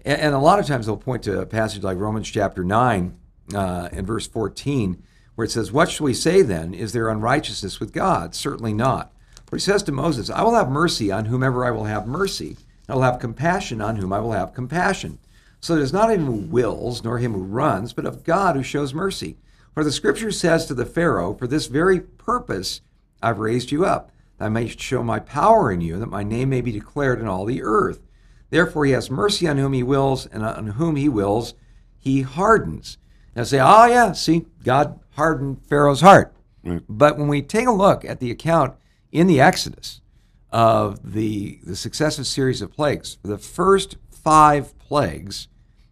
And, 0.04 0.20
and 0.20 0.34
a 0.34 0.38
lot 0.38 0.58
of 0.58 0.66
times 0.66 0.86
they'll 0.86 0.96
point 0.96 1.22
to 1.24 1.40
a 1.40 1.46
passage 1.46 1.82
like 1.82 1.98
Romans 1.98 2.30
chapter 2.30 2.64
nine 2.64 3.18
uh, 3.54 3.88
and 3.92 4.06
verse 4.06 4.26
fourteen, 4.26 5.02
where 5.34 5.44
it 5.44 5.50
says, 5.50 5.72
"What 5.72 5.90
shall 5.90 6.04
we 6.04 6.14
say 6.14 6.42
then? 6.42 6.74
Is 6.74 6.92
there 6.92 7.08
unrighteousness 7.08 7.80
with 7.80 7.92
God? 7.92 8.34
Certainly 8.34 8.74
not." 8.74 9.12
But 9.46 9.56
he 9.56 9.64
says 9.64 9.82
to 9.84 9.92
Moses, 9.92 10.30
"I 10.30 10.42
will 10.42 10.54
have 10.54 10.70
mercy 10.70 11.10
on 11.12 11.26
whomever 11.26 11.64
I 11.64 11.70
will 11.70 11.84
have 11.84 12.06
mercy." 12.06 12.56
And 12.88 12.90
I 12.90 12.94
will 12.94 13.02
have 13.02 13.20
compassion 13.20 13.80
on 13.80 13.96
whom 13.96 14.12
I 14.12 14.20
will 14.20 14.32
have 14.32 14.54
compassion. 14.54 15.18
So 15.60 15.76
it 15.76 15.82
is 15.82 15.92
not 15.92 16.10
him 16.10 16.26
who 16.26 16.32
wills, 16.32 17.04
nor 17.04 17.18
him 17.18 17.34
who 17.34 17.44
runs, 17.44 17.92
but 17.92 18.04
of 18.04 18.24
God 18.24 18.56
who 18.56 18.64
shows 18.64 18.92
mercy. 18.92 19.36
For 19.74 19.84
the 19.84 19.92
scripture 19.92 20.32
says 20.32 20.66
to 20.66 20.74
the 20.74 20.84
Pharaoh, 20.84 21.34
For 21.34 21.46
this 21.46 21.66
very 21.66 22.00
purpose 22.00 22.80
I've 23.22 23.38
raised 23.38 23.70
you 23.70 23.84
up, 23.84 24.10
that 24.38 24.46
I 24.46 24.48
may 24.48 24.66
show 24.66 25.04
my 25.04 25.20
power 25.20 25.70
in 25.70 25.80
you, 25.80 25.98
that 26.00 26.08
my 26.08 26.24
name 26.24 26.50
may 26.50 26.60
be 26.60 26.72
declared 26.72 27.20
in 27.20 27.28
all 27.28 27.44
the 27.44 27.62
earth. 27.62 28.00
Therefore 28.52 28.84
he 28.84 28.92
has 28.92 29.10
mercy 29.10 29.48
on 29.48 29.58
whom 29.58 29.72
he 29.72 29.82
wills, 29.82 30.26
and 30.26 30.44
on 30.44 30.66
whom 30.68 30.96
he 30.96 31.08
wills, 31.08 31.54
he 31.98 32.22
hardens. 32.22 32.98
Now 33.34 33.44
say, 33.44 33.58
oh 33.58 33.86
yeah, 33.86 34.12
see, 34.12 34.46
God 34.62 35.00
hardened 35.16 35.66
Pharaoh's 35.66 36.02
heart. 36.02 36.34
But 36.88 37.18
when 37.18 37.28
we 37.28 37.42
take 37.42 37.66
a 37.66 37.72
look 37.72 38.04
at 38.04 38.20
the 38.20 38.30
account 38.30 38.74
in 39.10 39.26
the 39.26 39.40
Exodus, 39.40 40.02
of 40.52 41.12
the, 41.12 41.58
the 41.64 41.74
successive 41.74 42.26
series 42.26 42.60
of 42.60 42.70
plagues. 42.70 43.16
The 43.22 43.38
first 43.38 43.96
five 44.10 44.78
plagues 44.78 45.48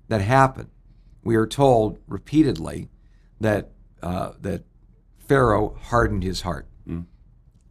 that 0.08 0.20
happened, 0.20 0.68
we 1.24 1.34
are 1.34 1.46
told 1.46 1.98
repeatedly 2.06 2.88
that 3.40 3.70
uh, 4.02 4.32
that 4.40 4.64
Pharaoh 5.18 5.76
hardened 5.84 6.22
his 6.22 6.42
heart 6.42 6.68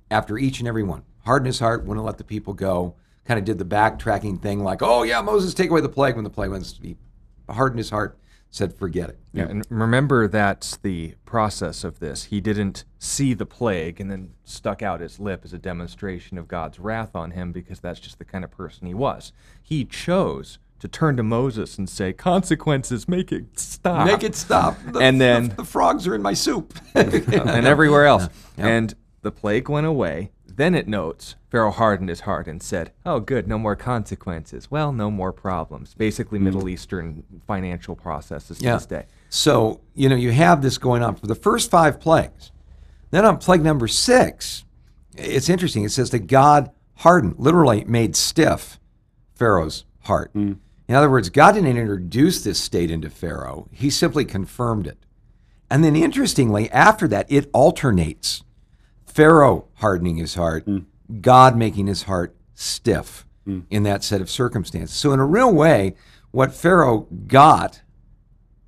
after 0.10 0.38
each 0.38 0.60
and 0.60 0.68
every 0.68 0.84
one. 0.84 1.04
Hardened 1.26 1.48
his 1.48 1.60
heart, 1.60 1.86
wouldn't 1.86 2.06
let 2.06 2.18
the 2.18 2.24
people 2.24 2.54
go. 2.54 2.96
Kind 3.30 3.38
of 3.38 3.46
did 3.46 3.60
the 3.60 3.64
backtracking 3.76 4.42
thing, 4.42 4.64
like, 4.64 4.82
"Oh 4.82 5.04
yeah, 5.04 5.22
Moses, 5.22 5.54
take 5.54 5.70
away 5.70 5.82
the 5.82 5.88
plague." 5.88 6.16
When 6.16 6.24
the 6.24 6.32
plague 6.32 6.50
went, 6.50 6.80
he 6.82 6.98
hardened 7.48 7.78
his 7.78 7.92
heart, 7.92 8.18
said, 8.50 8.74
"Forget 8.74 9.12
it." 9.12 9.20
Yeah, 9.34 9.44
and 9.44 9.64
remember 9.70 10.28
that's 10.28 10.78
the 10.78 11.14
process 11.26 11.84
of 11.84 12.00
this. 12.00 12.24
He 12.24 12.42
didn't 12.42 12.86
see 12.98 13.36
the 13.36 13.46
plague 13.46 14.02
and 14.02 14.10
then 14.10 14.32
stuck 14.46 14.82
out 14.82 15.00
his 15.00 15.20
lip 15.20 15.42
as 15.44 15.54
a 15.54 15.60
demonstration 15.60 16.40
of 16.40 16.48
God's 16.48 16.80
wrath 16.80 17.16
on 17.16 17.30
him 17.30 17.52
because 17.52 17.80
that's 17.80 18.00
just 18.00 18.18
the 18.18 18.26
kind 18.26 18.44
of 18.44 18.50
person 18.50 18.88
he 18.88 18.96
was. 18.96 19.32
He 19.62 19.86
chose 19.86 20.58
to 20.80 20.88
turn 20.88 21.16
to 21.18 21.22
Moses 21.24 21.78
and 21.78 21.88
say, 21.88 22.14
Consequences, 22.14 23.08
make 23.08 23.32
it 23.32 23.60
stop. 23.60 24.08
Make 24.08 24.24
it 24.24 24.34
stop. 24.34 24.76
The, 24.92 25.00
And 25.02 25.22
then- 25.22 25.50
the, 25.50 25.56
the 25.58 25.66
frogs 25.66 26.08
are 26.08 26.16
in 26.16 26.24
my 26.24 26.34
soup. 26.34 26.74
and 26.96 27.68
everywhere 27.68 28.08
else. 28.08 28.28
And 28.58 28.92
the 29.22 29.32
plague 29.32 29.70
went 29.70 29.86
away. 29.86 30.32
Then 30.56 30.76
it 30.76 30.88
notes 30.88 31.36
Pharaoh 31.50 31.72
hardened 31.72 32.10
his 32.10 32.22
heart 32.22 32.48
and 32.48 32.62
said, 32.62 32.92
Oh, 33.06 33.20
good, 33.20 33.48
no 33.48 33.58
more 33.58 33.76
consequences. 33.76 34.70
Well, 34.70 34.92
no 34.92 35.10
more 35.10 35.32
problems. 35.32 35.94
Basically, 35.96 36.38
hmm. 36.40 36.46
Middle 36.46 36.70
Eastern 36.70 37.24
financial 37.48 37.96
processes 37.96 38.60
to 38.60 38.64
Yeah. 38.66 38.76
this 38.76 38.86
day. 38.86 39.06
So, 39.30 39.82
you 39.96 40.10
know, 40.10 40.16
you 40.16 40.32
have 40.32 40.62
this 40.62 40.78
going 40.78 41.04
on 41.04 41.16
for 41.16 41.28
the 41.28 41.36
first 41.36 41.70
five 41.70 42.00
plagues. 42.00 42.52
Then 43.12 43.26
on 43.26 43.38
plague 43.38 43.64
number 43.64 43.88
six, 43.88 44.66
it's 45.18 45.50
interesting. 45.50 45.84
It 45.84 45.92
says 45.92 46.10
that 46.12 46.28
God 46.28 46.72
hardened, 46.98 47.36
literally 47.38 47.84
made 47.86 48.16
stiff 48.16 48.80
Pharaoh's 49.34 49.86
heart. 50.02 50.32
Hmm. 50.34 50.54
In 50.88 50.96
other 50.96 51.10
words, 51.10 51.30
God 51.30 51.54
didn't 51.54 51.78
introduce 51.78 52.44
this 52.44 52.60
state 52.60 52.90
into 52.90 53.10
Pharaoh, 53.10 53.68
he 53.72 53.90
simply 53.90 54.26
confirmed 54.26 54.88
it. 54.88 54.98
And 55.70 55.84
then 55.84 55.96
interestingly, 55.96 56.70
after 56.72 57.08
that, 57.10 57.32
it 57.32 57.48
alternates 57.54 58.44
Pharaoh 59.20 59.68
hardening 59.76 60.16
his 60.16 60.36
heart, 60.36 60.64
hmm. 60.64 60.78
God 61.20 61.58
making 61.58 61.88
his 61.88 62.04
heart 62.04 62.38
stiff 62.54 63.26
hmm. 63.44 63.62
in 63.70 63.84
that 63.84 64.02
set 64.02 64.22
of 64.22 64.30
circumstances. 64.30 64.96
So, 64.96 65.12
in 65.12 65.20
a 65.20 65.26
real 65.26 65.54
way, 65.54 65.96
what 66.32 66.54
Pharaoh 66.54 67.06
got 67.28 67.82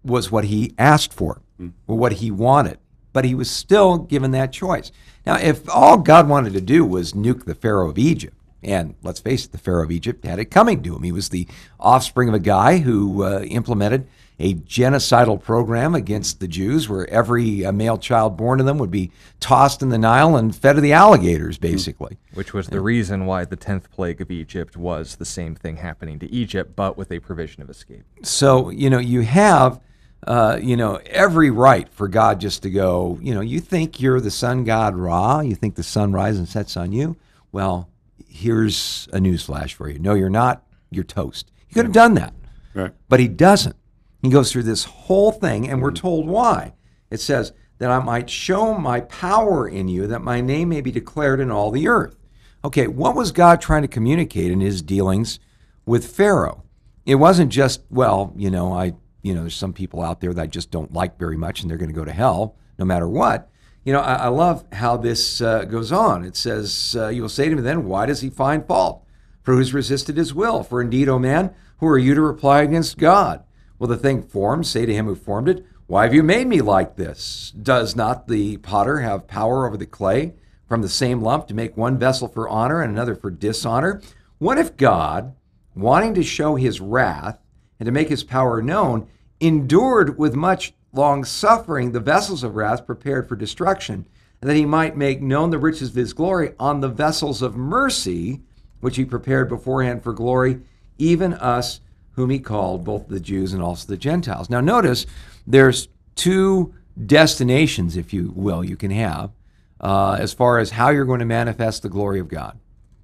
was 0.03 0.29
what 0.29 0.43
he 0.45 0.73
asked 0.77 1.13
for, 1.13 1.41
hmm. 1.55 1.69
or 1.87 1.97
what 1.97 2.11
he 2.13 2.31
wanted, 2.31 2.79
but 3.13 3.23
he 3.23 3.33
was 3.33 3.49
still 3.49 3.97
given 3.97 4.31
that 4.31 4.51
choice. 4.51 4.91
Now, 5.25 5.37
if 5.37 5.69
all 5.69 5.97
God 5.97 6.27
wanted 6.27 6.51
to 6.51 6.61
do 6.61 6.83
was 6.83 7.13
nuke 7.13 7.45
the 7.45 7.55
Pharaoh 7.55 7.89
of 7.89 7.97
Egypt, 7.97 8.35
and 8.61 8.95
let's 9.03 9.21
face 9.21 9.45
it, 9.45 9.53
the 9.53 9.57
Pharaoh 9.57 9.85
of 9.85 9.91
Egypt 9.91 10.25
had 10.25 10.37
it 10.37 10.51
coming 10.51 10.83
to 10.83 10.93
him. 10.93 11.03
He 11.03 11.13
was 11.13 11.29
the 11.29 11.47
offspring 11.79 12.27
of 12.27 12.35
a 12.35 12.39
guy 12.39 12.79
who 12.79 13.23
uh, 13.23 13.39
implemented 13.43 14.05
a 14.41 14.55
genocidal 14.55 15.41
program 15.41 15.93
against 15.95 16.39
the 16.39 16.47
Jews, 16.47 16.89
where 16.89 17.07
every 17.09 17.63
uh, 17.65 17.71
male 17.71 17.97
child 17.97 18.35
born 18.37 18.57
to 18.57 18.63
them 18.63 18.77
would 18.79 18.91
be 18.91 19.11
tossed 19.39 19.81
in 19.81 19.89
the 19.89 19.97
Nile 19.97 20.35
and 20.35 20.55
fed 20.55 20.73
to 20.73 20.81
the 20.81 20.93
alligators, 20.93 21.57
basically. 21.57 22.17
Which 22.33 22.53
was 22.53 22.67
the 22.67 22.81
reason 22.81 23.25
why 23.25 23.45
the 23.45 23.55
10th 23.57 23.89
plague 23.91 24.19
of 24.19 24.31
Egypt 24.31 24.75
was 24.75 25.15
the 25.17 25.25
same 25.25 25.55
thing 25.55 25.77
happening 25.77 26.17
to 26.19 26.31
Egypt, 26.31 26.75
but 26.75 26.97
with 26.97 27.11
a 27.11 27.19
provision 27.19 27.61
of 27.61 27.69
escape. 27.69 28.03
So, 28.23 28.69
you 28.71 28.89
know, 28.89 28.99
you 28.99 29.21
have, 29.21 29.79
uh, 30.25 30.57
you 30.61 30.75
know, 30.75 30.99
every 31.05 31.51
right 31.51 31.87
for 31.89 32.07
God 32.07 32.39
just 32.41 32.63
to 32.63 32.69
go, 32.71 33.19
you 33.21 33.33
know, 33.35 33.41
you 33.41 33.59
think 33.59 34.01
you're 34.01 34.19
the 34.19 34.31
sun 34.31 34.63
god 34.63 34.95
Ra, 34.95 35.41
you 35.41 35.55
think 35.55 35.75
the 35.75 35.83
sun 35.83 36.11
rises 36.13 36.39
and 36.39 36.49
sets 36.49 36.75
on 36.75 36.91
you. 36.91 37.15
Well, 37.51 37.89
here's 38.27 39.07
a 39.13 39.19
news 39.19 39.43
flash 39.45 39.73
for 39.75 39.89
you. 39.89 39.99
No, 39.99 40.13
you're 40.13 40.29
not. 40.29 40.63
You're 40.89 41.03
toast. 41.03 41.51
He 41.67 41.73
could 41.75 41.85
have 41.85 41.93
done 41.93 42.15
that, 42.15 42.33
Right. 42.73 42.91
but 43.07 43.19
he 43.19 43.27
doesn't. 43.27 43.75
He 44.21 44.29
goes 44.29 44.51
through 44.51 44.63
this 44.63 44.83
whole 44.83 45.31
thing, 45.31 45.69
and 45.69 45.81
we're 45.81 45.91
told 45.91 46.27
why. 46.27 46.73
It 47.09 47.19
says, 47.19 47.53
that 47.81 47.89
I 47.89 47.97
might 47.97 48.29
show 48.29 48.77
my 48.77 49.01
power 49.01 49.67
in 49.67 49.87
you, 49.87 50.05
that 50.05 50.21
my 50.21 50.39
name 50.39 50.69
may 50.69 50.81
be 50.81 50.91
declared 50.91 51.39
in 51.39 51.49
all 51.49 51.71
the 51.71 51.87
earth. 51.87 52.15
Okay, 52.63 52.85
what 52.85 53.15
was 53.15 53.31
God 53.31 53.59
trying 53.59 53.81
to 53.81 53.87
communicate 53.87 54.51
in 54.51 54.61
his 54.61 54.83
dealings 54.83 55.39
with 55.83 56.15
Pharaoh? 56.15 56.63
It 57.07 57.15
wasn't 57.15 57.51
just, 57.51 57.81
well, 57.89 58.33
you 58.37 58.51
know, 58.51 58.71
I, 58.71 58.93
you 59.23 59.33
know, 59.33 59.41
there's 59.41 59.55
some 59.55 59.73
people 59.73 60.03
out 60.03 60.21
there 60.21 60.31
that 60.31 60.41
I 60.43 60.45
just 60.45 60.69
don't 60.69 60.93
like 60.93 61.17
very 61.17 61.37
much, 61.37 61.61
and 61.61 61.71
they're 61.71 61.79
going 61.79 61.89
to 61.89 61.95
go 61.95 62.05
to 62.05 62.11
hell 62.11 62.55
no 62.77 62.85
matter 62.85 63.09
what. 63.09 63.49
You 63.83 63.93
know, 63.93 64.01
I, 64.01 64.13
I 64.13 64.27
love 64.27 64.63
how 64.73 64.95
this 64.97 65.41
uh, 65.41 65.65
goes 65.65 65.91
on. 65.91 66.23
It 66.23 66.35
says, 66.35 66.95
uh, 66.95 67.07
You 67.07 67.23
will 67.23 67.29
say 67.29 67.49
to 67.49 67.55
me 67.55 67.63
then, 67.63 67.85
Why 67.85 68.05
does 68.05 68.21
he 68.21 68.29
find 68.29 68.63
fault? 68.63 69.03
For 69.41 69.55
who's 69.55 69.73
resisted 69.73 70.17
his 70.17 70.35
will? 70.35 70.61
For 70.61 70.81
indeed, 70.81 71.09
O 71.09 71.17
man, 71.17 71.55
who 71.79 71.87
are 71.87 71.97
you 71.97 72.13
to 72.13 72.21
reply 72.21 72.61
against 72.61 72.99
God? 72.99 73.43
Will 73.81 73.87
the 73.87 73.97
thing 73.97 74.21
formed 74.21 74.67
say 74.67 74.85
to 74.85 74.93
him 74.93 75.07
who 75.07 75.15
formed 75.15 75.49
it, 75.49 75.65
Why 75.87 76.03
have 76.03 76.13
you 76.13 76.21
made 76.21 76.45
me 76.45 76.61
like 76.61 76.97
this? 76.97 77.51
Does 77.59 77.95
not 77.95 78.27
the 78.27 78.57
potter 78.57 78.99
have 78.99 79.25
power 79.25 79.65
over 79.65 79.75
the 79.75 79.87
clay 79.87 80.35
from 80.67 80.83
the 80.83 80.87
same 80.87 81.19
lump 81.19 81.47
to 81.47 81.55
make 81.55 81.75
one 81.75 81.97
vessel 81.97 82.27
for 82.27 82.47
honor 82.47 82.83
and 82.83 82.91
another 82.91 83.15
for 83.15 83.31
dishonor? 83.31 83.99
What 84.37 84.59
if 84.59 84.77
God, 84.77 85.33
wanting 85.73 86.13
to 86.13 86.21
show 86.21 86.53
his 86.53 86.79
wrath 86.79 87.39
and 87.79 87.87
to 87.87 87.91
make 87.91 88.09
his 88.09 88.23
power 88.23 88.61
known, 88.61 89.07
endured 89.39 90.15
with 90.15 90.35
much 90.35 90.75
long 90.93 91.23
suffering 91.23 91.91
the 91.91 91.99
vessels 91.99 92.43
of 92.43 92.55
wrath 92.55 92.85
prepared 92.85 93.27
for 93.27 93.35
destruction, 93.35 94.05
and 94.41 94.47
that 94.47 94.55
he 94.55 94.63
might 94.63 94.95
make 94.95 95.23
known 95.23 95.49
the 95.49 95.57
riches 95.57 95.89
of 95.89 95.95
his 95.95 96.13
glory 96.13 96.53
on 96.59 96.81
the 96.81 96.87
vessels 96.87 97.41
of 97.41 97.55
mercy, 97.55 98.41
which 98.79 98.97
he 98.97 99.05
prepared 99.05 99.49
beforehand 99.49 100.03
for 100.03 100.13
glory, 100.13 100.59
even 100.99 101.33
us 101.33 101.79
whom 102.13 102.29
he 102.29 102.39
called, 102.39 102.83
both 102.83 103.07
the 103.07 103.19
Jews 103.19 103.53
and 103.53 103.61
also 103.61 103.87
the 103.87 103.97
Gentiles. 103.97 104.49
Now, 104.49 104.61
notice 104.61 105.05
there's 105.47 105.87
two 106.15 106.73
destinations, 107.05 107.97
if 107.97 108.13
you 108.13 108.33
will, 108.35 108.63
you 108.63 108.75
can 108.75 108.91
have 108.91 109.31
uh, 109.79 110.17
as 110.19 110.33
far 110.33 110.59
as 110.59 110.71
how 110.71 110.89
you're 110.89 111.05
going 111.05 111.19
to 111.19 111.25
manifest 111.25 111.81
the 111.81 111.89
glory 111.89 112.19
of 112.19 112.27
God. 112.27 112.59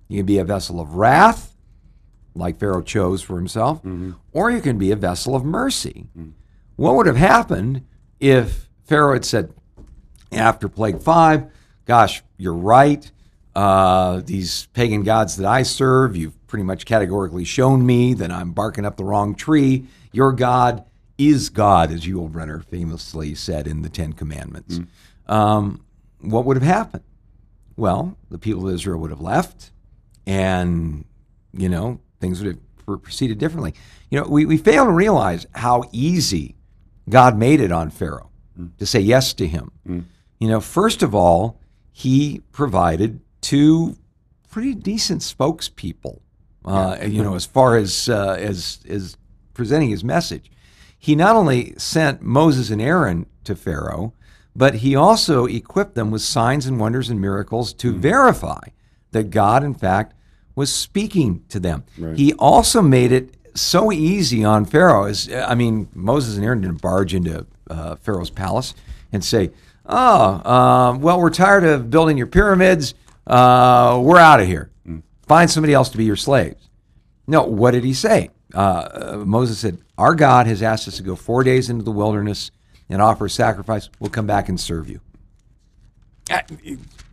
You 0.10 0.20
can 0.20 0.26
be 0.26 0.38
a 0.38 0.43
vessel 0.43 0.80
of 0.80 0.95
wrath, 0.95 1.55
like 2.36 2.60
Pharaoh 2.60 2.84
chose 2.84 3.22
for 3.22 3.38
himself, 3.38 3.82
or 4.32 4.51
you 4.51 4.62
can 4.62 4.78
be 4.78 4.91
a 4.91 4.95
vessel 4.95 5.36
of 5.36 5.43
mercy. 5.43 6.08
What 6.76 6.95
would 6.95 7.08
have 7.08 7.18
happened 7.18 7.86
if 8.20 8.70
Pharaoh 8.86 9.14
had 9.14 9.26
said, 9.26 9.53
after 10.32 10.70
plague 10.70 11.01
five, 11.01 11.45
gosh, 11.86 12.22
you're 12.38 12.53
right. 12.53 13.10
Uh, 13.55 14.22
these 14.24 14.68
pagan 14.74 15.03
gods 15.03 15.38
that 15.38 15.47
I 15.47 15.64
serve, 15.64 16.16
you've 16.16 16.37
pretty 16.48 16.64
much 16.64 16.86
categorically 16.86 17.43
shown 17.43 17.86
me 17.86 18.14
that 18.16 18.32
I'm 18.32 18.52
barking 18.52 18.86
up 18.86 18.98
the 18.98 19.04
wrong 19.04 19.36
tree. 19.36 19.88
Your 20.12 20.32
God 20.32 20.86
is 21.18 21.50
God, 21.50 21.91
as 21.91 22.06
Yul 22.06 22.32
Brynner 22.32 22.64
famously 22.64 23.36
said 23.36 23.68
in 23.68 23.82
the 23.82 23.89
Ten 23.89 24.14
Commandments. 24.14 24.78
Hmm. 24.78 25.34
Um, 25.34 25.86
what 26.22 26.45
would 26.45 26.58
have 26.58 26.64
happened? 26.64 27.04
Well, 27.76 28.18
the 28.30 28.38
people 28.38 28.68
of 28.68 28.74
Israel 28.74 29.00
would 29.00 29.12
have 29.12 29.22
left, 29.22 29.72
and 30.26 31.06
you 31.54 31.70
know 31.70 32.00
things 32.20 32.41
would 32.41 32.58
have 32.88 33.02
proceeded 33.04 33.38
differently. 33.38 33.74
You 34.10 34.22
know, 34.22 34.28
we, 34.28 34.45
we 34.45 34.58
fail 34.58 34.86
to 34.86 34.91
realize 34.91 35.45
how 35.54 35.84
easy 35.91 36.56
God 37.10 37.38
made 37.38 37.62
it 37.62 37.72
on 37.72 37.89
Pharaoh 37.89 38.32
hmm. 38.56 38.68
to 38.78 38.86
say 38.86 39.00
yes 39.00 39.34
to 39.36 39.48
him. 39.48 39.72
Hmm. 39.86 40.00
You 40.39 40.48
know, 40.48 40.62
first 40.62 41.04
of 41.04 41.14
all, 41.14 41.60
he 41.91 42.41
provided 42.52 43.22
two 43.41 43.98
pretty 44.50 44.74
decent 44.74 45.22
spokespeople. 45.22 46.20
Uh, 46.68 46.97
you 47.05 47.24
know, 47.24 47.36
as 47.36 47.45
far 47.45 47.78
as 47.78 48.09
uh, 48.09 48.36
as 48.38 48.80
as 48.89 49.15
presenting 49.53 49.89
his 49.89 50.03
message, 50.03 50.51
he 50.99 51.15
not 51.15 51.36
only 51.36 51.74
sent 51.78 52.22
Moses 52.22 52.70
and 52.70 52.82
Aaron 52.82 53.26
to 53.45 53.55
Pharaoh, 53.55 54.13
but 54.55 54.76
he 54.76 54.95
also 54.95 55.45
equipped 55.45 55.95
them 55.95 56.11
with 56.11 56.22
signs 56.22 56.65
and 56.65 56.80
wonders 56.80 57.09
and 57.09 57.22
miracles 57.22 57.74
to 57.74 57.93
verify 57.93 58.59
that 59.11 59.30
God, 59.30 59.63
in 59.63 59.74
fact, 59.74 60.13
was 60.55 60.72
speaking 60.74 61.43
to 61.49 61.59
them. 61.59 61.84
He 62.18 62.34
also 62.34 62.82
made 62.82 63.11
it 63.11 63.36
so 63.53 63.91
easy 63.91 64.43
on 64.43 64.65
Pharaoh. 64.65 65.05
As 65.05 65.32
I 65.32 65.55
mean, 65.55 65.88
Moses 65.93 66.36
and 66.36 66.45
Aaron 66.45 66.61
didn't 66.61 66.82
barge 66.82 67.13
into 67.13 67.45
uh, 67.70 67.95
Pharaoh's 67.95 68.30
palace 68.30 68.74
and 69.13 69.24
say, 69.24 69.51
"Oh, 69.86 70.51
um, 70.51 71.01
well, 71.01 71.20
we're 71.22 71.30
tired 71.30 71.63
of 71.63 71.89
building 71.89 72.18
your 72.18 72.28
pyramids. 72.28 72.93
Uh, 73.26 73.99
we're 74.03 74.20
out 74.20 74.39
of 74.39 74.47
here. 74.47 74.70
Find 75.28 75.49
somebody 75.49 75.73
else 75.73 75.89
to 75.89 75.97
be 75.97 76.05
your 76.05 76.15
slaves." 76.15 76.69
No, 77.28 77.43
what 77.43 77.71
did 77.71 77.84
he 77.84 77.93
say? 77.93 78.30
Uh, 78.55 78.59
uh, 78.59 79.23
Moses 79.25 79.59
said, 79.59 79.80
Our 79.97 80.15
God 80.15 80.47
has 80.47 80.63
asked 80.63 80.88
us 80.88 80.95
to 80.97 81.03
go 81.03 81.15
four 81.15 81.43
days 81.43 81.69
into 81.69 81.84
the 81.84 81.91
wilderness 81.91 82.51
and 82.89 83.01
offer 83.01 83.25
a 83.25 83.30
sacrifice. 83.30 83.89
We'll 83.99 84.09
come 84.09 84.28
back 84.28 84.47
and 84.47 84.57
serve 84.59 84.89
you. 84.89 85.01
Uh, 86.32 86.39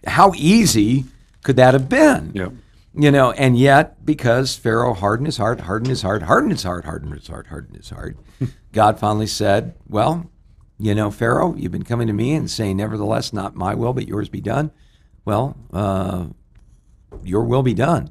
How 0.06 0.32
easy 0.36 1.04
could 1.42 1.56
that 1.56 1.74
have 1.74 1.88
been? 1.88 2.30
You 2.96 3.10
know, 3.10 3.32
and 3.32 3.58
yet, 3.58 4.06
because 4.06 4.54
Pharaoh 4.54 4.94
hardened 4.94 5.26
his 5.26 5.36
heart, 5.38 5.62
hardened 5.62 5.90
his 5.90 6.02
heart, 6.02 6.22
hardened 6.22 6.52
his 6.52 6.62
heart, 6.62 6.84
hardened 6.84 7.12
his 7.12 7.26
heart, 7.26 7.48
hardened 7.48 7.76
his 7.76 7.90
heart, 7.90 8.16
God 8.72 9.00
finally 9.00 9.26
said, 9.26 9.74
Well, 9.88 10.30
you 10.78 10.94
know, 10.94 11.10
Pharaoh, 11.10 11.56
you've 11.56 11.72
been 11.72 11.82
coming 11.82 12.06
to 12.06 12.12
me 12.12 12.34
and 12.34 12.48
saying, 12.48 12.76
Nevertheless, 12.76 13.32
not 13.32 13.56
my 13.56 13.74
will, 13.74 13.92
but 13.92 14.06
yours 14.06 14.28
be 14.28 14.40
done. 14.40 14.70
Well, 15.24 15.56
uh, 15.72 16.26
your 17.22 17.44
will 17.44 17.62
be 17.62 17.74
done. 17.74 18.10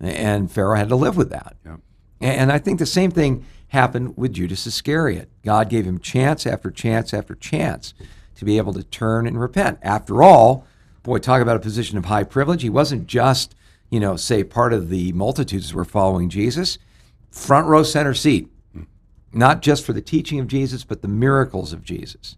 And 0.00 0.50
Pharaoh 0.50 0.76
had 0.76 0.88
to 0.88 0.96
live 0.96 1.16
with 1.16 1.30
that. 1.30 1.56
Yeah. 1.64 1.76
And 2.20 2.50
I 2.50 2.58
think 2.58 2.78
the 2.78 2.86
same 2.86 3.10
thing 3.10 3.44
happened 3.68 4.16
with 4.16 4.32
Judas 4.32 4.66
Iscariot. 4.66 5.30
God 5.44 5.68
gave 5.68 5.86
him 5.86 5.98
chance 5.98 6.46
after 6.46 6.70
chance 6.70 7.14
after 7.14 7.34
chance 7.34 7.94
to 8.34 8.44
be 8.44 8.58
able 8.58 8.72
to 8.74 8.82
turn 8.82 9.26
and 9.26 9.40
repent. 9.40 9.78
After 9.82 10.22
all, 10.22 10.66
boy, 11.02 11.18
talk 11.18 11.40
about 11.40 11.56
a 11.56 11.60
position 11.60 11.98
of 11.98 12.06
high 12.06 12.24
privilege. 12.24 12.62
He 12.62 12.68
wasn't 12.68 13.06
just, 13.06 13.54
you 13.90 14.00
know, 14.00 14.16
say 14.16 14.44
part 14.44 14.72
of 14.72 14.88
the 14.88 15.12
multitudes 15.12 15.70
who 15.70 15.76
were 15.76 15.84
following 15.84 16.28
Jesus, 16.28 16.78
front 17.30 17.66
row 17.66 17.82
center 17.82 18.14
seat, 18.14 18.48
not 19.32 19.62
just 19.62 19.84
for 19.84 19.92
the 19.92 20.02
teaching 20.02 20.38
of 20.38 20.48
Jesus, 20.48 20.84
but 20.84 21.00
the 21.00 21.08
miracles 21.08 21.72
of 21.72 21.82
Jesus. 21.82 22.36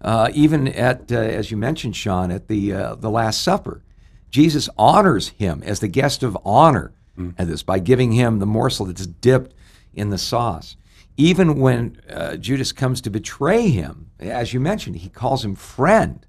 Uh, 0.00 0.30
even 0.32 0.68
at, 0.68 1.12
uh, 1.12 1.16
as 1.16 1.50
you 1.50 1.56
mentioned, 1.56 1.94
Sean, 1.94 2.30
at 2.30 2.48
the 2.48 2.72
uh, 2.72 2.94
the 2.94 3.10
Last 3.10 3.42
Supper, 3.42 3.82
Jesus 4.30 4.68
honors 4.78 5.28
him 5.28 5.62
as 5.64 5.80
the 5.80 5.88
guest 5.88 6.22
of 6.22 6.38
honor 6.44 6.92
at 7.36 7.48
this 7.48 7.62
by 7.62 7.78
giving 7.78 8.12
him 8.12 8.38
the 8.38 8.46
morsel 8.46 8.86
that's 8.86 9.06
dipped 9.06 9.54
in 9.92 10.10
the 10.10 10.18
sauce. 10.18 10.76
Even 11.16 11.60
when 11.60 12.00
uh, 12.08 12.36
Judas 12.36 12.72
comes 12.72 13.00
to 13.02 13.10
betray 13.10 13.68
him, 13.68 14.10
as 14.18 14.54
you 14.54 14.60
mentioned, 14.60 14.96
he 14.96 15.10
calls 15.10 15.44
him 15.44 15.54
friend. 15.54 16.24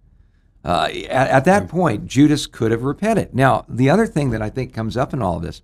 Uh, 0.65 0.89
at, 1.09 1.29
at 1.29 1.45
that 1.45 1.69
point, 1.69 2.07
Judas 2.07 2.45
could 2.45 2.71
have 2.71 2.83
repented. 2.83 3.33
Now, 3.33 3.65
the 3.69 3.89
other 3.89 4.05
thing 4.05 4.31
that 4.31 4.41
I 4.41 4.49
think 4.49 4.73
comes 4.73 4.97
up 4.97 5.13
in 5.13 5.21
all 5.21 5.37
of 5.37 5.43
this 5.43 5.61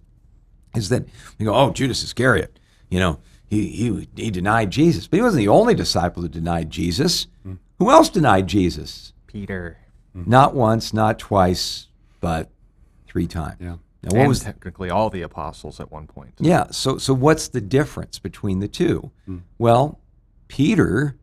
is 0.76 0.90
that 0.90 1.06
we 1.38 1.46
go, 1.46 1.54
oh, 1.54 1.72
Judas 1.72 2.04
Iscariot, 2.04 2.58
you 2.90 3.00
know, 3.00 3.20
he, 3.50 3.68
he, 3.68 4.08
he 4.16 4.32
denied 4.32 4.72
Jesus. 4.72 5.08
But 5.08 5.18
he 5.18 5.24
wasn't 5.24 5.42
the 5.42 5.50
only 5.50 5.76
disciple 5.76 6.22
who 6.22 6.30
denied 6.30 6.70
Jesus. 6.70 7.28
Who 7.80 7.92
else 7.92 8.10
denied 8.10 8.48
Jesus? 8.48 9.14
Peter. 9.28 9.78
Not 10.14 10.56
once, 10.56 10.94
not 10.94 11.20
twice, 11.20 11.88
but 12.20 12.50
three 13.08 13.28
times. 13.28 13.58
Yeah. 13.60 13.78
Now, 14.04 14.10
what 14.12 14.20
and 14.20 14.28
was 14.30 14.40
technically 14.42 14.90
all 14.90 15.10
the 15.10 15.22
apostles 15.24 15.80
at 15.80 15.92
one 15.92 16.08
point. 16.08 16.34
yeah. 16.40 16.68
So 16.72 16.98
so 16.98 17.14
what's 17.14 17.48
the 17.48 17.62
difference 17.62 18.20
between 18.20 18.60
the 18.60 18.68
two? 18.68 19.12
Well, 19.58 20.00
Peter 20.48 21.18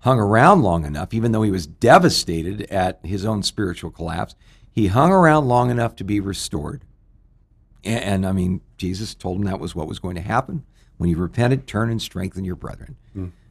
hung 0.00 0.18
around 0.18 0.62
long 0.62 0.84
enough, 0.84 1.12
even 1.12 1.32
though 1.32 1.42
he 1.42 1.50
was 1.50 1.66
devastated 1.66 2.62
at 2.70 3.00
his 3.04 3.24
own 3.24 3.42
spiritual 3.42 3.90
collapse. 3.90 4.34
He 4.70 4.86
hung 4.86 5.10
around 5.10 5.48
long 5.48 5.70
enough 5.70 5.96
to 5.96 6.04
be 6.04 6.20
restored. 6.20 6.84
And, 7.84 8.04
and 8.04 8.26
I 8.26 8.32
mean, 8.32 8.60
Jesus 8.76 9.14
told 9.14 9.38
him 9.38 9.44
that 9.44 9.60
was 9.60 9.74
what 9.74 9.88
was 9.88 9.98
going 9.98 10.14
to 10.14 10.20
happen. 10.22 10.64
When 10.96 11.10
you 11.10 11.16
repented, 11.16 11.66
turn 11.66 11.90
and 11.90 12.00
strengthen 12.00 12.44
your 12.44 12.56
brethren. 12.56 12.96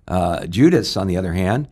Uh, 0.08 0.46
Judas, 0.48 0.96
on 0.98 1.08
the 1.08 1.18
other 1.18 1.34
hand, 1.34 1.68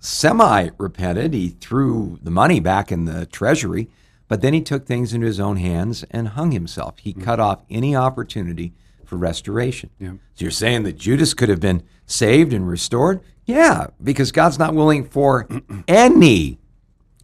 semi 0.00 0.68
repented. 0.78 1.34
He 1.34 1.48
threw 1.50 2.18
the 2.22 2.30
money 2.30 2.60
back 2.60 2.92
in 2.92 3.04
the 3.06 3.26
treasury, 3.26 3.88
but 4.28 4.40
then 4.40 4.54
he 4.54 4.60
took 4.60 4.86
things 4.86 5.12
into 5.12 5.26
his 5.26 5.40
own 5.40 5.56
hands 5.56 6.04
and 6.10 6.28
hung 6.28 6.52
himself. 6.52 6.98
He 6.98 7.14
mm. 7.14 7.22
cut 7.22 7.40
off 7.40 7.62
any 7.70 7.94
opportunity 7.94 8.72
for 9.04 9.16
restoration. 9.16 9.90
Yeah. 9.98 10.12
So 10.34 10.44
you're 10.44 10.50
saying 10.50 10.84
that 10.84 10.96
Judas 10.96 11.34
could 11.34 11.48
have 11.48 11.60
been 11.60 11.82
saved 12.06 12.52
and 12.52 12.68
restored? 12.68 13.20
Yeah, 13.46 13.88
because 14.02 14.32
God's 14.32 14.58
not 14.58 14.74
willing 14.74 15.04
for 15.04 15.48
any, 15.88 16.58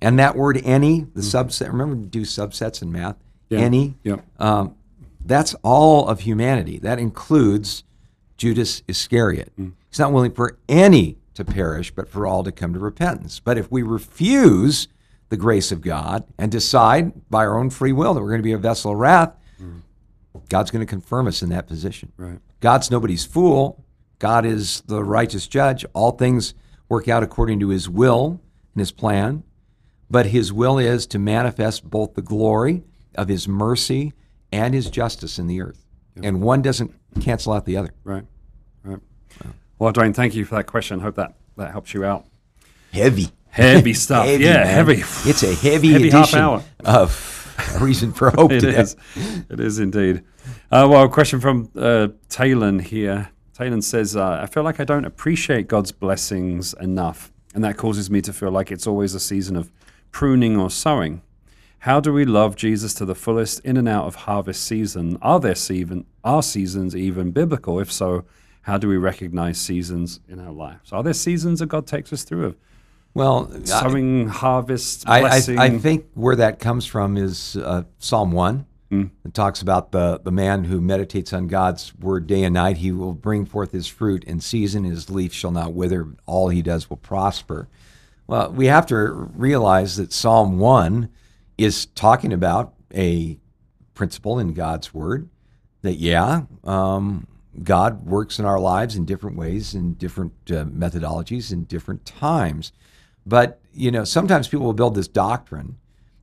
and 0.03 0.19
that 0.19 0.37
word 0.37 0.61
any, 0.65 1.07
the 1.15 1.23
mm. 1.23 1.45
subset, 1.45 1.69
remember 1.69 1.97
to 1.97 2.07
do 2.07 2.23
subsets 2.23 2.83
in 2.83 2.93
math? 2.93 3.17
Yeah. 3.49 3.61
Any? 3.61 3.97
Yeah. 4.05 4.17
Um, 4.39 4.77
that's 5.25 5.55
all 5.63 6.09
of 6.09 6.21
humanity. 6.21 6.79
That 6.79 6.99
includes 6.99 7.85
Judas 8.37 8.83
Iscariot. 8.87 9.53
Mm. 9.59 9.73
He's 9.89 9.99
not 9.99 10.13
willing 10.13 10.33
for 10.33 10.59
any 10.69 11.19
to 11.35 11.45
perish, 11.45 11.91
but 11.91 12.09
for 12.09 12.27
all 12.27 12.45
to 12.45 12.53
come 12.53 12.73
to 12.75 12.79
repentance. 12.79 13.41
But 13.41 13.59
if 13.59 13.71
we 13.71 13.83
refuse 13.83 14.89
the 15.31 15.37
grace 15.37 15.73
of 15.73 15.81
God 15.81 16.25
and 16.39 16.53
decide 16.53 17.29
by 17.31 17.47
our 17.47 17.59
own 17.59 17.71
free 17.71 17.93
will 17.93 18.15
that 18.15 18.21
we're 18.21 18.29
going 18.29 18.41
to 18.41 18.45
be 18.45 18.53
a 18.53 18.59
vessel 18.59 18.93
of 18.93 18.99
wrath, 18.99 19.35
God's 20.49 20.71
going 20.71 20.85
to 20.85 20.91
confirm 20.91 21.27
us 21.27 21.43
in 21.43 21.49
that 21.51 21.67
position. 21.67 22.13
Right. 22.17 22.39
God's 22.61 22.91
nobody's 22.91 23.25
fool. 23.25 23.85
God 24.19 24.45
is 24.45 24.83
the 24.83 25.03
righteous 25.03 25.47
judge. 25.47 25.85
All 25.95 26.13
things 26.13 26.55
work 26.89 27.09
out 27.09 27.23
according 27.23 27.61
to 27.61 27.69
his 27.69 27.89
will 27.89 28.41
and 28.75 28.81
his 28.81 28.93
plan. 28.93 29.45
But 30.11 30.27
his 30.27 30.53
will 30.53 30.79
is 30.79 31.07
to 31.09 31.19
manifest 31.19 31.89
both 31.89 32.15
the 32.15 32.23
glory 32.23 32.83
of 33.15 33.29
his 33.29 33.47
mercy 33.49 34.13
and 34.53 34.75
his 34.75 34.91
justice 34.91 35.39
in 35.39 35.47
the 35.47 35.61
earth. 35.61 35.87
And 36.23 36.43
one 36.43 36.61
doesn't 36.61 36.93
cancel 37.21 37.53
out 37.53 37.65
the 37.65 37.77
other. 37.77 37.95
Right. 38.05 38.25
Right. 38.85 39.01
Well, 39.79 39.93
Dwayne, 39.93 40.15
thank 40.15 40.35
you 40.35 40.45
for 40.45 40.57
that 40.57 40.67
question. 40.67 41.01
Hope 41.01 41.15
that 41.15 41.35
that 41.57 41.71
helps 41.71 41.95
you 41.95 42.05
out. 42.05 42.27
Heavy. 42.93 43.29
Heavy 43.51 43.95
stuff. 43.95 44.27
Heavy, 44.27 44.45
yeah, 44.45 44.55
man. 44.59 44.67
heavy. 44.67 45.03
It's 45.29 45.43
a 45.43 45.55
heavy, 45.55 45.93
Heavy 45.93 46.11
half 46.11 46.35
hour. 46.35 46.63
of 46.85 47.75
A 47.75 47.79
Reason 47.85 48.13
for 48.13 48.31
Hope 48.31 48.53
It 48.53 48.61
today. 48.61 48.79
is. 48.81 48.97
It 49.49 49.61
is 49.61 49.79
indeed. 49.79 50.23
Uh, 50.71 50.87
well, 50.91 51.05
a 51.05 51.09
question 51.09 51.41
from 51.41 51.71
uh, 51.77 52.09
Talon 52.29 52.79
here. 52.79 53.31
Talon 53.55 53.83
says, 53.83 54.17
uh, 54.17 54.39
I 54.43 54.47
feel 54.47 54.63
like 54.63 54.81
I 54.81 54.85
don't 54.85 55.05
appreciate 55.05 55.69
God's 55.69 55.93
blessings 55.93 56.75
enough, 56.81 57.33
and 57.55 57.63
that 57.65 57.77
causes 57.77 58.09
me 58.11 58.21
to 58.23 58.33
feel 58.33 58.51
like 58.51 58.71
it's 58.71 58.87
always 58.87 59.15
a 59.15 59.21
season 59.21 59.57
of 59.57 59.71
pruning 60.13 60.57
or 60.57 60.71
sowing. 60.71 61.23
How 61.81 61.99
do 61.99 62.13
we 62.13 62.25
love 62.25 62.57
Jesus 62.57 62.95
to 62.95 63.05
the 63.05 63.15
fullest 63.15 63.61
in 63.65 63.77
and 63.77 63.89
out 63.89 64.05
of 64.07 64.15
harvest 64.15 64.63
season? 64.65 65.19
Are 65.23 65.41
there 65.41 65.55
season, 65.55 66.07
are 66.23 66.43
seasons 66.43 66.95
even 66.95 67.31
biblical? 67.33 67.81
If 67.81 67.91
so, 67.91 68.25
how 68.63 68.79
do 68.79 68.87
we 68.89 68.97
recognize 68.97 69.59
seasons 69.59 70.21
in 70.29 70.39
our 70.39 70.53
lives? 70.53 70.93
Are 70.93 71.03
there 71.03 71.15
seasons 71.15 71.59
that 71.61 71.67
God 71.67 71.87
takes 71.87 72.13
us 72.13 72.23
through 72.23 72.45
of 72.45 72.57
Well, 73.15 73.51
I- 73.55 73.65
sowing, 73.65 74.29
harvest, 74.29 75.09
I, 75.09 75.23
I. 75.23 75.41
I 75.59 75.79
think 75.79 76.07
where 76.15 76.37
that 76.37 76.59
comes 76.59 76.87
from 76.87 77.17
is 77.17 77.57
uh, 77.57 77.83
Psalm 77.99 78.33
1. 78.33 78.67
It 78.93 79.35
talks 79.35 79.63
about 79.63 79.93
the, 79.93 80.19
the 80.19 80.33
man 80.33 80.65
who 80.65 80.81
meditates 80.81 81.33
on 81.33 81.47
God's 81.47 81.95
word 82.01 82.27
day 82.27 82.43
and 82.43 82.55
night. 82.55 82.79
He 82.79 82.91
will 82.91 83.13
bring 83.15 83.47
forth 83.47 83.71
his 83.71 83.87
fruit 83.87 84.25
in 84.25 84.41
season. 84.41 84.83
His 84.83 85.09
leaf 85.09 85.33
shall 85.33 85.53
not 85.53 85.75
wither. 85.75 86.09
All 86.27 86.49
he 86.49 86.61
does 86.61 86.91
will 86.91 86.97
prosper. 86.97 87.69
Well, 88.27 88.51
we 88.51 88.67
have 88.67 88.87
to 88.87 88.97
realize 89.37 89.97
that 89.97 90.13
Psalm 90.13 90.59
1 90.59 91.09
is 91.57 91.87
talking 91.87 92.33
about 92.33 92.75
a 92.93 93.39
principle 93.95 94.41
in 94.41 94.55
God's 94.55 94.93
word 94.93 95.29
that, 95.83 95.95
yeah, 95.95 96.43
um, 96.65 97.29
God 97.63 98.05
works 98.07 98.41
in 98.41 98.45
our 98.45 98.59
lives 98.59 98.97
in 98.97 99.05
different 99.05 99.37
ways, 99.37 99.73
in 99.73 99.95
different 99.95 100.33
uh, 100.49 100.65
methodologies, 100.65 101.53
in 101.53 101.63
different 101.65 102.05
times. 102.07 102.73
But, 103.27 103.61
you 103.73 103.91
know, 103.91 104.05
sometimes 104.05 104.49
people 104.49 104.67
will 104.67 104.73
build 104.73 104.95
this 104.95 105.09
doctrine 105.09 105.77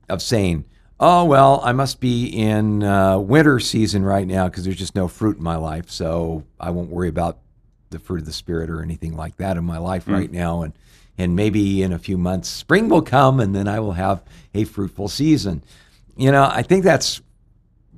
of 0.10 0.22
saying, 0.22 0.66
oh, 1.00 1.26
well, 1.26 1.62
I 1.64 1.74
must 1.74 2.00
be 2.00 2.26
in 2.28 2.84
uh, 2.84 3.20
winter 3.20 3.60
season 3.60 4.04
right 4.04 4.28
now 4.28 4.48
because 4.48 4.64
there's 4.64 4.78
just 4.78 4.96
no 4.96 5.08
fruit 5.08 5.38
in 5.38 5.44
my 5.44 5.56
life. 5.56 5.90
So 5.90 6.44
I 6.60 6.72
won't 6.72 6.90
worry 6.90 7.10
about 7.10 7.40
the 7.90 8.00
fruit 8.00 8.20
of 8.20 8.26
the 8.26 8.34
Spirit 8.34 8.70
or 8.70 8.82
anything 8.82 9.16
like 9.16 9.38
that 9.38 9.58
in 9.58 9.64
my 9.64 9.78
life 9.78 10.08
right 10.08 10.32
now. 10.32 10.64
And, 10.64 10.74
and 11.18 11.36
maybe 11.36 11.84
in 11.84 11.94
a 11.94 12.00
few 12.00 12.18
months, 12.18 12.50
spring 12.50 12.90
will 12.90 13.02
come 13.02 13.40
and 13.40 13.56
then 13.56 13.68
I 13.68 13.80
will 13.80 13.94
have 13.94 14.24
a 14.54 14.64
fruitful 14.66 15.08
season. 15.08 15.64
You 16.16 16.32
know, 16.32 16.50
I 16.52 16.64
think 16.64 16.84
that's 16.84 17.22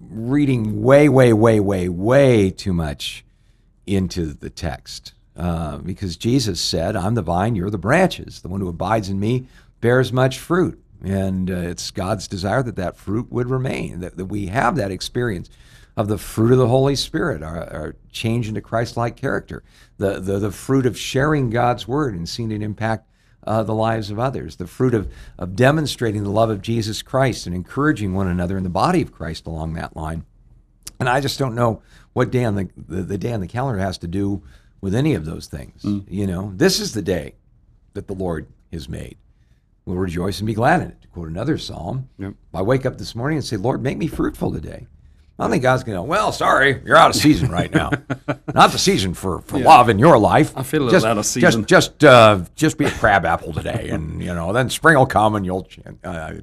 reading 0.09 0.81
way, 0.81 1.09
way, 1.09 1.33
way, 1.33 1.59
way, 1.59 1.89
way 1.89 2.51
too 2.51 2.73
much 2.73 3.23
into 3.85 4.33
the 4.33 4.49
text. 4.49 5.13
Uh, 5.39 5.77
because 5.77 6.17
Jesus 6.17 6.59
said, 6.59 6.97
I'm 6.97 7.15
the 7.15 7.21
vine, 7.21 7.55
you're 7.55 7.69
the 7.69 7.77
branches. 7.77 8.41
The 8.41 8.49
one 8.49 8.59
who 8.59 8.67
abides 8.67 9.07
in 9.07 9.21
me 9.21 9.47
bears 9.79 10.11
much 10.11 10.37
fruit. 10.37 10.83
And 11.01 11.49
uh, 11.49 11.55
it's 11.55 11.91
God's 11.91 12.27
desire 12.27 12.61
that 12.61 12.75
that 12.75 12.97
fruit 12.97 13.31
would 13.31 13.49
remain, 13.49 14.01
that, 14.01 14.17
that 14.17 14.25
we 14.25 14.47
have 14.47 14.75
that 14.75 14.91
experience 14.91 15.49
of 15.95 16.09
the 16.09 16.17
fruit 16.17 16.51
of 16.51 16.57
the 16.57 16.67
Holy 16.67 16.95
Spirit, 16.95 17.41
our, 17.41 17.63
our 17.71 17.95
change 18.11 18.49
into 18.49 18.59
Christ 18.59 18.97
like 18.97 19.15
character, 19.15 19.63
the, 19.97 20.19
the, 20.19 20.39
the 20.39 20.51
fruit 20.51 20.85
of 20.85 20.97
sharing 20.97 21.49
God's 21.49 21.87
word 21.87 22.15
and 22.15 22.27
seeing 22.27 22.51
it 22.51 22.61
impact 22.61 23.07
uh, 23.47 23.63
the 23.63 23.73
lives 23.73 24.11
of 24.11 24.19
others, 24.19 24.57
the 24.57 24.67
fruit 24.67 24.93
of, 24.93 25.09
of 25.37 25.55
demonstrating 25.55 26.23
the 26.23 26.29
love 26.29 26.49
of 26.49 26.61
Jesus 26.61 27.01
Christ 27.01 27.47
and 27.47 27.55
encouraging 27.55 28.13
one 28.13 28.27
another 28.27 28.57
in 28.57 28.65
the 28.65 28.69
body 28.69 29.01
of 29.01 29.13
Christ 29.13 29.47
along 29.47 29.73
that 29.75 29.95
line. 29.95 30.25
And 30.99 31.07
I 31.07 31.21
just 31.21 31.39
don't 31.39 31.55
know 31.55 31.81
what 32.11 32.29
day 32.29 32.43
on 32.43 32.55
the, 32.55 32.69
the, 32.75 33.03
the 33.03 33.17
day 33.17 33.31
on 33.31 33.39
the 33.39 33.47
calendar 33.47 33.79
has 33.79 33.97
to 33.99 34.07
do 34.07 34.43
with 34.81 34.95
any 34.95 35.13
of 35.13 35.25
those 35.25 35.47
things. 35.47 35.83
You 35.83 36.27
know, 36.27 36.53
this 36.55 36.79
is 36.79 36.93
the 36.93 37.01
day 37.01 37.35
that 37.93 38.07
the 38.07 38.13
Lord 38.13 38.47
has 38.71 38.87
made. 38.87 39.17
We'll 39.85 39.97
rejoice 39.97 40.39
and 40.39 40.47
be 40.47 40.53
glad 40.53 40.81
in 40.81 40.89
it. 40.89 41.01
To 41.01 41.07
quote 41.07 41.29
another 41.29 41.57
psalm, 41.57 42.09
Yep. 42.19 42.33
I 42.53 42.61
wake 42.61 42.85
up 42.85 42.97
this 42.97 43.15
morning 43.15 43.37
and 43.37 43.45
say, 43.45 43.57
Lord, 43.57 43.81
make 43.81 43.97
me 43.97 44.07
fruitful 44.07 44.51
today. 44.51 44.87
I 45.39 45.43
don't 45.43 45.51
think 45.51 45.63
God's 45.63 45.85
going 45.85 45.95
to, 45.95 46.01
well, 46.03 46.33
sorry, 46.33 46.81
you're 46.85 46.97
out 46.97 47.09
of 47.09 47.15
season 47.15 47.49
right 47.49 47.73
now. 47.73 47.91
Not 48.53 48.71
the 48.73 48.77
season 48.77 49.13
for, 49.13 49.39
for 49.41 49.57
love 49.57 49.87
in 49.87 49.97
your 49.97 50.17
life. 50.19 50.51
I 50.55 50.63
feel 50.63 50.81
a 50.81 50.83
little 50.83 50.97
just, 50.97 51.05
out 51.05 51.17
of 51.17 51.25
season. 51.25 51.65
Just, 51.65 51.97
just, 51.97 52.03
uh, 52.03 52.43
just 52.55 52.77
be 52.77 52.85
a 52.85 52.91
crab 52.91 53.25
apple 53.25 53.53
today. 53.53 53.87
And, 53.89 54.21
you 54.21 54.33
know, 54.33 54.51
then 54.51 54.69
spring 54.69 54.97
will 54.97 55.05
come 55.05 55.35
and 55.35 55.45
you'll, 55.45 55.63
ch- 55.63 55.79
uh, 56.03 56.33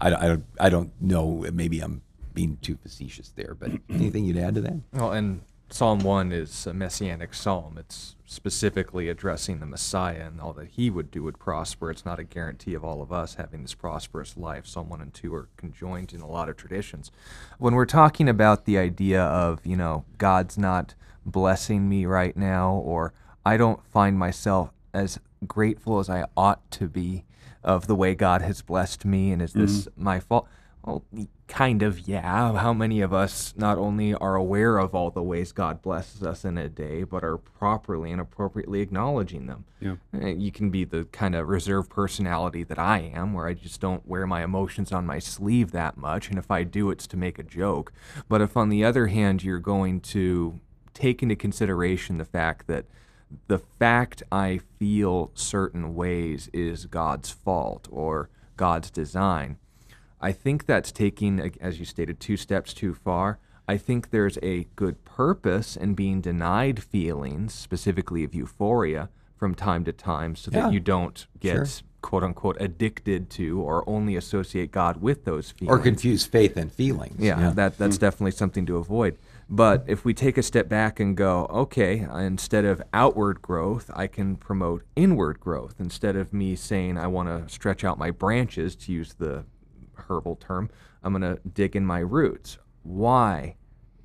I, 0.00 0.12
I, 0.14 0.36
I 0.60 0.68
don't 0.68 0.92
know. 1.00 1.44
Maybe 1.52 1.80
I'm 1.80 2.00
being 2.32 2.58
too 2.62 2.76
facetious 2.76 3.30
there, 3.30 3.56
but 3.58 3.72
anything 3.90 4.24
you'd 4.24 4.38
add 4.38 4.54
to 4.54 4.60
that? 4.62 4.80
Well, 4.92 5.12
and 5.12 5.40
Psalm 5.72 6.00
1 6.00 6.32
is 6.32 6.66
a 6.66 6.74
messianic 6.74 7.32
psalm. 7.32 7.78
It's 7.78 8.14
specifically 8.26 9.08
addressing 9.08 9.58
the 9.58 9.64
Messiah 9.64 10.26
and 10.26 10.38
all 10.38 10.52
that 10.52 10.68
he 10.68 10.90
would 10.90 11.10
do 11.10 11.22
would 11.22 11.38
prosper. 11.38 11.90
It's 11.90 12.04
not 12.04 12.18
a 12.18 12.24
guarantee 12.24 12.74
of 12.74 12.84
all 12.84 13.00
of 13.00 13.10
us 13.10 13.36
having 13.36 13.62
this 13.62 13.72
prosperous 13.72 14.36
life. 14.36 14.66
Psalm 14.66 14.90
1 14.90 15.00
and 15.00 15.14
2 15.14 15.34
are 15.34 15.48
conjoined 15.56 16.12
in 16.12 16.20
a 16.20 16.26
lot 16.26 16.50
of 16.50 16.58
traditions. 16.58 17.10
When 17.56 17.74
we're 17.74 17.86
talking 17.86 18.28
about 18.28 18.66
the 18.66 18.76
idea 18.76 19.22
of, 19.22 19.64
you 19.64 19.76
know, 19.76 20.04
God's 20.18 20.58
not 20.58 20.94
blessing 21.24 21.88
me 21.88 22.04
right 22.04 22.36
now, 22.36 22.74
or 22.74 23.14
I 23.46 23.56
don't 23.56 23.82
find 23.86 24.18
myself 24.18 24.72
as 24.92 25.18
grateful 25.46 26.00
as 26.00 26.10
I 26.10 26.26
ought 26.36 26.70
to 26.72 26.86
be 26.86 27.24
of 27.64 27.86
the 27.86 27.96
way 27.96 28.14
God 28.14 28.42
has 28.42 28.60
blessed 28.60 29.06
me, 29.06 29.32
and 29.32 29.40
is 29.40 29.54
this 29.54 29.86
mm-hmm. 29.86 30.04
my 30.04 30.20
fault? 30.20 30.46
Well, 30.84 31.02
kind 31.52 31.82
of, 31.82 32.08
yeah. 32.08 32.56
How 32.56 32.72
many 32.72 33.02
of 33.02 33.12
us 33.12 33.52
not 33.58 33.76
only 33.76 34.14
are 34.14 34.36
aware 34.36 34.78
of 34.78 34.94
all 34.94 35.10
the 35.10 35.22
ways 35.22 35.52
God 35.52 35.82
blesses 35.82 36.22
us 36.22 36.46
in 36.46 36.56
a 36.56 36.68
day, 36.68 37.04
but 37.04 37.22
are 37.22 37.36
properly 37.36 38.10
and 38.10 38.20
appropriately 38.20 38.80
acknowledging 38.80 39.46
them? 39.46 39.66
Yeah. 39.78 39.96
Uh, 40.14 40.28
You 40.28 40.50
can 40.50 40.70
be 40.70 40.84
the 40.84 41.04
kind 41.12 41.34
of 41.34 41.48
reserved 41.48 41.90
personality 41.90 42.64
that 42.64 42.78
I 42.78 43.00
am, 43.14 43.34
where 43.34 43.46
I 43.46 43.52
just 43.52 43.82
don't 43.82 44.08
wear 44.08 44.26
my 44.26 44.42
emotions 44.42 44.92
on 44.92 45.04
my 45.04 45.18
sleeve 45.18 45.72
that 45.72 45.98
much, 45.98 46.30
and 46.30 46.38
if 46.38 46.50
I 46.50 46.64
do, 46.64 46.90
it's 46.90 47.06
to 47.08 47.18
make 47.18 47.38
a 47.38 47.42
joke. 47.42 47.92
But 48.30 48.40
if, 48.40 48.56
on 48.56 48.70
the 48.70 48.82
other 48.82 49.08
hand, 49.08 49.44
you're 49.44 49.58
going 49.58 50.00
to 50.00 50.58
take 50.94 51.22
into 51.22 51.36
consideration 51.36 52.16
the 52.16 52.24
fact 52.24 52.66
that 52.66 52.86
the 53.48 53.58
fact 53.58 54.22
I 54.32 54.60
feel 54.78 55.30
certain 55.34 55.94
ways 55.94 56.48
is 56.54 56.86
God's 56.86 57.30
fault 57.30 57.88
or 57.90 58.30
God's 58.56 58.90
design, 58.90 59.58
I 60.22 60.32
think 60.32 60.66
that's 60.66 60.92
taking, 60.92 61.40
as 61.60 61.78
you 61.78 61.84
stated, 61.84 62.20
two 62.20 62.36
steps 62.36 62.72
too 62.72 62.94
far. 62.94 63.38
I 63.68 63.76
think 63.76 64.10
there's 64.10 64.38
a 64.42 64.64
good 64.76 65.04
purpose 65.04 65.76
in 65.76 65.94
being 65.94 66.20
denied 66.20 66.82
feelings, 66.82 67.52
specifically 67.52 68.24
of 68.24 68.34
euphoria, 68.34 69.08
from 69.36 69.54
time 69.54 69.84
to 69.84 69.92
time, 69.92 70.36
so 70.36 70.50
Yeah. 70.52 70.62
that 70.62 70.72
you 70.72 70.78
don't 70.80 71.26
get 71.40 71.54
Sure. 71.54 71.66
quote 72.00 72.22
unquote 72.22 72.56
addicted 72.60 73.28
to 73.30 73.60
or 73.60 73.88
only 73.88 74.14
associate 74.14 74.70
God 74.70 75.00
with 75.02 75.24
those 75.24 75.50
feelings. 75.50 75.76
Or 75.76 75.82
confuse 75.82 76.24
faith 76.24 76.56
and 76.56 76.70
feelings. 76.70 77.16
Yeah, 77.18 77.50
that 77.50 77.76
that's 77.78 77.96
hmm. 77.96 78.00
definitely 78.00 78.32
something 78.32 78.66
to 78.66 78.76
avoid. 78.76 79.18
But 79.50 79.84
if 79.86 80.04
we 80.04 80.14
take 80.14 80.38
a 80.38 80.42
step 80.42 80.68
back 80.68 80.98
and 80.98 81.16
go, 81.16 81.46
okay, 81.50 82.06
instead 82.14 82.64
of 82.64 82.80
outward 82.94 83.42
growth, 83.42 83.90
I 83.94 84.06
can 84.06 84.36
promote 84.36 84.82
inward 84.96 85.40
growth. 85.40 85.74
Instead 85.78 86.16
of 86.16 86.32
me 86.32 86.54
saying 86.54 86.96
I 86.96 87.06
want 87.08 87.28
to 87.28 87.52
stretch 87.52 87.84
out 87.84 87.98
my 87.98 88.10
branches, 88.10 88.74
to 88.76 88.92
use 88.92 89.14
the 89.14 89.44
herbal 90.12 90.36
term, 90.36 90.70
I'm 91.02 91.12
going 91.12 91.22
to 91.36 91.40
dig 91.48 91.74
in 91.76 91.84
my 91.86 91.98
roots. 92.00 92.58
Why 92.82 93.56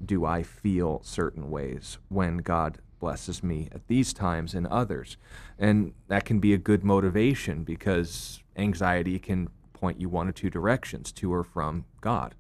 do 0.04 0.26
I 0.26 0.44
feel 0.44 1.02
certain 1.04 1.50
ways 1.50 1.98
when 2.10 2.38
God 2.38 2.80
blesses 3.00 3.44
me 3.44 3.70
at 3.72 3.88
these 3.88 4.14
times 4.14 4.54
and 4.54 4.68
others? 4.68 5.18
And 5.58 5.94
that 6.08 6.26
can 6.26 6.40
be 6.40 6.54
a 6.54 6.58
good 6.58 6.84
motivation 6.84 7.64
because 7.64 8.42
anxiety 8.56 9.20
can 9.20 9.50
point 9.74 10.00
you 10.02 10.10
one 10.10 10.28
or 10.28 10.32
two 10.32 10.50
directions 10.50 11.12
to 11.14 11.34
or 11.34 11.44
from 11.44 11.86
God. 12.02 12.36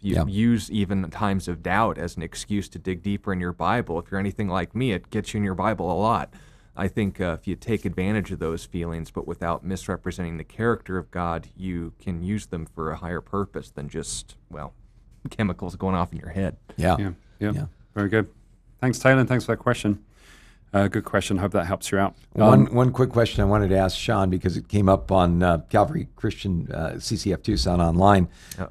You 0.00 0.16
Yeah. 0.16 0.26
use 0.26 0.70
even 0.70 1.08
times 1.10 1.48
of 1.48 1.62
doubt 1.62 1.98
as 1.98 2.16
an 2.16 2.22
excuse 2.22 2.68
to 2.70 2.78
dig 2.78 3.02
deeper 3.02 3.32
in 3.32 3.40
your 3.40 3.52
Bible. 3.52 3.98
If 3.98 4.10
you're 4.10 4.20
anything 4.20 4.48
like 4.48 4.74
me, 4.74 4.92
it 4.92 5.10
gets 5.10 5.32
you 5.34 5.38
in 5.38 5.44
your 5.44 5.54
Bible 5.54 5.90
a 5.90 5.94
lot. 5.98 6.32
I 6.76 6.88
think 6.88 7.20
uh, 7.20 7.36
if 7.40 7.46
you 7.46 7.56
take 7.56 7.84
advantage 7.84 8.30
of 8.32 8.38
those 8.38 8.64
feelings, 8.64 9.10
but 9.10 9.26
without 9.26 9.64
misrepresenting 9.64 10.36
the 10.36 10.44
character 10.44 10.98
of 10.98 11.10
God, 11.10 11.48
you 11.56 11.94
can 11.98 12.22
use 12.22 12.46
them 12.46 12.66
for 12.66 12.90
a 12.90 12.96
higher 12.96 13.20
purpose 13.20 13.70
than 13.70 13.88
just, 13.88 14.36
well, 14.50 14.74
chemicals 15.30 15.76
going 15.76 15.94
off 15.94 16.12
in 16.12 16.18
your 16.18 16.30
head. 16.30 16.56
Yeah. 16.76 16.96
Yeah, 16.98 17.10
yeah, 17.40 17.52
Yeah. 17.52 17.66
Very 17.94 18.08
good. 18.10 18.28
Thanks, 18.80 18.98
Taylor. 18.98 19.20
and 19.20 19.28
Thanks 19.28 19.46
for 19.46 19.52
that 19.52 19.62
question. 19.62 20.04
Uh, 20.74 20.88
good 20.88 21.04
question. 21.04 21.38
Hope 21.38 21.52
that 21.52 21.64
helps 21.66 21.90
you 21.90 21.98
out. 21.98 22.14
One 22.32 22.66
Um, 22.68 22.74
one 22.74 22.92
quick 22.92 23.08
question 23.08 23.40
I 23.40 23.46
wanted 23.46 23.68
to 23.68 23.78
ask 23.78 23.96
Sean 23.96 24.28
because 24.28 24.58
it 24.58 24.68
came 24.68 24.88
up 24.88 25.10
on 25.10 25.42
uh, 25.42 25.58
Calvary 25.70 26.08
Christian 26.16 26.70
uh, 26.70 26.90
CCF 26.96 27.42
Tucson 27.42 27.80
online. 27.80 28.28
Uh, 28.58 28.62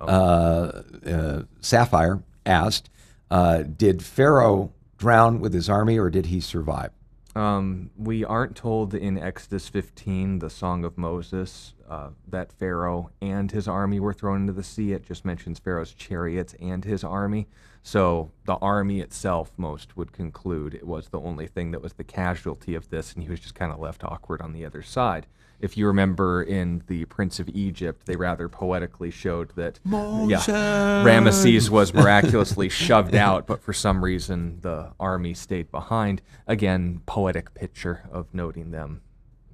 uh, 1.07 1.43
Sapphire 1.61 2.21
asked, 2.45 2.91
uh, 3.31 3.63
"Did 3.63 4.03
Pharaoh 4.03 4.71
drown 4.97 5.39
with 5.39 5.53
his 5.53 5.67
army, 5.67 5.97
or 5.97 6.11
did 6.11 6.27
he 6.27 6.39
survive?" 6.39 6.91
Um, 7.35 7.91
we 7.97 8.23
aren't 8.23 8.55
told 8.55 8.93
in 8.95 9.17
Exodus 9.17 9.67
15, 9.67 10.39
the 10.39 10.49
Song 10.49 10.83
of 10.83 10.97
Moses, 10.97 11.74
uh, 11.89 12.09
that 12.27 12.51
Pharaoh 12.51 13.11
and 13.21 13.51
his 13.51 13.67
army 13.67 13.99
were 13.99 14.13
thrown 14.13 14.41
into 14.41 14.53
the 14.53 14.63
sea. 14.63 14.93
It 14.93 15.05
just 15.05 15.25
mentions 15.25 15.59
Pharaoh's 15.59 15.93
chariots 15.93 16.55
and 16.59 16.83
his 16.83 17.03
army. 17.03 17.47
So 17.83 18.31
the 18.45 18.55
army 18.55 18.99
itself, 18.99 19.51
most 19.57 19.95
would 19.95 20.11
conclude, 20.11 20.73
it 20.73 20.87
was 20.87 21.09
the 21.09 21.19
only 21.19 21.45
thing 21.45 21.71
that 21.71 21.83
was 21.83 21.93
the 21.93 22.03
casualty 22.03 22.73
of 22.73 22.89
this, 22.89 23.13
and 23.13 23.21
he 23.21 23.29
was 23.29 23.39
just 23.39 23.53
kind 23.53 23.71
of 23.71 23.79
left 23.79 24.03
awkward 24.03 24.41
on 24.41 24.53
the 24.53 24.65
other 24.65 24.81
side. 24.81 25.27
If 25.59 25.77
you 25.77 25.87
remember 25.87 26.43
in 26.43 26.83
the 26.87 27.05
Prince 27.05 27.39
of 27.39 27.47
Egypt, 27.49 28.05
they 28.05 28.15
rather 28.15 28.49
poetically 28.49 29.11
showed 29.11 29.51
that 29.55 29.79
yeah, 29.85 31.03
Ramesses 31.05 31.69
was 31.69 31.93
miraculously 31.93 32.69
shoved 32.69 33.15
out, 33.15 33.47
but 33.47 33.61
for 33.61 33.71
some 33.71 34.03
reason 34.03 34.59
the 34.61 34.91
army 34.99 35.33
stayed 35.33 35.71
behind. 35.71 36.21
Again, 36.47 37.01
poetic 37.05 37.53
picture 37.53 38.09
of 38.11 38.33
noting 38.33 38.71
them 38.71 39.01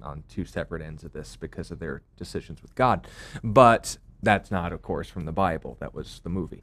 on 0.02 0.24
two 0.28 0.44
separate 0.44 0.82
ends 0.82 1.04
of 1.04 1.12
this 1.12 1.36
because 1.36 1.70
of 1.70 1.78
their 1.78 2.02
decisions 2.16 2.60
with 2.62 2.74
God. 2.74 3.06
But 3.42 3.98
that's 4.22 4.50
not, 4.50 4.72
of 4.72 4.82
course, 4.82 5.08
from 5.08 5.24
the 5.24 5.32
Bible. 5.32 5.76
That 5.80 5.94
was 5.94 6.20
the 6.22 6.30
movie. 6.30 6.62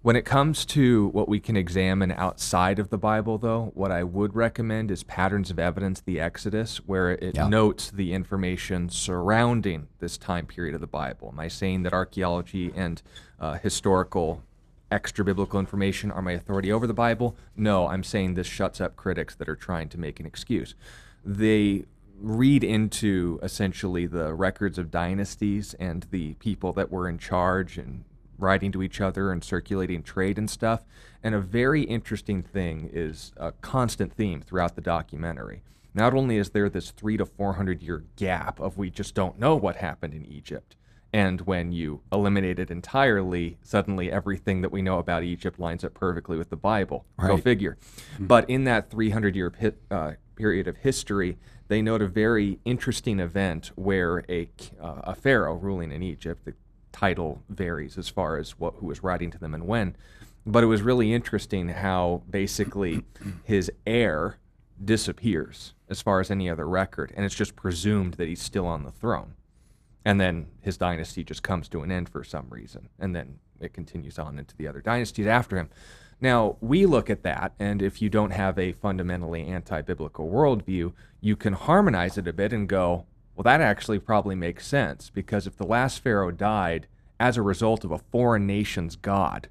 When 0.00 0.14
it 0.14 0.24
comes 0.24 0.64
to 0.66 1.08
what 1.08 1.28
we 1.28 1.40
can 1.40 1.56
examine 1.56 2.12
outside 2.12 2.78
of 2.78 2.88
the 2.88 2.98
Bible, 2.98 3.36
though, 3.36 3.72
what 3.74 3.90
I 3.90 4.04
would 4.04 4.36
recommend 4.36 4.92
is 4.92 5.02
Patterns 5.02 5.50
of 5.50 5.58
Evidence, 5.58 6.00
the 6.00 6.20
Exodus, 6.20 6.78
where 6.86 7.10
it 7.10 7.34
Yeah. 7.34 7.48
notes 7.48 7.90
the 7.90 8.12
information 8.12 8.90
surrounding 8.90 9.88
this 9.98 10.16
time 10.16 10.46
period 10.46 10.76
of 10.76 10.80
the 10.80 10.86
Bible. 10.86 11.30
Am 11.32 11.40
I 11.40 11.48
saying 11.48 11.82
that 11.82 11.92
archaeology 11.92 12.72
and 12.76 13.02
uh, 13.40 13.54
historical 13.54 14.42
extra 14.90 15.24
biblical 15.24 15.58
information 15.60 16.10
are 16.12 16.22
my 16.22 16.32
authority 16.32 16.70
over 16.72 16.86
the 16.86 16.94
Bible? 16.94 17.36
No, 17.56 17.88
I'm 17.88 18.04
saying 18.04 18.34
this 18.34 18.46
shuts 18.46 18.80
up 18.80 18.94
critics 18.94 19.34
that 19.34 19.48
are 19.48 19.56
trying 19.56 19.88
to 19.90 19.98
make 19.98 20.20
an 20.20 20.26
excuse. 20.26 20.76
They 21.24 21.84
read 22.20 22.64
into 22.64 23.38
essentially 23.42 24.06
the 24.06 24.34
records 24.34 24.78
of 24.78 24.90
dynasties 24.90 25.74
and 25.74 26.06
the 26.10 26.34
people 26.34 26.72
that 26.74 26.90
were 26.90 27.08
in 27.08 27.18
charge 27.18 27.78
and 27.78 28.04
writing 28.38 28.70
to 28.72 28.82
each 28.82 29.00
other 29.00 29.32
and 29.32 29.42
circulating 29.42 30.02
trade 30.02 30.38
and 30.38 30.48
stuff. 30.48 30.84
And 31.22 31.34
a 31.34 31.40
very 31.40 31.82
interesting 31.82 32.42
thing 32.42 32.88
is 32.92 33.32
a 33.36 33.52
constant 33.52 34.12
theme 34.12 34.40
throughout 34.40 34.76
the 34.76 34.80
documentary. 34.80 35.62
Not 35.94 36.14
only 36.14 36.36
is 36.36 36.50
there 36.50 36.68
this 36.68 36.90
three 36.90 37.16
to 37.16 37.26
four 37.26 37.54
hundred 37.54 37.82
year 37.82 38.04
gap 38.16 38.60
of 38.60 38.78
we 38.78 38.90
just 38.90 39.14
don't 39.14 39.38
know 39.38 39.56
what 39.56 39.76
happened 39.76 40.14
in 40.14 40.24
Egypt, 40.26 40.76
and 41.12 41.40
when 41.42 41.72
you 41.72 42.00
eliminate 42.12 42.58
it 42.58 42.70
entirely, 42.70 43.56
suddenly 43.62 44.12
everything 44.12 44.60
that 44.60 44.70
we 44.70 44.82
know 44.82 44.98
about 44.98 45.22
Egypt 45.22 45.58
lines 45.58 45.82
up 45.84 45.94
perfectly 45.94 46.36
with 46.36 46.50
the 46.50 46.56
Bible. 46.56 47.06
Go 47.20 47.34
Right. 47.34 47.42
figure. 47.42 47.78
But 48.18 48.48
in 48.50 48.64
that 48.64 48.90
300 48.90 49.34
year 49.34 49.50
pi- 49.50 49.72
uh, 49.90 50.12
period 50.36 50.68
of 50.68 50.76
history, 50.78 51.38
they 51.68 51.82
note 51.82 52.02
a 52.02 52.06
very 52.06 52.58
interesting 52.64 53.20
event 53.20 53.70
where 53.74 54.22
a, 54.28 54.48
uh, 54.80 55.00
a 55.04 55.14
pharaoh 55.14 55.54
ruling 55.54 55.92
in 55.92 56.02
Egypt, 56.02 56.44
the 56.44 56.54
title 56.92 57.42
varies 57.48 57.96
as 57.98 58.08
far 58.08 58.36
as 58.36 58.58
what, 58.58 58.74
who 58.76 58.86
was 58.86 59.02
writing 59.02 59.30
to 59.30 59.38
them 59.38 59.54
and 59.54 59.66
when, 59.66 59.96
but 60.46 60.62
it 60.62 60.66
was 60.66 60.82
really 60.82 61.12
interesting 61.12 61.68
how 61.68 62.22
basically 62.30 63.02
his 63.44 63.70
heir 63.86 64.36
disappears 64.82 65.74
as 65.88 66.00
far 66.00 66.20
as 66.20 66.30
any 66.30 66.48
other 66.48 66.66
record, 66.68 67.12
and 67.16 67.24
it's 67.26 67.34
just 67.34 67.56
presumed 67.56 68.14
that 68.14 68.28
he's 68.28 68.40
still 68.42 68.66
on 68.66 68.84
the 68.84 68.90
throne 68.92 69.34
and 70.08 70.18
then 70.18 70.46
his 70.62 70.78
dynasty 70.78 71.22
just 71.22 71.42
comes 71.42 71.68
to 71.68 71.82
an 71.82 71.92
end 71.92 72.08
for 72.08 72.24
some 72.24 72.46
reason 72.48 72.88
and 72.98 73.14
then 73.14 73.38
it 73.60 73.74
continues 73.74 74.18
on 74.18 74.38
into 74.38 74.56
the 74.56 74.66
other 74.66 74.80
dynasties 74.80 75.26
after 75.26 75.58
him. 75.58 75.68
Now 76.18 76.56
we 76.62 76.86
look 76.86 77.10
at 77.10 77.24
that 77.24 77.52
and 77.60 77.82
if 77.82 78.00
you 78.00 78.08
don't 78.08 78.30
have 78.30 78.58
a 78.58 78.72
fundamentally 78.72 79.46
anti-biblical 79.46 80.30
worldview 80.30 80.94
you 81.20 81.36
can 81.36 81.52
harmonize 81.52 82.16
it 82.16 82.26
a 82.26 82.32
bit 82.32 82.54
and 82.54 82.66
go 82.66 83.04
well 83.36 83.42
that 83.42 83.60
actually 83.60 83.98
probably 83.98 84.34
makes 84.34 84.66
sense 84.66 85.10
because 85.10 85.46
if 85.46 85.58
the 85.58 85.66
last 85.66 86.02
pharaoh 86.02 86.30
died 86.30 86.86
as 87.20 87.36
a 87.36 87.42
result 87.42 87.84
of 87.84 87.90
a 87.90 87.98
foreign 87.98 88.46
nation's 88.46 88.96
god 88.96 89.48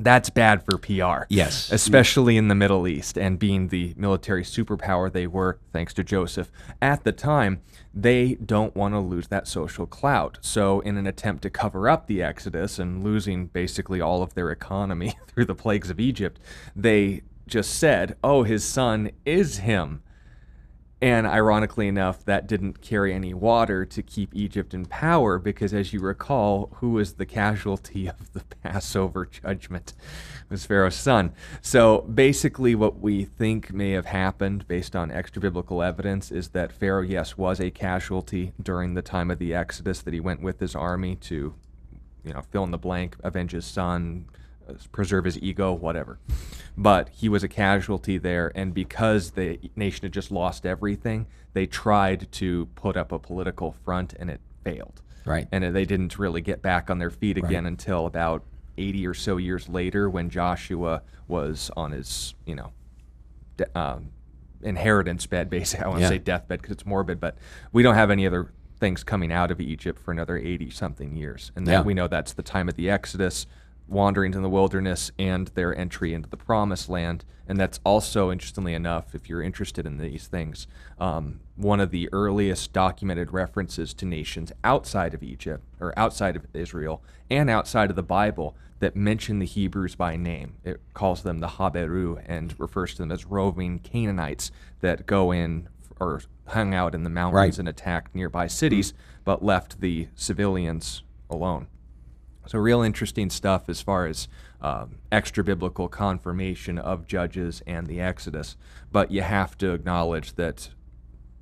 that's 0.00 0.30
bad 0.30 0.64
for 0.64 0.76
PR. 0.78 1.26
Yes. 1.28 1.70
Especially 1.70 2.36
in 2.36 2.48
the 2.48 2.54
Middle 2.54 2.88
East 2.88 3.16
and 3.16 3.38
being 3.38 3.68
the 3.68 3.94
military 3.96 4.42
superpower 4.42 5.12
they 5.12 5.26
were, 5.26 5.58
thanks 5.72 5.94
to 5.94 6.04
Joseph, 6.04 6.50
at 6.82 7.04
the 7.04 7.12
time, 7.12 7.62
they 7.92 8.34
don't 8.34 8.74
want 8.74 8.94
to 8.94 8.98
lose 8.98 9.28
that 9.28 9.46
social 9.46 9.86
clout. 9.86 10.38
So, 10.40 10.80
in 10.80 10.96
an 10.96 11.06
attempt 11.06 11.42
to 11.42 11.50
cover 11.50 11.88
up 11.88 12.06
the 12.06 12.22
Exodus 12.22 12.78
and 12.78 13.04
losing 13.04 13.46
basically 13.46 14.00
all 14.00 14.22
of 14.22 14.34
their 14.34 14.50
economy 14.50 15.14
through 15.28 15.44
the 15.44 15.54
plagues 15.54 15.90
of 15.90 16.00
Egypt, 16.00 16.40
they 16.74 17.22
just 17.46 17.78
said, 17.78 18.16
oh, 18.24 18.42
his 18.42 18.64
son 18.64 19.10
is 19.24 19.58
him. 19.58 20.02
And 21.04 21.26
ironically 21.26 21.86
enough, 21.86 22.24
that 22.24 22.46
didn't 22.46 22.80
carry 22.80 23.12
any 23.12 23.34
water 23.34 23.84
to 23.84 24.02
keep 24.02 24.34
Egypt 24.34 24.72
in 24.72 24.86
power 24.86 25.38
because, 25.38 25.74
as 25.74 25.92
you 25.92 26.00
recall, 26.00 26.70
who 26.76 26.92
was 26.92 27.12
the 27.12 27.26
casualty 27.26 28.06
of 28.08 28.32
the 28.32 28.40
Passover 28.62 29.26
judgment? 29.26 29.92
It 30.44 30.50
was 30.50 30.64
Pharaoh's 30.64 30.94
son. 30.94 31.34
So 31.60 32.00
basically, 32.00 32.74
what 32.74 33.00
we 33.00 33.26
think 33.26 33.70
may 33.70 33.90
have 33.90 34.06
happened 34.06 34.66
based 34.66 34.96
on 34.96 35.10
extra 35.10 35.42
biblical 35.42 35.82
evidence 35.82 36.32
is 36.32 36.48
that 36.48 36.72
Pharaoh, 36.72 37.02
yes, 37.02 37.36
was 37.36 37.60
a 37.60 37.70
casualty 37.70 38.54
during 38.62 38.94
the 38.94 39.02
time 39.02 39.30
of 39.30 39.38
the 39.38 39.52
Exodus, 39.52 40.00
that 40.00 40.14
he 40.14 40.20
went 40.20 40.40
with 40.40 40.58
his 40.58 40.74
army 40.74 41.16
to, 41.16 41.52
you 42.24 42.32
know, 42.32 42.40
fill 42.50 42.64
in 42.64 42.70
the 42.70 42.78
blank, 42.78 43.16
avenge 43.22 43.52
his 43.52 43.66
son, 43.66 44.24
preserve 44.92 45.24
his 45.24 45.38
ego, 45.38 45.72
whatever. 45.72 46.18
But 46.76 47.08
he 47.10 47.28
was 47.28 47.42
a 47.44 47.48
casualty 47.48 48.18
there, 48.18 48.50
and 48.54 48.74
because 48.74 49.32
the 49.32 49.58
nation 49.76 50.02
had 50.04 50.12
just 50.12 50.30
lost 50.30 50.66
everything, 50.66 51.26
they 51.52 51.66
tried 51.66 52.30
to 52.32 52.66
put 52.74 52.96
up 52.96 53.12
a 53.12 53.18
political 53.18 53.72
front, 53.84 54.12
and 54.18 54.28
it 54.30 54.40
failed. 54.64 55.00
Right. 55.24 55.46
And 55.52 55.74
they 55.74 55.84
didn't 55.84 56.18
really 56.18 56.40
get 56.40 56.60
back 56.62 56.90
on 56.90 56.98
their 56.98 57.10
feet 57.10 57.38
again 57.38 57.64
until 57.66 58.06
about 58.06 58.44
80 58.76 59.06
or 59.06 59.14
so 59.14 59.36
years 59.36 59.68
later, 59.68 60.10
when 60.10 60.28
Joshua 60.30 61.02
was 61.28 61.70
on 61.76 61.92
his, 61.92 62.34
you 62.44 62.54
know, 62.56 62.72
de- 63.56 63.78
um, 63.78 64.10
inheritance 64.62 65.26
bed, 65.26 65.48
basically. 65.48 65.84
I 65.84 65.88
want 65.88 65.98
to 66.00 66.02
Yeah. 66.04 66.08
say 66.10 66.18
deathbed 66.18 66.60
because 66.60 66.72
it's 66.72 66.84
morbid, 66.86 67.20
but 67.20 67.38
we 67.72 67.82
don't 67.82 67.94
have 67.94 68.10
any 68.10 68.26
other 68.26 68.52
things 68.80 69.04
coming 69.04 69.30
out 69.32 69.50
of 69.50 69.60
Egypt 69.60 69.98
for 70.00 70.10
another 70.10 70.36
80 70.36 70.68
something 70.70 71.16
years. 71.16 71.52
And 71.54 71.66
then 71.66 71.74
Yeah. 71.74 71.82
we 71.82 71.94
know 71.94 72.08
that's 72.08 72.32
the 72.32 72.42
time 72.42 72.68
of 72.68 72.74
the 72.74 72.90
Exodus, 72.90 73.46
wanderings 73.88 74.36
in 74.36 74.42
the 74.42 74.48
wilderness, 74.48 75.10
and 75.18 75.48
their 75.48 75.76
entry 75.76 76.14
into 76.14 76.28
the 76.28 76.36
promised 76.36 76.88
land. 76.88 77.24
And 77.46 77.60
that's 77.60 77.78
also, 77.84 78.30
interestingly 78.30 78.72
enough, 78.72 79.14
if 79.14 79.28
you're 79.28 79.42
interested 79.42 79.84
in 79.84 79.98
these 79.98 80.26
things, 80.26 80.66
um, 80.98 81.40
one 81.56 81.80
of 81.80 81.90
the 81.90 82.08
earliest 82.12 82.72
documented 82.72 83.32
references 83.32 83.92
to 83.94 84.06
nations 84.06 84.50
outside 84.64 85.12
of 85.12 85.22
Egypt 85.22 85.62
or 85.78 85.92
outside 85.98 86.36
of 86.36 86.46
Israel 86.54 87.02
and 87.28 87.50
outside 87.50 87.90
of 87.90 87.96
the 87.96 88.02
Bible 88.02 88.56
that 88.80 88.96
mention 88.96 89.38
the 89.38 89.46
Hebrews 89.46 89.94
by 89.94 90.16
name. 90.16 90.54
It 90.64 90.80
calls 90.94 91.22
them 91.22 91.38
the 91.40 91.46
Habiru 91.48 92.22
and 92.26 92.58
refers 92.58 92.92
to 92.92 92.98
them 93.02 93.12
as 93.12 93.26
roving 93.26 93.78
Canaanites 93.78 94.50
that 94.80 95.06
go 95.06 95.30
in 95.30 95.68
or 96.00 96.22
hung 96.48 96.74
out 96.74 96.94
in 96.94 97.04
the 97.04 97.10
mountains 97.10 97.34
Right. 97.34 97.58
and 97.58 97.68
attacked 97.68 98.14
nearby 98.14 98.46
cities, 98.46 98.94
but 99.24 99.44
left 99.44 99.80
the 99.80 100.08
civilians 100.14 101.02
alone. 101.30 101.66
So, 102.46 102.58
real 102.58 102.82
interesting 102.82 103.30
stuff 103.30 103.68
as 103.68 103.80
far 103.80 104.06
as 104.06 104.28
um, 104.60 104.96
extra 105.12 105.44
biblical 105.44 105.88
confirmation 105.88 106.78
of 106.78 107.06
Judges 107.06 107.62
and 107.66 107.86
the 107.86 108.00
Exodus. 108.00 108.56
But 108.92 109.10
you 109.10 109.22
have 109.22 109.56
to 109.58 109.72
acknowledge 109.72 110.34
that 110.34 110.70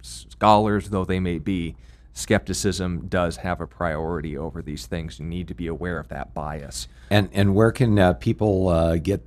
scholars, 0.03 0.90
though 0.90 1.05
they 1.05 1.20
may 1.20 1.38
be, 1.38 1.76
skepticism 2.12 3.07
does 3.09 3.38
have 3.38 3.61
a 3.61 3.66
priority 3.66 4.36
over 4.36 4.62
these 4.62 4.86
things. 4.86 5.18
You 5.18 5.26
need 5.26 5.48
to 5.48 5.55
be 5.55 5.66
aware 5.66 5.98
of 5.98 6.09
that 6.09 6.34
bias. 6.34 6.88
And 7.11 7.28
and 7.32 7.55
where 7.55 7.72
can 7.72 7.98
uh, 7.98 8.14
people 8.14 8.68
uh, 8.68 8.96
get 8.96 9.24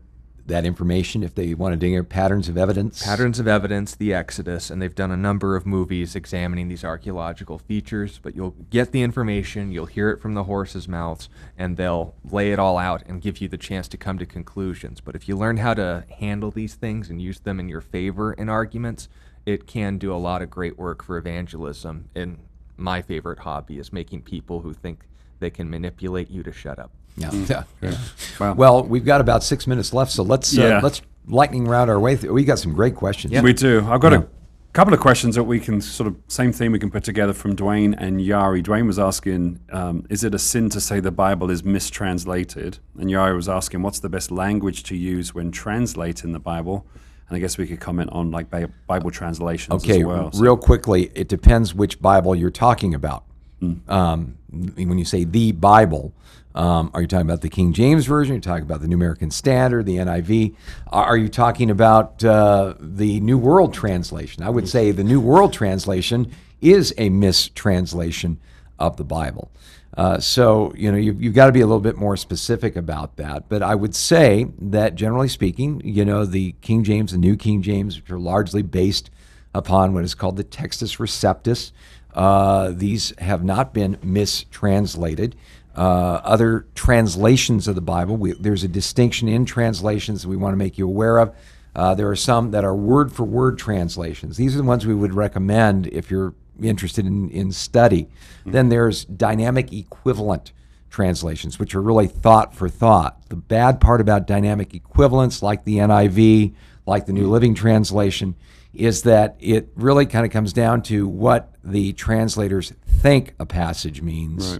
that 0.47 0.65
information 0.65 1.23
if 1.23 1.33
they 1.33 1.53
want 1.53 1.73
to 1.73 1.77
dig 1.77 1.93
in 1.93 2.05
patterns 2.05 2.47
of 2.47 2.57
evidence? 2.57 3.03
Patterns 3.03 3.39
of 3.39 3.47
Evidence, 3.47 3.95
The 3.95 4.13
Exodus, 4.13 4.69
and 4.69 4.81
they've 4.81 4.93
done 4.93 5.11
a 5.11 5.17
number 5.17 5.55
of 5.55 5.65
movies 5.65 6.15
examining 6.15 6.67
these 6.67 6.83
archaeological 6.83 7.57
features. 7.57 8.19
But 8.21 8.35
you'll 8.35 8.55
get 8.69 8.91
the 8.91 9.01
information, 9.01 9.71
you'll 9.71 9.87
hear 9.87 10.11
it 10.11 10.21
from 10.21 10.35
the 10.35 10.43
horses' 10.43 10.87
mouths, 10.87 11.29
and 11.57 11.77
they'll 11.77 12.15
lay 12.29 12.51
it 12.51 12.59
all 12.59 12.77
out 12.77 13.03
and 13.07 13.21
give 13.21 13.39
you 13.39 13.47
the 13.47 13.57
chance 13.57 13.87
to 13.87 13.97
come 13.97 14.19
to 14.19 14.25
conclusions. 14.25 15.01
But 15.01 15.15
if 15.15 15.27
you 15.27 15.35
learn 15.35 15.57
how 15.57 15.73
to 15.73 16.05
handle 16.19 16.51
these 16.51 16.75
things 16.75 17.09
and 17.09 17.21
use 17.21 17.39
them 17.39 17.59
in 17.59 17.67
your 17.67 17.81
favor 17.81 18.33
in 18.33 18.47
arguments, 18.47 19.09
it 19.45 19.65
can 19.67 19.97
do 19.97 20.13
a 20.13 20.17
lot 20.17 20.41
of 20.41 20.49
great 20.49 20.77
work 20.77 21.03
for 21.03 21.17
evangelism. 21.17 22.09
And 22.13 22.39
my 22.77 23.01
favorite 23.01 23.39
hobby 23.39 23.79
is 23.79 23.93
making 23.93 24.21
people 24.23 24.61
who 24.61 24.73
think 24.73 25.05
they 25.39 25.49
can 25.49 25.69
manipulate 25.69 26.29
you 26.29 26.43
to 26.43 26.51
shut 26.51 26.79
up. 26.79 26.91
Yeah. 27.17 27.63
yeah. 27.81 27.97
Wow. 28.39 28.53
Well, 28.55 28.83
we've 28.83 29.05
got 29.05 29.21
about 29.21 29.43
six 29.43 29.67
minutes 29.67 29.93
left, 29.93 30.11
so 30.11 30.23
let's 30.23 30.57
uh, 30.57 30.61
Yeah. 30.61 30.79
let's 30.83 31.01
lightning 31.27 31.65
round 31.67 31.89
our 31.89 31.99
way 31.99 32.15
through. 32.15 32.33
We 32.33 32.43
got 32.43 32.59
some 32.59 32.73
great 32.73 32.95
questions. 32.95 33.33
Yeah. 33.33 33.41
We 33.41 33.53
do. 33.53 33.85
I've 33.89 34.01
got 34.01 34.11
Yeah. 34.11 34.19
a 34.19 34.73
couple 34.73 34.93
of 34.93 34.99
questions 34.99 35.35
that 35.35 35.43
we 35.45 35.59
can 35.59 35.79
sort 35.81 36.07
of 36.07 36.15
same 36.27 36.51
theme 36.51 36.71
we 36.71 36.79
can 36.79 36.91
put 36.91 37.03
together 37.03 37.33
from 37.33 37.55
Dwayne 37.55 37.95
and 37.97 38.19
Yari. 38.19 38.61
Dwayne 38.63 38.85
was 38.85 38.99
asking, 38.99 39.59
um, 39.71 40.05
is 40.09 40.23
it 40.23 40.35
a 40.35 40.39
sin 40.39 40.69
to 40.69 40.81
say 40.81 40.99
the 40.99 41.11
Bible 41.11 41.49
is 41.49 41.63
mistranslated? 41.63 42.79
And 42.99 43.09
Yari 43.09 43.35
was 43.35 43.47
asking, 43.49 43.81
what's 43.81 43.99
the 43.99 44.09
best 44.09 44.29
language 44.31 44.83
to 44.83 44.95
use 44.95 45.33
when 45.33 45.51
translating 45.51 46.33
the 46.33 46.39
Bible? 46.39 46.85
And 47.27 47.35
I 47.35 47.39
guess 47.39 47.57
we 47.57 47.65
could 47.65 47.79
comment 47.79 48.11
on 48.11 48.29
like 48.29 48.47
Bible 48.85 49.09
translations 49.09 49.83
Okay, 49.83 50.01
as 50.01 50.05
well. 50.05 50.31
So- 50.31 50.39
real 50.41 50.57
quickly, 50.57 51.11
it 51.15 51.27
depends 51.27 51.73
which 51.73 51.99
Bible 52.01 52.35
you're 52.35 52.51
talking 52.51 52.93
about. 52.93 53.23
Hmm. 53.61 53.73
Um, 53.89 54.37
when 54.51 54.97
you 54.99 55.05
say 55.05 55.23
the 55.23 55.53
Bible, 55.53 56.13
um, 56.55 56.89
are 56.93 57.01
you 57.01 57.07
talking 57.07 57.27
about 57.27 57.41
the 57.41 57.49
King 57.49 57.73
James 57.73 58.05
Version? 58.05 58.33
Are 58.33 58.35
you 58.35 58.41
talking 58.41 58.63
about 58.63 58.79
the 58.79 58.87
New 58.87 58.95
American 58.95 59.29
Standard, 59.29 59.85
the 59.85 59.97
NIV? 59.97 60.55
Are 60.87 61.17
you 61.17 61.27
talking 61.27 61.69
about 61.69 62.23
uh, 62.23 62.75
the 62.79 63.19
New 63.19 63.37
World 63.37 63.73
Translation? 63.73 64.41
I 64.41 64.49
would 64.49 64.69
say 64.69 64.91
the 64.91 65.03
New 65.03 65.19
World 65.19 65.51
Translation 65.51 66.31
is 66.61 66.93
a 66.97 67.09
mistranslation 67.09 68.39
of 68.79 68.95
the 68.95 69.03
Bible. 69.03 69.51
Uh, 69.97 70.19
so, 70.19 70.73
you 70.75 70.91
know, 70.91 70.97
you've, 70.97 71.21
you've 71.21 71.33
got 71.33 71.47
to 71.47 71.51
be 71.51 71.61
a 71.61 71.67
little 71.67 71.81
bit 71.81 71.97
more 71.97 72.17
specific 72.17 72.75
about 72.75 73.17
that. 73.17 73.49
But 73.49 73.61
I 73.61 73.75
would 73.75 73.95
say 73.95 74.47
that 74.59 74.95
generally 74.95 75.29
speaking, 75.29 75.81
you 75.83 76.05
know, 76.05 76.25
the 76.25 76.53
King 76.61 76.83
James, 76.83 77.11
and 77.11 77.21
New 77.21 77.35
King 77.35 77.61
James, 77.61 77.99
which 77.99 78.09
are 78.09 78.19
largely 78.19 78.61
based 78.61 79.09
upon 79.53 79.93
what 79.93 80.03
is 80.03 80.15
called 80.15 80.37
the 80.37 80.43
Textus 80.43 80.99
Receptus, 80.99 81.71
uh, 82.13 82.71
these 82.73 83.13
have 83.19 83.43
not 83.43 83.73
been 83.73 83.97
mistranslated. 84.01 85.35
Uh, 85.75 86.21
other 86.23 86.65
translations 86.73 87.67
of 87.67 87.75
the 87.75 87.81
Bible, 87.81 88.15
we, 88.15 88.31
there's 88.33 88.63
a 88.63 88.67
distinction 88.67 89.27
in 89.27 89.45
translations 89.45 90.21
that 90.21 90.29
we 90.29 90.37
want 90.37 90.53
to 90.53 90.57
make 90.57 90.77
you 90.77 90.87
aware 90.87 91.17
of. 91.17 91.35
Uh, 91.75 91.93
there 91.93 92.09
are 92.09 92.15
some 92.15 92.51
that 92.51 92.63
are 92.63 92.75
word 92.75 93.11
for 93.11 93.23
word 93.23 93.57
translations. 93.57 94.37
These 94.37 94.55
are 94.55 94.59
the 94.59 94.63
ones 94.63 94.85
we 94.85 94.95
would 94.95 95.13
recommend 95.13 95.87
if 95.87 96.09
you're 96.09 96.33
interested 96.61 97.05
in, 97.05 97.29
in 97.29 97.51
study. 97.51 98.07
Then 98.45 98.69
there's 98.69 99.03
dynamic 99.03 99.73
equivalent 99.73 100.53
translations, 100.89 101.59
which 101.59 101.75
are 101.75 101.81
really 101.81 102.07
thought 102.07 102.55
for 102.55 102.69
thought. 102.69 103.27
The 103.27 103.35
bad 103.35 103.81
part 103.81 103.99
about 103.99 104.27
dynamic 104.27 104.73
equivalents, 104.73 105.43
like 105.43 105.65
the 105.65 105.77
NIV, 105.79 106.53
like 106.85 107.05
the 107.05 107.11
New 107.11 107.29
Living 107.29 107.53
Translation, 107.53 108.35
is 108.73 109.03
that 109.03 109.35
it 109.39 109.69
really 109.75 110.05
kind 110.05 110.25
of 110.25 110.31
comes 110.31 110.53
down 110.53 110.81
to 110.83 111.07
what 111.07 111.53
the 111.63 111.91
translators 111.93 112.71
think 112.87 113.33
a 113.39 113.45
passage 113.45 114.01
means 114.01 114.59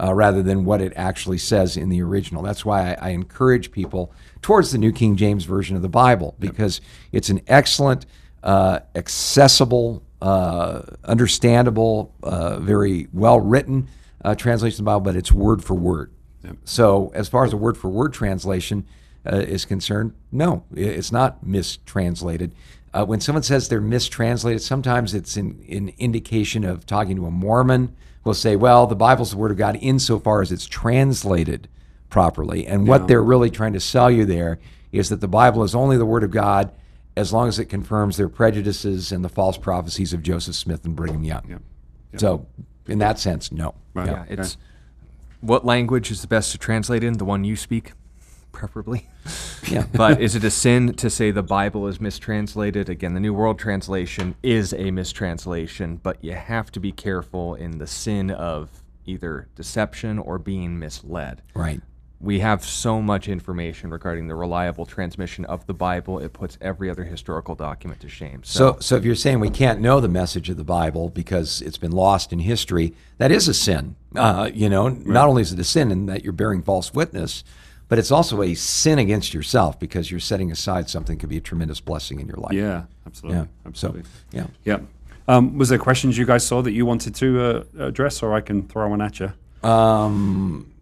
uh, 0.00 0.14
rather 0.14 0.42
than 0.42 0.64
what 0.64 0.80
it 0.80 0.92
actually 0.96 1.38
says 1.38 1.76
in 1.76 1.88
the 1.88 2.02
original. 2.02 2.42
That's 2.42 2.64
why 2.64 2.92
I, 2.92 3.08
I 3.08 3.08
encourage 3.10 3.72
people 3.72 4.12
towards 4.42 4.72
the 4.72 4.78
New 4.78 4.92
King 4.92 5.16
James 5.16 5.44
Version 5.44 5.76
of 5.76 5.82
the 5.82 5.88
Bible 5.88 6.34
because 6.38 6.80
it's 7.12 7.28
an 7.28 7.40
excellent, 7.48 8.06
uh, 8.42 8.80
accessible, 8.94 10.02
uh, 10.22 10.82
understandable, 11.04 12.14
uh, 12.22 12.58
very 12.60 13.08
well 13.12 13.40
written 13.40 13.88
uh, 14.24 14.34
translation 14.34 14.74
of 14.74 14.78
the 14.78 14.82
Bible, 14.84 15.00
but 15.00 15.16
it's 15.16 15.32
word 15.32 15.64
for 15.64 15.74
word. 15.74 16.12
So, 16.64 17.10
as 17.14 17.28
far 17.28 17.44
as 17.44 17.52
a 17.52 17.56
word 17.56 17.76
for 17.76 17.88
word 17.88 18.12
translation 18.12 18.86
uh, 19.30 19.36
is 19.36 19.64
concerned, 19.64 20.14
no, 20.30 20.64
it's 20.74 21.12
not 21.12 21.44
mistranslated. 21.44 22.54
Uh, 22.94 23.04
when 23.04 23.20
someone 23.20 23.42
says 23.42 23.68
they're 23.68 23.80
mistranslated, 23.80 24.62
sometimes 24.62 25.14
it's 25.14 25.36
an, 25.36 25.62
an 25.68 25.92
indication 25.98 26.64
of 26.64 26.86
talking 26.86 27.16
to 27.16 27.26
a 27.26 27.30
Mormon 27.30 27.94
who'll 28.28 28.34
say, 28.34 28.56
well, 28.56 28.86
the 28.86 28.94
Bible's 28.94 29.30
the 29.30 29.38
Word 29.38 29.50
of 29.50 29.56
God 29.56 29.78
insofar 29.80 30.42
as 30.42 30.52
it's 30.52 30.66
translated 30.66 31.66
properly. 32.10 32.66
And 32.66 32.86
what 32.86 33.08
they're 33.08 33.22
really 33.22 33.50
trying 33.50 33.72
to 33.72 33.80
sell 33.80 34.10
you 34.10 34.26
there 34.26 34.58
is 34.92 35.08
that 35.08 35.22
the 35.22 35.28
Bible 35.28 35.64
is 35.64 35.74
only 35.74 35.96
the 35.96 36.04
Word 36.04 36.22
of 36.22 36.30
God 36.30 36.70
as 37.16 37.32
long 37.32 37.48
as 37.48 37.58
it 37.58 37.64
confirms 37.66 38.18
their 38.18 38.28
prejudices 38.28 39.12
and 39.12 39.24
the 39.24 39.30
false 39.30 39.56
prophecies 39.56 40.12
of 40.12 40.22
Joseph 40.22 40.56
Smith 40.56 40.84
and 40.84 40.94
Brigham 40.94 41.24
Young. 41.24 41.62
So, 42.16 42.46
in 42.86 42.98
that 42.98 43.18
sense, 43.18 43.50
no. 43.50 43.74
Right. 43.94 44.08
Yeah, 44.08 44.24
it's 44.28 44.58
what 45.40 45.64
language 45.64 46.10
is 46.10 46.20
the 46.20 46.28
best 46.28 46.52
to 46.52 46.58
translate 46.58 47.02
in? 47.02 47.14
The 47.14 47.24
one 47.24 47.44
you 47.44 47.56
speak, 47.56 47.92
preferably. 48.52 49.08
Yeah. 49.68 49.84
but 49.92 50.20
is 50.20 50.34
it 50.34 50.44
a 50.44 50.50
sin 50.50 50.94
to 50.94 51.10
say 51.10 51.30
the 51.30 51.42
Bible 51.42 51.86
is 51.86 52.00
mistranslated? 52.00 52.88
Again, 52.88 53.14
the 53.14 53.20
New 53.20 53.34
World 53.34 53.58
Translation 53.58 54.34
is 54.42 54.72
a 54.72 54.90
mistranslation, 54.90 56.00
but 56.02 56.22
you 56.22 56.32
have 56.32 56.70
to 56.72 56.80
be 56.80 56.92
careful 56.92 57.54
in 57.54 57.78
the 57.78 57.86
sin 57.86 58.30
of 58.30 58.82
either 59.06 59.48
deception 59.56 60.18
or 60.18 60.38
being 60.38 60.78
misled. 60.78 61.42
Right. 61.54 61.80
We 62.20 62.40
have 62.40 62.64
so 62.64 63.00
much 63.00 63.28
information 63.28 63.90
regarding 63.90 64.26
the 64.26 64.34
reliable 64.34 64.84
transmission 64.86 65.44
of 65.44 65.64
the 65.66 65.74
Bible, 65.74 66.18
it 66.18 66.32
puts 66.32 66.58
every 66.60 66.90
other 66.90 67.04
historical 67.04 67.54
document 67.54 68.00
to 68.00 68.08
shame. 68.08 68.42
So, 68.42 68.76
so 68.80 68.96
if 68.96 69.04
you're 69.04 69.14
saying 69.14 69.38
we 69.38 69.50
can't 69.50 69.80
know 69.80 70.00
the 70.00 70.08
message 70.08 70.50
of 70.50 70.56
the 70.56 70.64
Bible 70.64 71.10
because 71.10 71.62
it's 71.62 71.78
been 71.78 71.92
lost 71.92 72.32
in 72.32 72.40
history, 72.40 72.92
that 73.18 73.30
is 73.30 73.46
a 73.46 73.54
sin. 73.54 73.94
Uh, 74.16 74.50
you 74.52 74.68
know, 74.68 74.88
not 74.88 75.28
only 75.28 75.42
is 75.42 75.52
it 75.52 75.60
a 75.60 75.64
sin 75.64 75.92
in 75.92 76.06
that 76.06 76.24
you're 76.24 76.32
bearing 76.32 76.60
false 76.60 76.92
witness, 76.92 77.44
but 77.88 77.98
it's 77.98 78.10
also 78.10 78.42
a 78.42 78.54
sin 78.54 78.98
against 78.98 79.32
yourself 79.34 79.78
because 79.78 80.10
you're 80.10 80.20
setting 80.20 80.50
aside 80.52 80.88
something 80.90 81.16
that 81.16 81.20
could 81.20 81.28
be 81.28 81.38
a 81.38 81.40
tremendous 81.40 81.80
blessing 81.80 82.20
in 82.20 82.26
your 82.26 82.36
life. 82.36 82.52
Yeah, 82.52 82.84
absolutely. 83.06 83.38
Yeah. 83.38 83.44
So, 83.44 83.48
Absolutely. 83.66 84.02
yeah. 84.32 84.46
Yeah. 84.64 84.78
Um, 85.26 85.58
was 85.58 85.68
there 85.68 85.78
questions 85.78 86.16
you 86.16 86.24
guys 86.24 86.46
saw 86.46 86.62
that 86.62 86.72
you 86.72 86.86
wanted 86.86 87.14
to 87.16 87.40
uh, 87.78 87.86
address, 87.86 88.22
or 88.22 88.34
I 88.34 88.40
can 88.40 88.66
throw 88.66 88.88
one 88.88 89.02
at 89.02 89.20
you? 89.20 89.32
Um, 89.68 90.72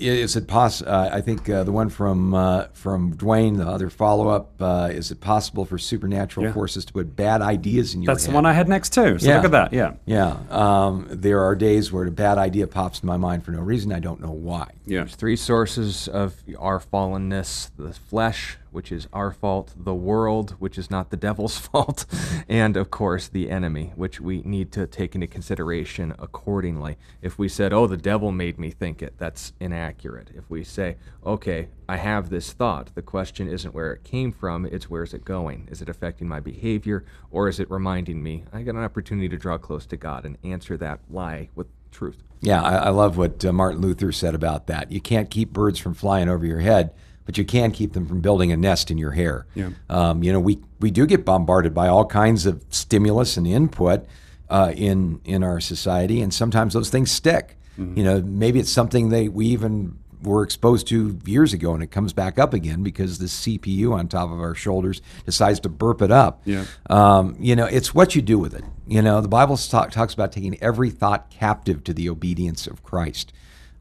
is 0.00 0.36
it 0.36 0.46
possible? 0.46 0.90
Uh, 0.90 1.10
I 1.12 1.20
think 1.20 1.48
uh, 1.48 1.62
the 1.64 1.72
one 1.72 1.88
from 1.88 2.34
uh, 2.34 2.64
from 2.72 3.14
Dwayne, 3.14 3.58
the 3.58 3.66
other 3.66 3.90
follow 3.90 4.28
up, 4.28 4.52
uh, 4.60 4.88
is 4.92 5.10
it 5.10 5.20
possible 5.20 5.64
for 5.64 5.78
supernatural 5.78 6.46
Yeah. 6.46 6.52
forces 6.52 6.84
to 6.86 6.92
put 6.92 7.14
bad 7.16 7.42
ideas 7.42 7.94
in 7.94 8.02
your 8.02 8.10
head? 8.10 8.16
That's 8.16 8.26
head? 8.26 8.32
the 8.32 8.34
one 8.34 8.46
I 8.46 8.52
had 8.52 8.68
next 8.68 8.92
too. 8.94 9.18
So 9.18 9.26
Yeah. 9.28 9.36
look 9.36 9.44
at 9.46 9.50
that. 9.52 9.72
Yeah. 9.72 9.92
Yeah, 10.06 10.36
um, 10.50 11.06
there 11.10 11.40
are 11.40 11.54
days 11.54 11.92
where 11.92 12.06
a 12.06 12.10
bad 12.10 12.38
idea 12.38 12.66
pops 12.66 13.00
in 13.00 13.06
my 13.06 13.16
mind 13.16 13.44
for 13.44 13.50
no 13.52 13.60
reason. 13.60 13.92
I 13.92 14.00
don't 14.00 14.20
know 14.20 14.32
why. 14.32 14.68
Yeah. 14.86 15.00
There's 15.00 15.14
three 15.14 15.36
sources 15.36 16.08
of 16.08 16.34
our 16.58 16.80
fallenness 16.80 17.70
the 17.76 17.92
flesh, 17.92 18.58
which 18.70 18.92
is 18.92 19.08
our 19.12 19.30
fault, 19.30 19.74
the 19.76 19.94
world, 19.94 20.52
which 20.58 20.78
is 20.78 20.90
not 20.90 21.10
the 21.10 21.16
devil's 21.16 21.58
fault, 21.68 22.06
and 22.48 22.76
of 22.76 22.90
course 22.90 23.28
the 23.28 23.50
enemy, 23.50 23.92
which 23.96 24.20
we 24.20 24.42
need 24.42 24.72
to 24.72 24.86
take 24.86 25.14
into 25.14 25.26
consideration 25.26 26.14
accordingly. 26.18 26.96
If 27.22 27.38
we 27.38 27.48
said, 27.48 27.72
oh, 27.72 27.86
the 27.86 27.96
devil 27.96 28.32
made 28.32 28.58
me 28.58 28.70
think 28.70 29.02
it, 29.02 29.14
that's 29.18 29.52
inaccurate. 29.60 30.30
If 30.34 30.48
we 30.48 30.64
say, 30.64 30.96
okay, 31.24 31.68
I 31.88 31.96
have 31.96 32.30
this 32.30 32.52
thought, 32.52 32.94
the 32.94 33.02
question 33.02 33.48
isn't 33.48 33.74
where 33.74 33.92
it 33.92 34.04
came 34.04 34.32
from, 34.32 34.64
it's 34.66 34.88
where's 34.88 35.14
it 35.14 35.24
going? 35.24 35.68
Is 35.70 35.82
it 35.82 35.88
affecting 35.88 36.28
my 36.28 36.40
behavior, 36.40 37.04
or 37.30 37.48
is 37.48 37.60
it 37.60 37.70
reminding 37.70 38.22
me 38.22 38.44
I 38.52 38.62
got 38.62 38.74
an 38.74 38.84
opportunity 38.84 39.28
to 39.28 39.36
draw 39.36 39.58
close 39.58 39.86
to 39.86 39.96
God 39.96 40.24
and 40.24 40.38
answer 40.44 40.76
that 40.76 41.00
lie 41.10 41.48
with 41.54 41.66
truth? 41.90 42.22
Yeah, 42.40 42.62
I, 42.62 42.74
I 42.76 42.88
love 42.90 43.16
what 43.16 43.44
uh, 43.44 43.52
Martin 43.52 43.80
Luther 43.80 44.12
said 44.12 44.34
about 44.34 44.66
that. 44.68 44.90
You 44.90 45.00
can't 45.00 45.30
keep 45.30 45.52
birds 45.52 45.78
from 45.78 45.94
flying 45.94 46.28
over 46.28 46.46
your 46.46 46.60
head, 46.60 46.92
but 47.30 47.38
you 47.38 47.44
can 47.44 47.70
keep 47.70 47.92
them 47.92 48.08
from 48.08 48.20
building 48.20 48.50
a 48.50 48.56
nest 48.56 48.90
in 48.90 48.98
your 48.98 49.12
hair. 49.12 49.46
Yeah. 49.54 49.70
Um, 49.88 50.24
you 50.24 50.32
know, 50.32 50.40
we 50.40 50.58
we 50.80 50.90
do 50.90 51.06
get 51.06 51.24
bombarded 51.24 51.72
by 51.72 51.86
all 51.86 52.04
kinds 52.04 52.44
of 52.44 52.64
stimulus 52.70 53.36
and 53.36 53.46
input 53.46 54.04
uh, 54.48 54.72
in 54.74 55.20
in 55.24 55.44
our 55.44 55.60
society, 55.60 56.22
and 56.22 56.34
sometimes 56.34 56.74
those 56.74 56.90
things 56.90 57.08
stick. 57.12 57.56
You 57.94 58.02
know, 58.02 58.20
maybe 58.20 58.58
it's 58.58 58.72
something 58.72 59.10
that 59.10 59.32
we 59.32 59.46
even 59.46 59.96
were 60.24 60.42
exposed 60.42 60.88
to 60.88 61.20
years 61.24 61.52
ago, 61.52 61.72
and 61.72 61.84
it 61.84 61.92
comes 61.92 62.12
back 62.12 62.36
up 62.36 62.52
again 62.52 62.82
because 62.82 63.18
the 63.18 63.26
CPU 63.26 63.92
on 63.92 64.08
top 64.08 64.32
of 64.32 64.40
our 64.40 64.56
shoulders 64.56 65.00
decides 65.24 65.60
to 65.60 65.68
burp 65.68 66.02
it 66.02 66.10
up. 66.10 66.42
Yeah. 66.44 66.64
Um, 66.90 67.36
you 67.38 67.54
know, 67.54 67.66
it's 67.66 67.94
what 67.94 68.16
you 68.16 68.22
do 68.22 68.40
with 68.40 68.54
it. 68.54 68.64
You 68.88 69.02
know, 69.02 69.20
the 69.20 69.28
Bible 69.28 69.56
talk, 69.56 69.92
talks 69.92 70.14
about 70.14 70.32
taking 70.32 70.60
every 70.60 70.90
thought 70.90 71.30
captive 71.30 71.84
to 71.84 71.94
the 71.94 72.08
obedience 72.08 72.66
of 72.66 72.82
Christ. 72.82 73.32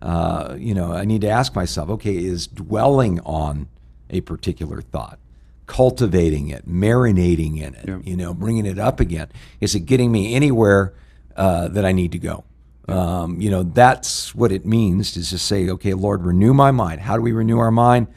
Uh, 0.01 0.55
you 0.57 0.73
know, 0.73 0.93
I 0.93 1.05
need 1.05 1.21
to 1.21 1.29
ask 1.29 1.55
myself, 1.55 1.89
okay, 1.89 2.15
is 2.15 2.47
dwelling 2.47 3.19
on 3.21 3.67
a 4.09 4.21
particular 4.21 4.81
thought, 4.81 5.19
cultivating 5.67 6.49
it, 6.49 6.67
marinating 6.67 7.57
in 7.61 7.75
it, 7.75 7.85
Yeah. 7.87 7.99
you 8.03 8.15
know, 8.15 8.33
bringing 8.33 8.65
it 8.65 8.79
up 8.79 8.99
again, 8.99 9.27
is 9.59 9.75
it 9.75 9.81
getting 9.81 10.11
me 10.11 10.33
anywhere 10.35 10.93
uh, 11.35 11.67
that 11.69 11.85
I 11.85 11.91
need 11.91 12.11
to 12.13 12.19
go? 12.19 12.43
Um, 12.87 13.39
you 13.39 13.51
know, 13.51 13.63
that's 13.63 14.33
what 14.33 14.51
it 14.51 14.65
means 14.65 15.15
is 15.15 15.25
to 15.25 15.31
just 15.31 15.45
say, 15.45 15.69
okay, 15.69 15.93
Lord, 15.93 16.23
renew 16.23 16.53
my 16.53 16.71
mind. 16.71 17.01
How 17.01 17.15
do 17.15 17.21
we 17.21 17.31
renew 17.33 17.59
our 17.59 17.69
mind? 17.71 18.07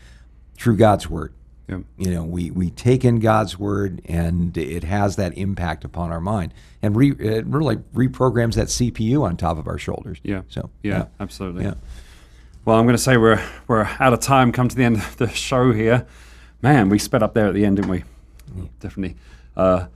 Through 0.57 0.77
God's 0.77 1.11
word 1.11 1.35
Yeah. 1.79 2.05
you 2.07 2.11
know 2.15 2.25
we 2.25 2.51
we 2.51 2.71
take 2.71 3.05
in 3.05 3.19
god's 3.21 3.59
word 3.59 4.01
and 4.05 4.57
it 4.59 4.85
has 4.85 5.17
that 5.17 5.37
impact 5.39 5.85
upon 5.85 6.11
our 6.13 6.21
mind 6.21 6.53
and 6.83 6.95
re, 6.97 7.13
it 7.19 7.47
really 7.47 7.77
reprograms 7.95 8.55
that 8.55 8.69
cpu 8.69 9.23
on 9.23 9.37
top 9.37 9.59
of 9.59 9.67
our 9.67 9.79
shoulders 9.79 10.19
Yeah. 10.23 10.43
so 10.49 10.71
Yeah, 10.83 11.07
absolutely. 11.21 11.65
yeah 11.65 11.75
Well, 12.65 12.77
I'm 12.79 12.85
going 12.85 12.97
to 12.97 13.03
say 13.03 13.17
we're 13.17 13.43
we're 13.69 13.89
out 13.99 14.13
of 14.13 14.21
time. 14.21 14.53
Come 14.53 14.69
to 14.69 14.77
the 14.77 14.85
end 14.85 14.97
of 14.97 15.17
the 15.17 15.29
show 15.29 15.73
here. 15.73 16.07
Man, 16.63 16.89
we 16.91 16.99
sped 16.99 17.23
up 17.23 17.35
there 17.35 17.49
at 17.49 17.55
the 17.55 17.65
end, 17.65 17.77
didn't 17.77 17.91
we? 17.91 18.05
Definitely. 18.79 19.17
Uh, 19.57 19.87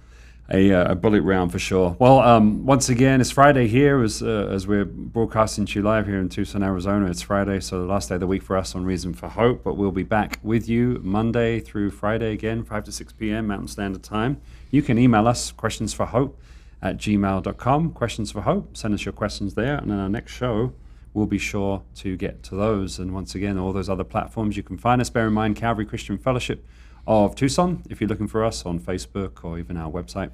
a, 0.53 0.73
uh, 0.73 0.93
a 0.93 0.95
bullet 0.95 1.23
round 1.23 1.51
for 1.51 1.59
sure. 1.59 1.97
Well, 1.99 2.21
um, 2.21 2.65
once 2.65 2.89
again, 2.89 3.21
it's 3.21 3.31
Friday 3.31 3.67
here 3.67 4.03
as 4.03 4.23
uh, 4.23 4.49
as 4.51 4.67
we're 4.67 4.85
broadcasting 4.85 5.67
to 5.67 5.79
you 5.79 5.83
live 5.83 6.07
here 6.07 6.21
in 6.21 6.29
Tucson, 6.29 6.63
Arizona. 6.63 7.07
It's 7.07 7.23
Friday, 7.23 7.61
so 7.61 7.81
the 7.81 7.87
last 7.87 8.09
day 8.09 8.15
of 8.15 8.21
the 8.21 8.27
week 8.27 8.43
for 8.43 8.57
us 8.57 8.75
on 8.75 8.85
Reason 8.85 9.13
for 9.13 9.29
Hope. 9.29 9.65
But 9.65 9.77
we'll 9.77 9.91
be 9.91 10.05
back 10.05 10.39
with 10.43 10.69
you 10.69 11.01
Monday 11.03 11.61
through 11.61 11.91
Friday 11.91 12.33
again, 12.33 12.63
5 12.63 12.85
to 12.85 12.93
6 12.93 13.13
p.m. 13.15 13.49
Mountain 13.49 13.69
Standard 13.69 14.03
Time. 14.03 14.41
You 14.71 14.83
can 14.83 14.99
email 14.99 15.27
us 15.27 15.51
questions 15.51 15.93
for 15.93 16.07
hope 16.07 16.41
at 16.81 16.97
gmail.com. 16.99 17.91
Questions 17.93 18.31
for 18.31 18.43
hope. 18.43 18.77
Send 18.77 18.95
us 18.95 19.05
your 19.05 19.13
questions 19.13 19.55
there, 19.55 19.77
and 19.79 19.91
in 19.91 19.99
our 19.99 20.09
next 20.09 20.33
show, 20.33 20.73
we'll 21.13 21.27
be 21.27 21.39
sure 21.39 21.83
to 21.97 22.17
get 22.17 22.43
to 22.45 22.55
those. 22.55 23.01
And 23.01 23.13
once 23.13 23.35
again, 23.35 23.59
all 23.59 23.73
those 23.73 23.89
other 23.89 24.05
platforms 24.05 24.57
you 24.57 24.63
can 24.63 24.79
find 24.79 25.01
us. 25.01 25.11
Bear 25.11 25.27
in 25.27 25.33
mind, 25.33 25.57
Calvary 25.57 25.87
Christian 25.87 26.19
Fellowship 26.19 26.65
of 27.07 27.35
Tucson, 27.37 27.83
if 27.91 28.01
you're 28.01 28.09
looking 28.09 28.29
for 28.29 28.45
us 28.45 28.67
on 28.67 28.81
Facebook 28.81 29.45
or 29.45 29.59
even 29.59 29.77
our 29.77 29.91
website. 29.91 30.31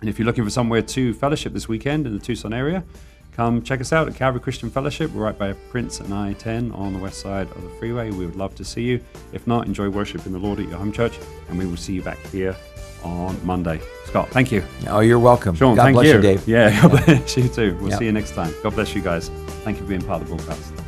And 0.00 0.08
if 0.08 0.18
you're 0.18 0.26
looking 0.26 0.44
for 0.44 0.50
somewhere 0.50 0.82
to 0.82 1.12
fellowship 1.14 1.52
this 1.52 1.68
weekend 1.68 2.06
in 2.06 2.12
the 2.14 2.20
Tucson 2.20 2.52
area, 2.54 2.84
come 3.32 3.62
check 3.62 3.80
us 3.80 3.92
out 3.92 4.08
at 4.08 4.14
Calvary 4.14 4.40
Christian 4.40 4.70
Fellowship. 4.70 5.10
We're 5.12 5.24
right 5.24 5.36
by 5.38 5.52
Prince 5.70 6.00
and 6.00 6.14
I 6.14 6.32
10 6.34 6.72
on 6.72 6.92
the 6.92 6.98
west 6.98 7.20
side 7.20 7.48
of 7.50 7.62
the 7.62 7.68
freeway. 7.70 8.10
We 8.10 8.24
would 8.26 8.36
love 8.36 8.54
to 8.56 8.64
see 8.64 8.82
you. 8.82 9.00
If 9.32 9.46
not, 9.46 9.66
enjoy 9.66 9.88
worshiping 9.88 10.32
the 10.32 10.38
Lord 10.38 10.60
at 10.60 10.68
your 10.68 10.78
home 10.78 10.92
church, 10.92 11.18
and 11.48 11.58
we 11.58 11.66
will 11.66 11.76
see 11.76 11.94
you 11.94 12.02
back 12.02 12.18
here 12.28 12.56
on 13.04 13.38
Monday. 13.44 13.80
Scott, 14.06 14.28
thank 14.30 14.50
you. 14.50 14.64
oh 14.88 15.00
you're 15.00 15.18
welcome 15.20 15.54
Sean, 15.54 15.76
god 15.76 15.82
thank 15.84 15.94
bless 15.94 16.06
you. 16.06 16.14
you, 16.14 16.20
dave 16.20 16.48
Yeah, 16.48 16.82
God 16.88 17.04
bless 17.04 17.36
you 17.36 17.48
too. 17.48 17.76
We'll 17.80 17.90
Yeah. 17.90 17.98
see 17.98 18.04
you 18.06 18.12
next 18.12 18.32
time. 18.34 18.52
God 18.62 18.74
bless 18.74 18.94
you 18.94 19.02
guys. 19.02 19.28
Thank 19.64 19.76
you 19.76 19.82
for 19.84 19.88
being 19.88 20.02
part 20.02 20.22
of 20.22 20.28
the 20.28 20.34
broadcast. 20.34 20.87